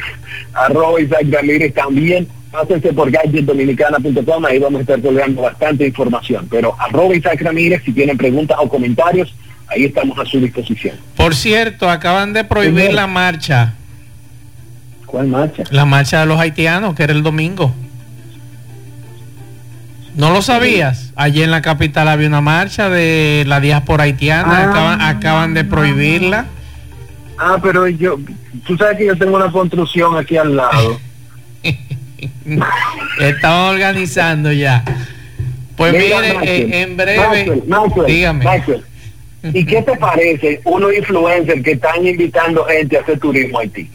arroba 0.53 1.01
Isaac 1.01 1.25
Ramírez 1.31 1.73
también. 1.73 2.27
Pásense 2.51 2.93
por 2.93 3.11
gadgetdominicana.com, 3.11 4.45
ahí 4.45 4.57
vamos 4.57 4.79
a 4.79 4.81
estar 4.81 5.01
colgando 5.01 5.41
bastante 5.41 5.85
información. 5.85 6.47
Pero 6.49 6.75
arroba 6.79 7.13
Isaac 7.13 7.41
Ramírez, 7.41 7.81
si 7.83 7.91
tienen 7.91 8.17
preguntas 8.17 8.57
o 8.61 8.69
comentarios, 8.69 9.35
ahí 9.69 9.85
estamos 9.85 10.17
a 10.19 10.25
su 10.25 10.39
disposición. 10.39 10.95
Por 11.15 11.35
cierto, 11.35 11.89
acaban 11.89 12.33
de 12.33 12.43
prohibir 12.43 12.93
la 12.93 13.07
marcha, 13.07 13.73
¿Cuál 15.05 15.27
marcha? 15.27 15.63
la 15.71 15.85
marcha 15.85 16.19
de 16.21 16.25
los 16.25 16.39
haitianos, 16.39 16.95
que 16.95 17.03
era 17.03 17.13
el 17.13 17.23
domingo. 17.23 17.73
¿No 20.15 20.31
lo 20.31 20.41
sabías? 20.41 21.11
Allí 21.15 21.43
en 21.43 21.51
la 21.51 21.61
capital 21.61 22.07
había 22.07 22.27
una 22.27 22.41
marcha 22.41 22.89
de 22.89 23.43
la 23.47 23.59
diáspora 23.59 24.05
haitiana, 24.05 24.57
Ah. 24.57 24.69
acaban, 24.71 25.01
acaban 25.01 25.53
de 25.53 25.63
prohibirla. 25.63 26.45
Ah, 27.37 27.57
pero 27.61 27.87
yo, 27.87 28.17
tú 28.65 28.75
sabes 28.77 28.97
que 28.97 29.05
yo 29.05 29.15
tengo 29.15 29.35
una 29.35 29.51
construcción 29.51 30.17
aquí 30.17 30.35
al 30.37 30.55
lado. 30.55 30.99
Estaban 33.19 33.75
organizando 33.75 34.51
ya. 34.51 34.83
Pues 35.75 35.93
mire, 35.93 36.35
eh, 36.41 36.81
en 36.81 36.97
breve, 36.97 37.61
dígame. 38.07 38.45
¿Y 39.43 39.65
qué 39.65 39.81
te 39.81 39.95
parece 39.97 40.61
unos 40.65 40.93
influencers 40.93 41.63
que 41.63 41.71
están 41.73 42.05
invitando 42.05 42.65
gente 42.65 42.97
a 42.97 43.01
hacer 43.01 43.19
turismo 43.19 43.59
a 43.59 43.61
Haití? 43.61 43.89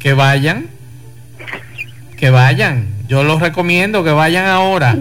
Que 0.00 0.12
vayan. 0.12 0.66
Que 2.16 2.30
vayan. 2.30 2.88
Yo 3.08 3.22
los 3.24 3.40
recomiendo 3.40 4.02
que 4.02 4.10
vayan 4.10 4.46
ahora. 4.46 4.96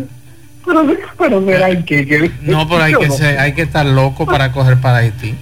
Pero, 0.65 0.85
pero 1.17 1.41
verá 1.43 1.69
que, 1.83 2.05
que- 2.05 2.31
No, 2.41 2.67
pero 2.67 2.83
hay 2.83 2.93
que 2.93 3.07
no- 3.07 3.13
ser, 3.13 3.39
hay 3.39 3.53
que 3.53 3.63
estar 3.63 3.85
loco 3.85 4.25
para 4.25 4.51
coger 4.51 4.77
para 4.77 4.97
Haití. 4.97 5.35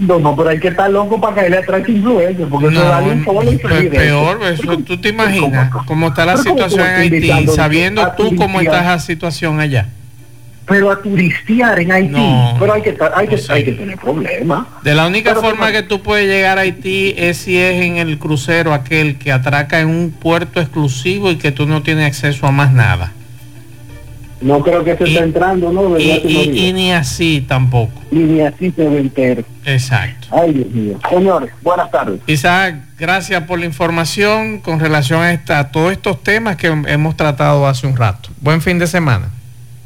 No, 0.00 0.18
no, 0.18 0.34
pero 0.34 0.48
hay 0.48 0.58
que 0.58 0.68
estar 0.68 0.90
loco 0.90 1.20
para 1.20 1.36
caerle 1.36 1.58
atrás 1.58 1.80
a 1.80 1.82
ese 1.82 1.92
influencer, 1.92 2.48
porque 2.48 2.66
eso 2.68 2.80
da 2.84 2.98
un 3.00 3.24
solo 3.24 3.42
pues 3.62 3.82
de 3.82 3.90
peor, 3.90 4.42
eso. 4.42 4.62
eso, 4.72 4.78
tú 4.78 4.96
te 5.00 5.10
imaginas 5.10 5.70
cómo 5.86 6.08
está 6.08 6.24
la 6.24 6.32
pero 6.34 6.44
¿cómo 6.44 6.56
tú 6.56 6.62
situación 6.64 6.88
en 6.88 6.96
Haití, 7.00 7.46
sabiendo 7.54 8.12
tú 8.16 8.34
cómo 8.36 8.60
está 8.60 8.82
la 8.82 8.98
situación 8.98 9.60
allá. 9.60 9.88
Pero 10.66 10.90
a 10.90 11.02
turistear 11.02 11.78
en 11.80 11.92
Haití, 11.92 12.12
No, 12.12 12.56
pero 12.58 12.72
hay 12.72 12.80
que, 12.82 12.96
hay, 13.14 13.26
que, 13.28 13.36
no 13.36 13.42
sé. 13.42 13.52
hay 13.52 13.64
que 13.66 13.72
tener 13.72 13.98
problemas. 13.98 14.66
De 14.82 14.94
la 14.94 15.06
única 15.06 15.30
Pero, 15.30 15.42
forma 15.42 15.70
que 15.72 15.82
tú 15.82 16.02
puedes 16.02 16.26
llegar 16.26 16.56
a 16.58 16.62
Haití 16.62 17.14
es 17.18 17.36
si 17.36 17.58
es 17.58 17.82
en 17.84 17.98
el 17.98 18.18
crucero 18.18 18.72
aquel 18.72 19.16
que 19.18 19.30
atraca 19.30 19.80
en 19.80 19.88
un 19.88 20.10
puerto 20.10 20.60
exclusivo 20.62 21.30
y 21.30 21.36
que 21.36 21.52
tú 21.52 21.66
no 21.66 21.82
tienes 21.82 22.06
acceso 22.06 22.46
a 22.46 22.50
más 22.50 22.72
nada. 22.72 23.12
No 24.40 24.60
creo 24.60 24.84
que 24.84 24.96
se 24.96 25.04
está 25.04 25.22
entrando, 25.24 25.72
¿no? 25.72 25.98
Y, 25.98 26.06
¿Verdad 26.08 26.22
que 26.22 26.34
no 26.34 26.40
y- 26.40 26.48
digo? 26.50 26.66
y 26.66 26.72
ni 26.72 26.92
así 26.92 27.44
tampoco. 27.46 27.92
Y 28.10 28.16
ni 28.16 28.40
así 28.40 28.70
se 28.72 28.88
ve 28.88 28.98
entero. 29.00 29.42
Exacto. 29.64 30.28
Ay, 30.32 30.52
Dios 30.52 30.68
mío. 30.70 30.98
Señores, 31.08 31.50
buenas 31.62 31.90
tardes. 31.90 32.20
Isaac, 32.26 32.76
gracias 32.98 33.42
por 33.44 33.58
la 33.58 33.64
información 33.66 34.60
con 34.60 34.80
relación 34.80 35.20
a, 35.22 35.32
esta, 35.32 35.58
a 35.60 35.70
todos 35.70 35.92
estos 35.92 36.22
temas 36.22 36.56
que 36.56 36.66
hemos 36.66 37.16
tratado 37.16 37.66
hace 37.66 37.86
un 37.86 37.96
rato. 37.96 38.30
Buen 38.40 38.60
fin 38.60 38.78
de 38.78 38.86
semana. 38.86 39.30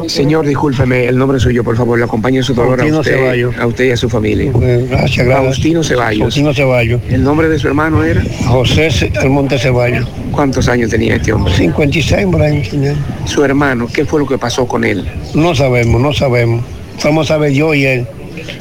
Señor, 0.09 0.45
discúlpeme, 0.45 1.05
el 1.07 1.17
nombre 1.17 1.39
suyo, 1.39 1.63
por 1.63 1.75
favor, 1.75 1.97
le 1.97 2.05
acompaño 2.05 2.43
su 2.43 2.53
dolor 2.53 2.81
a 2.81 2.85
usted, 2.85 3.15
Ceballos. 3.15 3.57
a 3.57 3.65
usted 3.67 3.85
y 3.85 3.91
a 3.91 3.97
su 3.97 4.09
familia. 4.09 4.51
Eh, 4.61 4.87
Gracias, 4.89 5.25
gracias. 5.25 5.45
Faustino 5.45 5.83
Ceballos. 5.83 6.21
Faustino 6.21 6.53
Ceballos. 6.53 7.01
¿El 7.09 7.23
nombre 7.23 7.49
de 7.49 7.57
su 7.59 7.67
hermano 7.67 8.03
era? 8.03 8.21
José 8.47 8.89
Almonte 9.19 9.57
Ceballos. 9.57 10.07
¿Cuántos 10.31 10.67
años 10.67 10.89
tenía 10.89 11.15
este 11.15 11.33
hombre? 11.33 11.53
56 11.55 12.27
por 12.27 12.41
ahí, 12.41 12.63
señor. 12.65 12.95
Su 13.25 13.43
hermano, 13.43 13.87
¿qué 13.91 14.05
fue 14.05 14.19
lo 14.19 14.27
que 14.27 14.37
pasó 14.37 14.67
con 14.67 14.83
él? 14.83 15.07
No 15.33 15.55
sabemos, 15.55 15.99
no 16.01 16.13
sabemos. 16.13 16.63
Vamos 17.03 17.31
a 17.31 17.37
ver 17.37 17.53
yo 17.53 17.73
y 17.73 17.85
él 17.85 18.07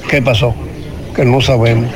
qué 0.08 0.22
pasó. 0.22 0.54
Que 1.14 1.24
no 1.24 1.40
sabemos. 1.40 1.90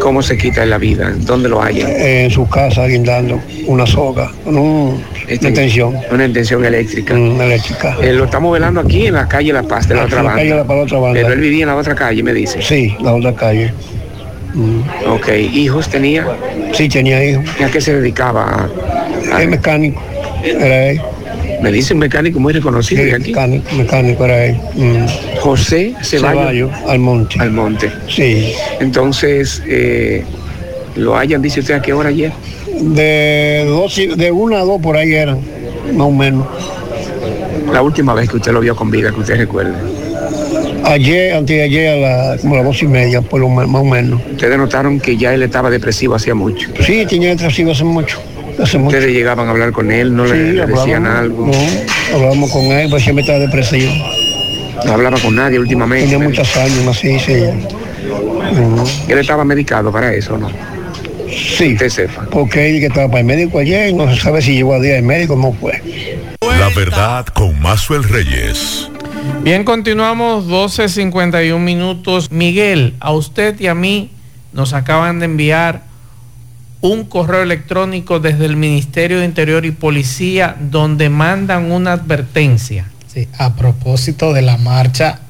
¿Cómo 0.00 0.22
se 0.22 0.36
quita 0.36 0.64
la 0.66 0.78
vida? 0.78 1.12
¿Dónde 1.16 1.48
lo 1.48 1.62
haya? 1.62 1.88
Eh, 1.88 2.24
en 2.24 2.30
su 2.30 2.48
casa 2.48 2.86
guindando 2.86 3.40
una 3.66 3.86
soga, 3.86 4.30
un- 4.44 5.02
una 5.40 5.52
tensión 5.54 5.96
Una 6.10 6.24
intención 6.26 6.64
eléctrica. 6.64 7.14
mm, 7.14 7.40
eléctrica. 7.40 7.96
Eh, 8.02 8.12
lo 8.12 8.24
estamos 8.24 8.52
velando 8.52 8.80
aquí 8.80 9.06
en 9.06 9.14
la 9.14 9.26
calle 9.26 9.52
La 9.52 9.62
Paz, 9.62 9.88
de 9.88 9.94
la 9.94 10.02
Aquí 10.02 10.12
otra 10.12 10.22
la 10.22 10.28
banda. 10.28 10.42
calle 10.42 10.54
La 10.56 10.64
Paz, 10.64 10.76
la 10.76 10.82
otra 10.84 10.98
banda. 10.98 11.20
Pero 11.20 11.32
él 11.32 11.40
vivía 11.40 11.62
en 11.62 11.68
la 11.68 11.76
otra 11.76 11.94
calle, 11.94 12.22
me 12.22 12.32
dice. 12.32 12.62
Sí, 12.62 12.94
la 13.02 13.14
otra 13.14 13.34
calle. 13.34 13.72
Mm. 14.54 14.80
Ok, 15.10 15.28
¿hijos 15.52 15.88
tenía? 15.88 16.26
Sí, 16.72 16.88
tenía 16.88 17.22
hijos. 17.24 17.44
¿Y 17.58 17.62
a 17.64 17.70
qué 17.70 17.80
se 17.80 17.94
dedicaba? 17.94 18.68
A- 19.32 19.42
Es 19.42 19.48
mecánico. 19.48 20.00
Era 20.44 20.90
él. 20.90 21.00
Me 21.62 21.72
dice 21.72 21.94
un 21.94 22.00
mecánico 22.00 22.38
muy 22.38 22.52
reconocido 22.52 23.02
Sí, 23.02 23.10
aquí. 23.10 23.30
mecánico, 23.30 23.74
mecánico 23.74 24.24
era 24.24 24.44
él. 24.46 24.56
Mm. 24.74 25.38
José 25.40 25.94
Ceballos. 26.02 26.70
Almonte. 26.86 27.36
Almonte. 27.40 27.90
Sí. 28.08 28.52
Entonces, 28.80 29.62
eh, 29.66 30.22
lo 30.96 31.16
hayan, 31.16 31.40
dice 31.42 31.60
usted, 31.60 31.74
¿a 31.74 31.82
qué 31.82 31.92
hora 31.92 32.10
ayer? 32.10 32.32
De, 32.80 33.64
dos, 33.66 33.96
de 33.96 34.30
una 34.30 34.60
a 34.60 34.64
dos 34.64 34.80
por 34.82 34.96
ahí 34.96 35.14
eran, 35.14 35.40
más 35.94 36.06
o 36.06 36.10
menos. 36.10 36.46
La 37.72 37.82
última 37.82 38.14
vez 38.14 38.28
que 38.28 38.36
usted 38.36 38.52
lo 38.52 38.60
vio 38.60 38.76
con 38.76 38.90
vida, 38.90 39.10
que 39.12 39.20
usted 39.20 39.36
recuerde. 39.36 39.72
Ayer, 40.84 41.34
antes 41.34 41.56
de 41.56 41.62
ayer, 41.62 41.88
a 41.88 41.96
la, 42.34 42.38
como 42.38 42.54
a 42.54 42.58
las 42.58 42.66
dos 42.66 42.82
y 42.82 42.86
media, 42.86 43.20
por 43.20 43.40
lo 43.40 43.48
más 43.48 43.66
o 43.68 43.84
menos. 43.84 44.20
Ustedes 44.30 44.56
notaron 44.56 45.00
que 45.00 45.16
ya 45.16 45.34
él 45.34 45.42
estaba 45.42 45.68
depresivo 45.68 46.14
hacía 46.14 46.34
mucho. 46.34 46.68
Sí, 46.80 47.04
tenía 47.08 47.30
depresivo 47.30 47.72
hace 47.72 47.82
mucho. 47.84 48.20
Hace 48.62 48.78
mucho. 48.78 48.96
Ustedes 48.96 49.12
llegaban 49.12 49.48
a 49.48 49.50
hablar 49.50 49.72
con 49.72 49.90
él, 49.90 50.14
no 50.14 50.24
le, 50.24 50.52
Sí, 50.52 50.72
decían 50.72 51.06
algo. 51.06 51.46
No, 51.46 51.52
hablábamos 52.14 52.50
con 52.50 52.64
él, 52.64 52.88
pues 52.90 53.02
siempre 53.02 53.22
estaba 53.22 53.38
depresivo. 53.38 53.92
No 54.84 54.92
hablaba 54.92 55.18
con 55.18 55.34
nadie 55.34 55.58
últimamente. 55.58 56.10
Tenía 56.10 56.28
muchos 56.28 56.56
años, 56.56 56.86
así, 56.88 57.18
sí. 57.18 57.34
Mm. 57.34 59.10
Él 59.10 59.18
estaba 59.18 59.44
medicado 59.44 59.92
para 59.92 60.12
eso, 60.14 60.38
¿no? 60.38 60.50
Sí. 61.28 61.72
Usted 61.72 61.88
sepa. 61.88 62.26
Porque 62.30 62.70
él 62.70 62.80
que 62.80 62.86
estaba 62.86 63.08
para 63.08 63.20
el 63.20 63.26
médico 63.26 63.58
ayer, 63.58 63.92
no 63.94 64.12
se 64.14 64.20
sabe 64.20 64.40
si 64.40 64.54
llegó 64.54 64.74
a 64.74 64.80
día 64.80 64.94
del 64.94 65.04
médico 65.04 65.34
o 65.34 65.36
no 65.36 65.52
fue. 65.52 65.82
La 66.40 66.68
verdad 66.70 67.26
con 67.26 67.60
Mazuel 67.60 68.04
Reyes. 68.04 68.88
Bien, 69.42 69.64
continuamos 69.64 70.46
12.51 70.46 71.58
minutos. 71.58 72.30
Miguel, 72.30 72.94
a 73.00 73.12
usted 73.12 73.58
y 73.60 73.66
a 73.66 73.74
mí 73.74 74.10
nos 74.52 74.72
acaban 74.72 75.18
de 75.18 75.26
enviar 75.26 75.85
un 76.80 77.04
correo 77.04 77.42
electrónico 77.42 78.20
desde 78.20 78.46
el 78.46 78.56
Ministerio 78.56 79.20
de 79.20 79.24
Interior 79.24 79.64
y 79.64 79.70
Policía 79.70 80.56
donde 80.58 81.08
mandan 81.08 81.72
una 81.72 81.92
advertencia. 81.92 82.90
Sí, 83.06 83.28
a 83.38 83.56
propósito 83.56 84.32
de 84.32 84.42
la 84.42 84.56
marcha 84.56 85.20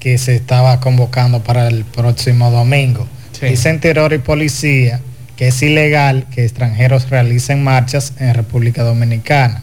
que 0.00 0.18
se 0.18 0.34
estaba 0.34 0.80
convocando 0.80 1.42
para 1.42 1.68
el 1.68 1.84
próximo 1.84 2.50
domingo. 2.50 3.06
Dice 3.40 3.70
Interior 3.70 4.12
y 4.12 4.18
Policía 4.18 5.00
que 5.36 5.48
es 5.48 5.62
ilegal 5.62 6.26
que 6.32 6.44
extranjeros 6.44 7.10
realicen 7.10 7.64
marchas 7.64 8.12
en 8.18 8.34
República 8.34 8.82
Dominicana. 8.82 9.62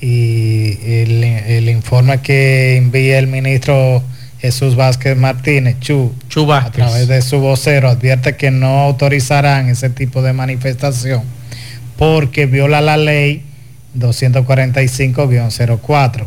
Y 0.00 0.78
el, 0.84 1.24
el 1.24 1.68
informe 1.70 2.20
que 2.20 2.76
envía 2.76 3.18
el 3.18 3.26
ministro 3.26 4.02
Jesús 4.44 4.76
Vázquez 4.76 5.16
Martínez, 5.16 5.76
Chu, 5.80 6.12
Chu 6.28 6.52
a 6.52 6.70
través 6.70 7.08
de 7.08 7.22
su 7.22 7.38
vocero, 7.40 7.88
advierte 7.88 8.36
que 8.36 8.50
no 8.50 8.80
autorizarán 8.80 9.70
ese 9.70 9.88
tipo 9.88 10.20
de 10.20 10.34
manifestación 10.34 11.22
porque 11.96 12.44
viola 12.44 12.82
la 12.82 12.98
ley 12.98 13.42
245-04. 13.98 16.24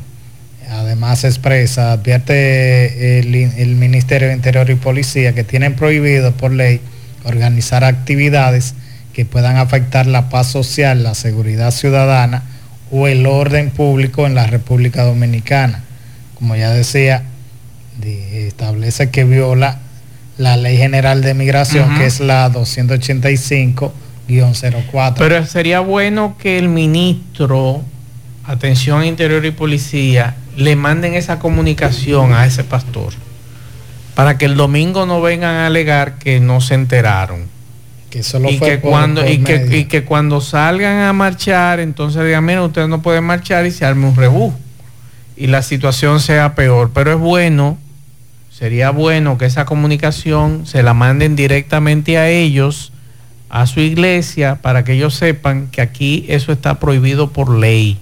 Además 0.72 1.24
expresa, 1.26 1.92
advierte 1.92 3.20
el, 3.20 3.36
el 3.36 3.76
Ministerio 3.76 4.30
de 4.30 4.34
Interior 4.34 4.68
y 4.72 4.76
Policía 4.76 5.34
que 5.34 5.44
tienen 5.44 5.76
prohibido 5.76 6.32
por 6.32 6.52
ley 6.52 6.82
organizar 7.24 7.84
actividades 7.84 8.74
que 9.14 9.26
puedan 9.26 9.58
afectar 9.58 10.08
la 10.08 10.30
paz 10.30 10.48
social, 10.48 11.04
la 11.04 11.14
seguridad 11.14 11.70
ciudadana 11.70 12.42
o 12.92 13.08
el 13.08 13.28
orden 13.28 13.70
público 13.70 14.26
en 14.26 14.34
la 14.34 14.48
República 14.48 15.04
Dominicana. 15.04 15.84
Como 16.34 16.56
ya 16.56 16.72
decía, 16.72 17.20
de- 17.20 17.37
establece 18.04 19.10
que 19.10 19.24
viola 19.24 19.80
la 20.38 20.58
Ley 20.58 20.78
General 20.78 21.22
de 21.22 21.34
Migración, 21.34 21.98
que 21.98 22.06
es 22.06 22.20
la 22.20 22.52
285-04. 22.52 25.14
Pero 25.18 25.46
sería 25.46 25.80
bueno 25.80 26.36
que 26.38 26.60
el 26.60 26.70
ministro, 26.70 27.82
atención 28.46 29.04
Interior 29.06 29.46
y 29.46 29.52
Policía, 29.52 30.36
le 30.56 30.76
manden 30.76 31.14
esa 31.14 31.40
comunicación 31.40 32.34
a 32.34 32.46
ese 32.46 32.64
pastor 32.64 33.14
para 34.16 34.38
que 34.38 34.46
el 34.46 34.56
domingo 34.56 35.06
no 35.06 35.22
vengan 35.22 35.56
a 35.56 35.68
alegar 35.68 36.18
que 36.18 36.40
no 36.40 36.62
se 36.62 36.74
enteraron. 36.74 37.46
que 38.10 38.24
solo 38.24 38.50
y 38.50 38.58
fue 38.58 38.70
que 38.72 38.78
por- 38.80 38.92
cuando 38.92 39.22
por 39.22 39.30
y 39.30 39.38
que, 39.40 39.78
y 39.78 39.86
que 39.86 40.04
cuando 40.06 40.42
salgan 40.42 41.02
a 41.02 41.14
marchar 41.14 41.80
entonces 41.80 42.24
digan 42.26 42.50
ustedes 42.60 42.90
no 42.90 43.02
pueden 43.02 43.24
marchar 43.26 43.66
y 43.68 43.72
se 43.72 43.86
arme 43.86 44.08
un 44.08 44.16
rebú 44.16 44.54
y 45.36 45.48
la 45.48 45.62
situación 45.62 46.20
sea 46.20 46.56
peor 46.56 46.90
pero 46.94 47.12
es 47.14 47.20
bueno 47.20 47.78
sería 48.58 48.90
bueno 48.92 49.38
que 49.38 49.46
esa 49.46 49.66
comunicación 49.66 50.66
se 50.66 50.82
la 50.84 50.94
manden 50.94 51.36
directamente 51.36 52.18
a 52.18 52.30
ellos 52.30 52.92
a 53.50 53.68
su 53.68 53.80
iglesia 53.80 54.56
para 54.62 54.84
que 54.84 54.94
ellos 54.94 55.14
sepan 55.14 55.68
que 55.68 55.82
aquí 55.82 56.26
eso 56.28 56.52
está 56.52 56.80
prohibido 56.80 57.30
por 57.32 57.56
ley. 57.56 57.98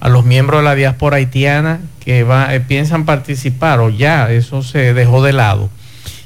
A 0.00 0.08
los 0.08 0.24
miembros 0.24 0.60
de 0.60 0.64
la 0.64 0.74
diáspora 0.74 1.18
haitiana 1.18 1.80
que 2.00 2.22
va- 2.24 2.54
eh, 2.54 2.60
piensan 2.60 3.04
participar 3.04 3.80
o 3.80 3.90
ya 3.90 4.30
eso 4.32 4.62
se 4.62 4.94
dejó 4.94 5.22
de 5.22 5.32
lado. 5.32 5.68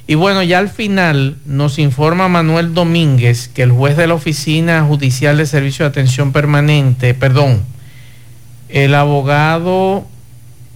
Y 0.06 0.14
bueno, 0.14 0.42
ya 0.42 0.58
al 0.58 0.68
final 0.68 1.36
nos 1.46 1.78
informa 1.78 2.28
Manuel 2.28 2.74
Domínguez 2.74 3.48
que 3.48 3.62
el 3.62 3.70
juez 3.70 3.96
de 3.96 4.06
la 4.06 4.14
Oficina 4.14 4.82
Judicial 4.84 5.36
de 5.36 5.46
Servicio 5.46 5.84
de 5.84 5.90
Atención 5.90 6.32
Permanente, 6.32 7.14
perdón, 7.14 7.62
el 8.68 8.94
abogado 8.94 10.04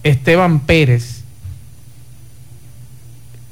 Esteban 0.03 0.61
Pérez, 0.61 1.23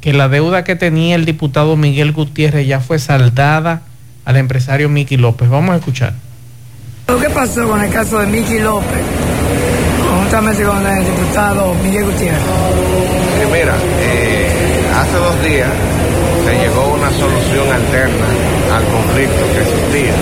que 0.04 0.12
la 0.12 0.28
deuda 0.28 0.66
que 0.66 0.76
tenía 0.76 1.16
el 1.16 1.24
diputado 1.24 1.78
Miguel 1.78 2.12
Gutiérrez 2.12 2.68
ya 2.68 2.82
fue 2.82 3.00
saldada 3.00 3.84
al 4.26 4.36
empresario 4.36 4.90
Miki 4.90 5.16
López. 5.16 5.48
Vamos 5.48 5.72
a 5.72 5.78
escuchar. 5.78 6.12
¿Qué 7.08 7.30
pasó 7.30 7.66
con 7.70 7.82
el 7.82 7.90
caso 7.90 8.20
de 8.20 8.28
Miki 8.28 8.60
López? 8.60 9.00
Conjuntamente 10.06 10.64
con 10.66 10.86
el 10.86 11.06
diputado 11.06 11.74
Miguel 11.76 12.04
Gutiérrez. 12.04 12.42
Eh, 12.42 13.48
mira, 13.50 13.76
eh, 14.02 14.50
hace 14.94 15.16
dos 15.16 15.42
días 15.42 15.72
se 16.44 16.52
llegó 16.52 16.82
a 16.82 16.88
una 16.96 17.10
solución 17.12 17.72
alterna 17.72 18.28
al 18.76 18.84
conflicto 18.84 19.44
que 19.56 19.62
existía, 19.62 20.16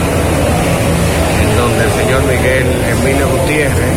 en 1.42 1.58
donde 1.58 1.84
el 1.86 1.92
señor 2.06 2.22
Miguel 2.30 2.68
Emilio 3.02 3.28
Gutiérrez 3.30 3.94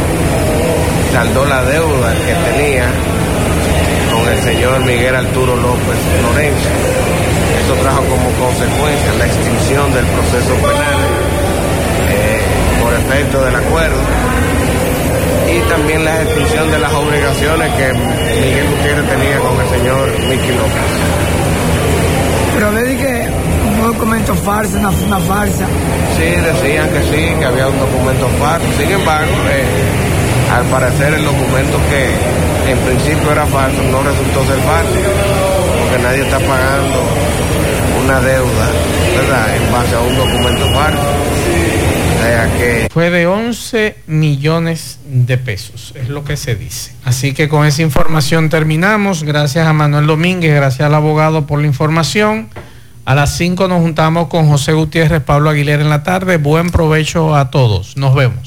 saldó 1.12 1.44
la 1.44 1.62
deuda 1.62 2.14
que 2.14 2.52
tenía 2.56 2.88
con 4.14 4.28
el 4.28 4.40
señor 4.42 4.80
Miguel 4.84 5.14
Arturo 5.14 5.56
López 5.56 5.98
Lorenzo. 6.22 6.70
Eso 7.64 7.74
trajo 7.82 8.02
como 8.04 8.28
consecuencia 8.38 9.10
la 9.18 9.26
extinción 9.26 9.92
del 9.92 10.06
proceso 10.06 10.54
penal 10.54 11.00
eh, 12.10 12.40
por 12.80 12.92
efecto 12.94 13.44
del 13.44 13.56
acuerdo 13.56 13.98
y 15.50 15.58
también 15.68 16.04
la 16.04 16.22
extinción 16.22 16.70
de 16.70 16.78
las 16.78 16.92
obligaciones 16.92 17.74
que 17.74 17.92
Miguel 17.92 18.66
Gutiérrez 18.70 19.06
tenía 19.10 19.38
con 19.38 19.54
el 19.60 19.68
señor 19.68 20.06
Miki 20.30 20.52
López. 20.54 20.88
Pero 22.54 22.72
le 22.72 22.82
dije 22.84 23.26
un 23.66 23.92
documento 23.92 24.34
falso, 24.34 24.78
una, 24.78 24.90
una 24.90 25.20
farsa. 25.20 25.66
Sí, 26.16 26.24
decían 26.24 26.88
que 26.90 27.02
sí, 27.10 27.34
que 27.38 27.44
había 27.44 27.66
un 27.66 27.78
documento 27.78 28.28
falso. 28.38 28.66
Sin 28.78 28.90
embargo, 28.90 29.34
eh, 29.50 30.54
al 30.54 30.64
parecer 30.66 31.14
el 31.14 31.24
documento 31.24 31.78
que 31.90 32.53
en 32.66 32.78
principio 32.78 33.32
era 33.32 33.46
falso 33.46 33.82
no 33.90 34.02
resultó 34.02 34.44
ser 34.46 34.58
falso, 34.60 34.94
porque 35.80 36.02
nadie 36.02 36.22
está 36.22 36.38
pagando 36.38 37.02
una 38.04 38.20
deuda, 38.20 38.68
¿verdad?, 39.16 39.56
en 39.56 39.72
base 39.72 39.94
a 39.94 40.00
un 40.00 40.16
documento 40.16 40.72
falso. 40.72 41.34
Fue 42.90 43.10
de 43.10 43.26
11 43.26 43.96
millones 44.06 44.98
de 45.04 45.36
pesos, 45.36 45.92
es 45.94 46.08
lo 46.08 46.24
que 46.24 46.36
se 46.36 46.54
dice. 46.54 46.92
Así 47.04 47.34
que 47.34 47.48
con 47.48 47.66
esa 47.66 47.82
información 47.82 48.48
terminamos. 48.48 49.24
Gracias 49.24 49.66
a 49.66 49.72
Manuel 49.72 50.06
Domínguez, 50.06 50.54
gracias 50.54 50.86
al 50.86 50.94
abogado 50.94 51.46
por 51.46 51.60
la 51.60 51.66
información. 51.66 52.48
A 53.04 53.14
las 53.14 53.36
5 53.36 53.68
nos 53.68 53.82
juntamos 53.82 54.28
con 54.28 54.48
José 54.48 54.72
Gutiérrez, 54.72 55.22
Pablo 55.22 55.50
Aguilera 55.50 55.82
en 55.82 55.90
la 55.90 56.02
tarde. 56.02 56.38
Buen 56.38 56.70
provecho 56.70 57.36
a 57.36 57.50
todos. 57.50 57.96
Nos 57.98 58.14
vemos. 58.14 58.38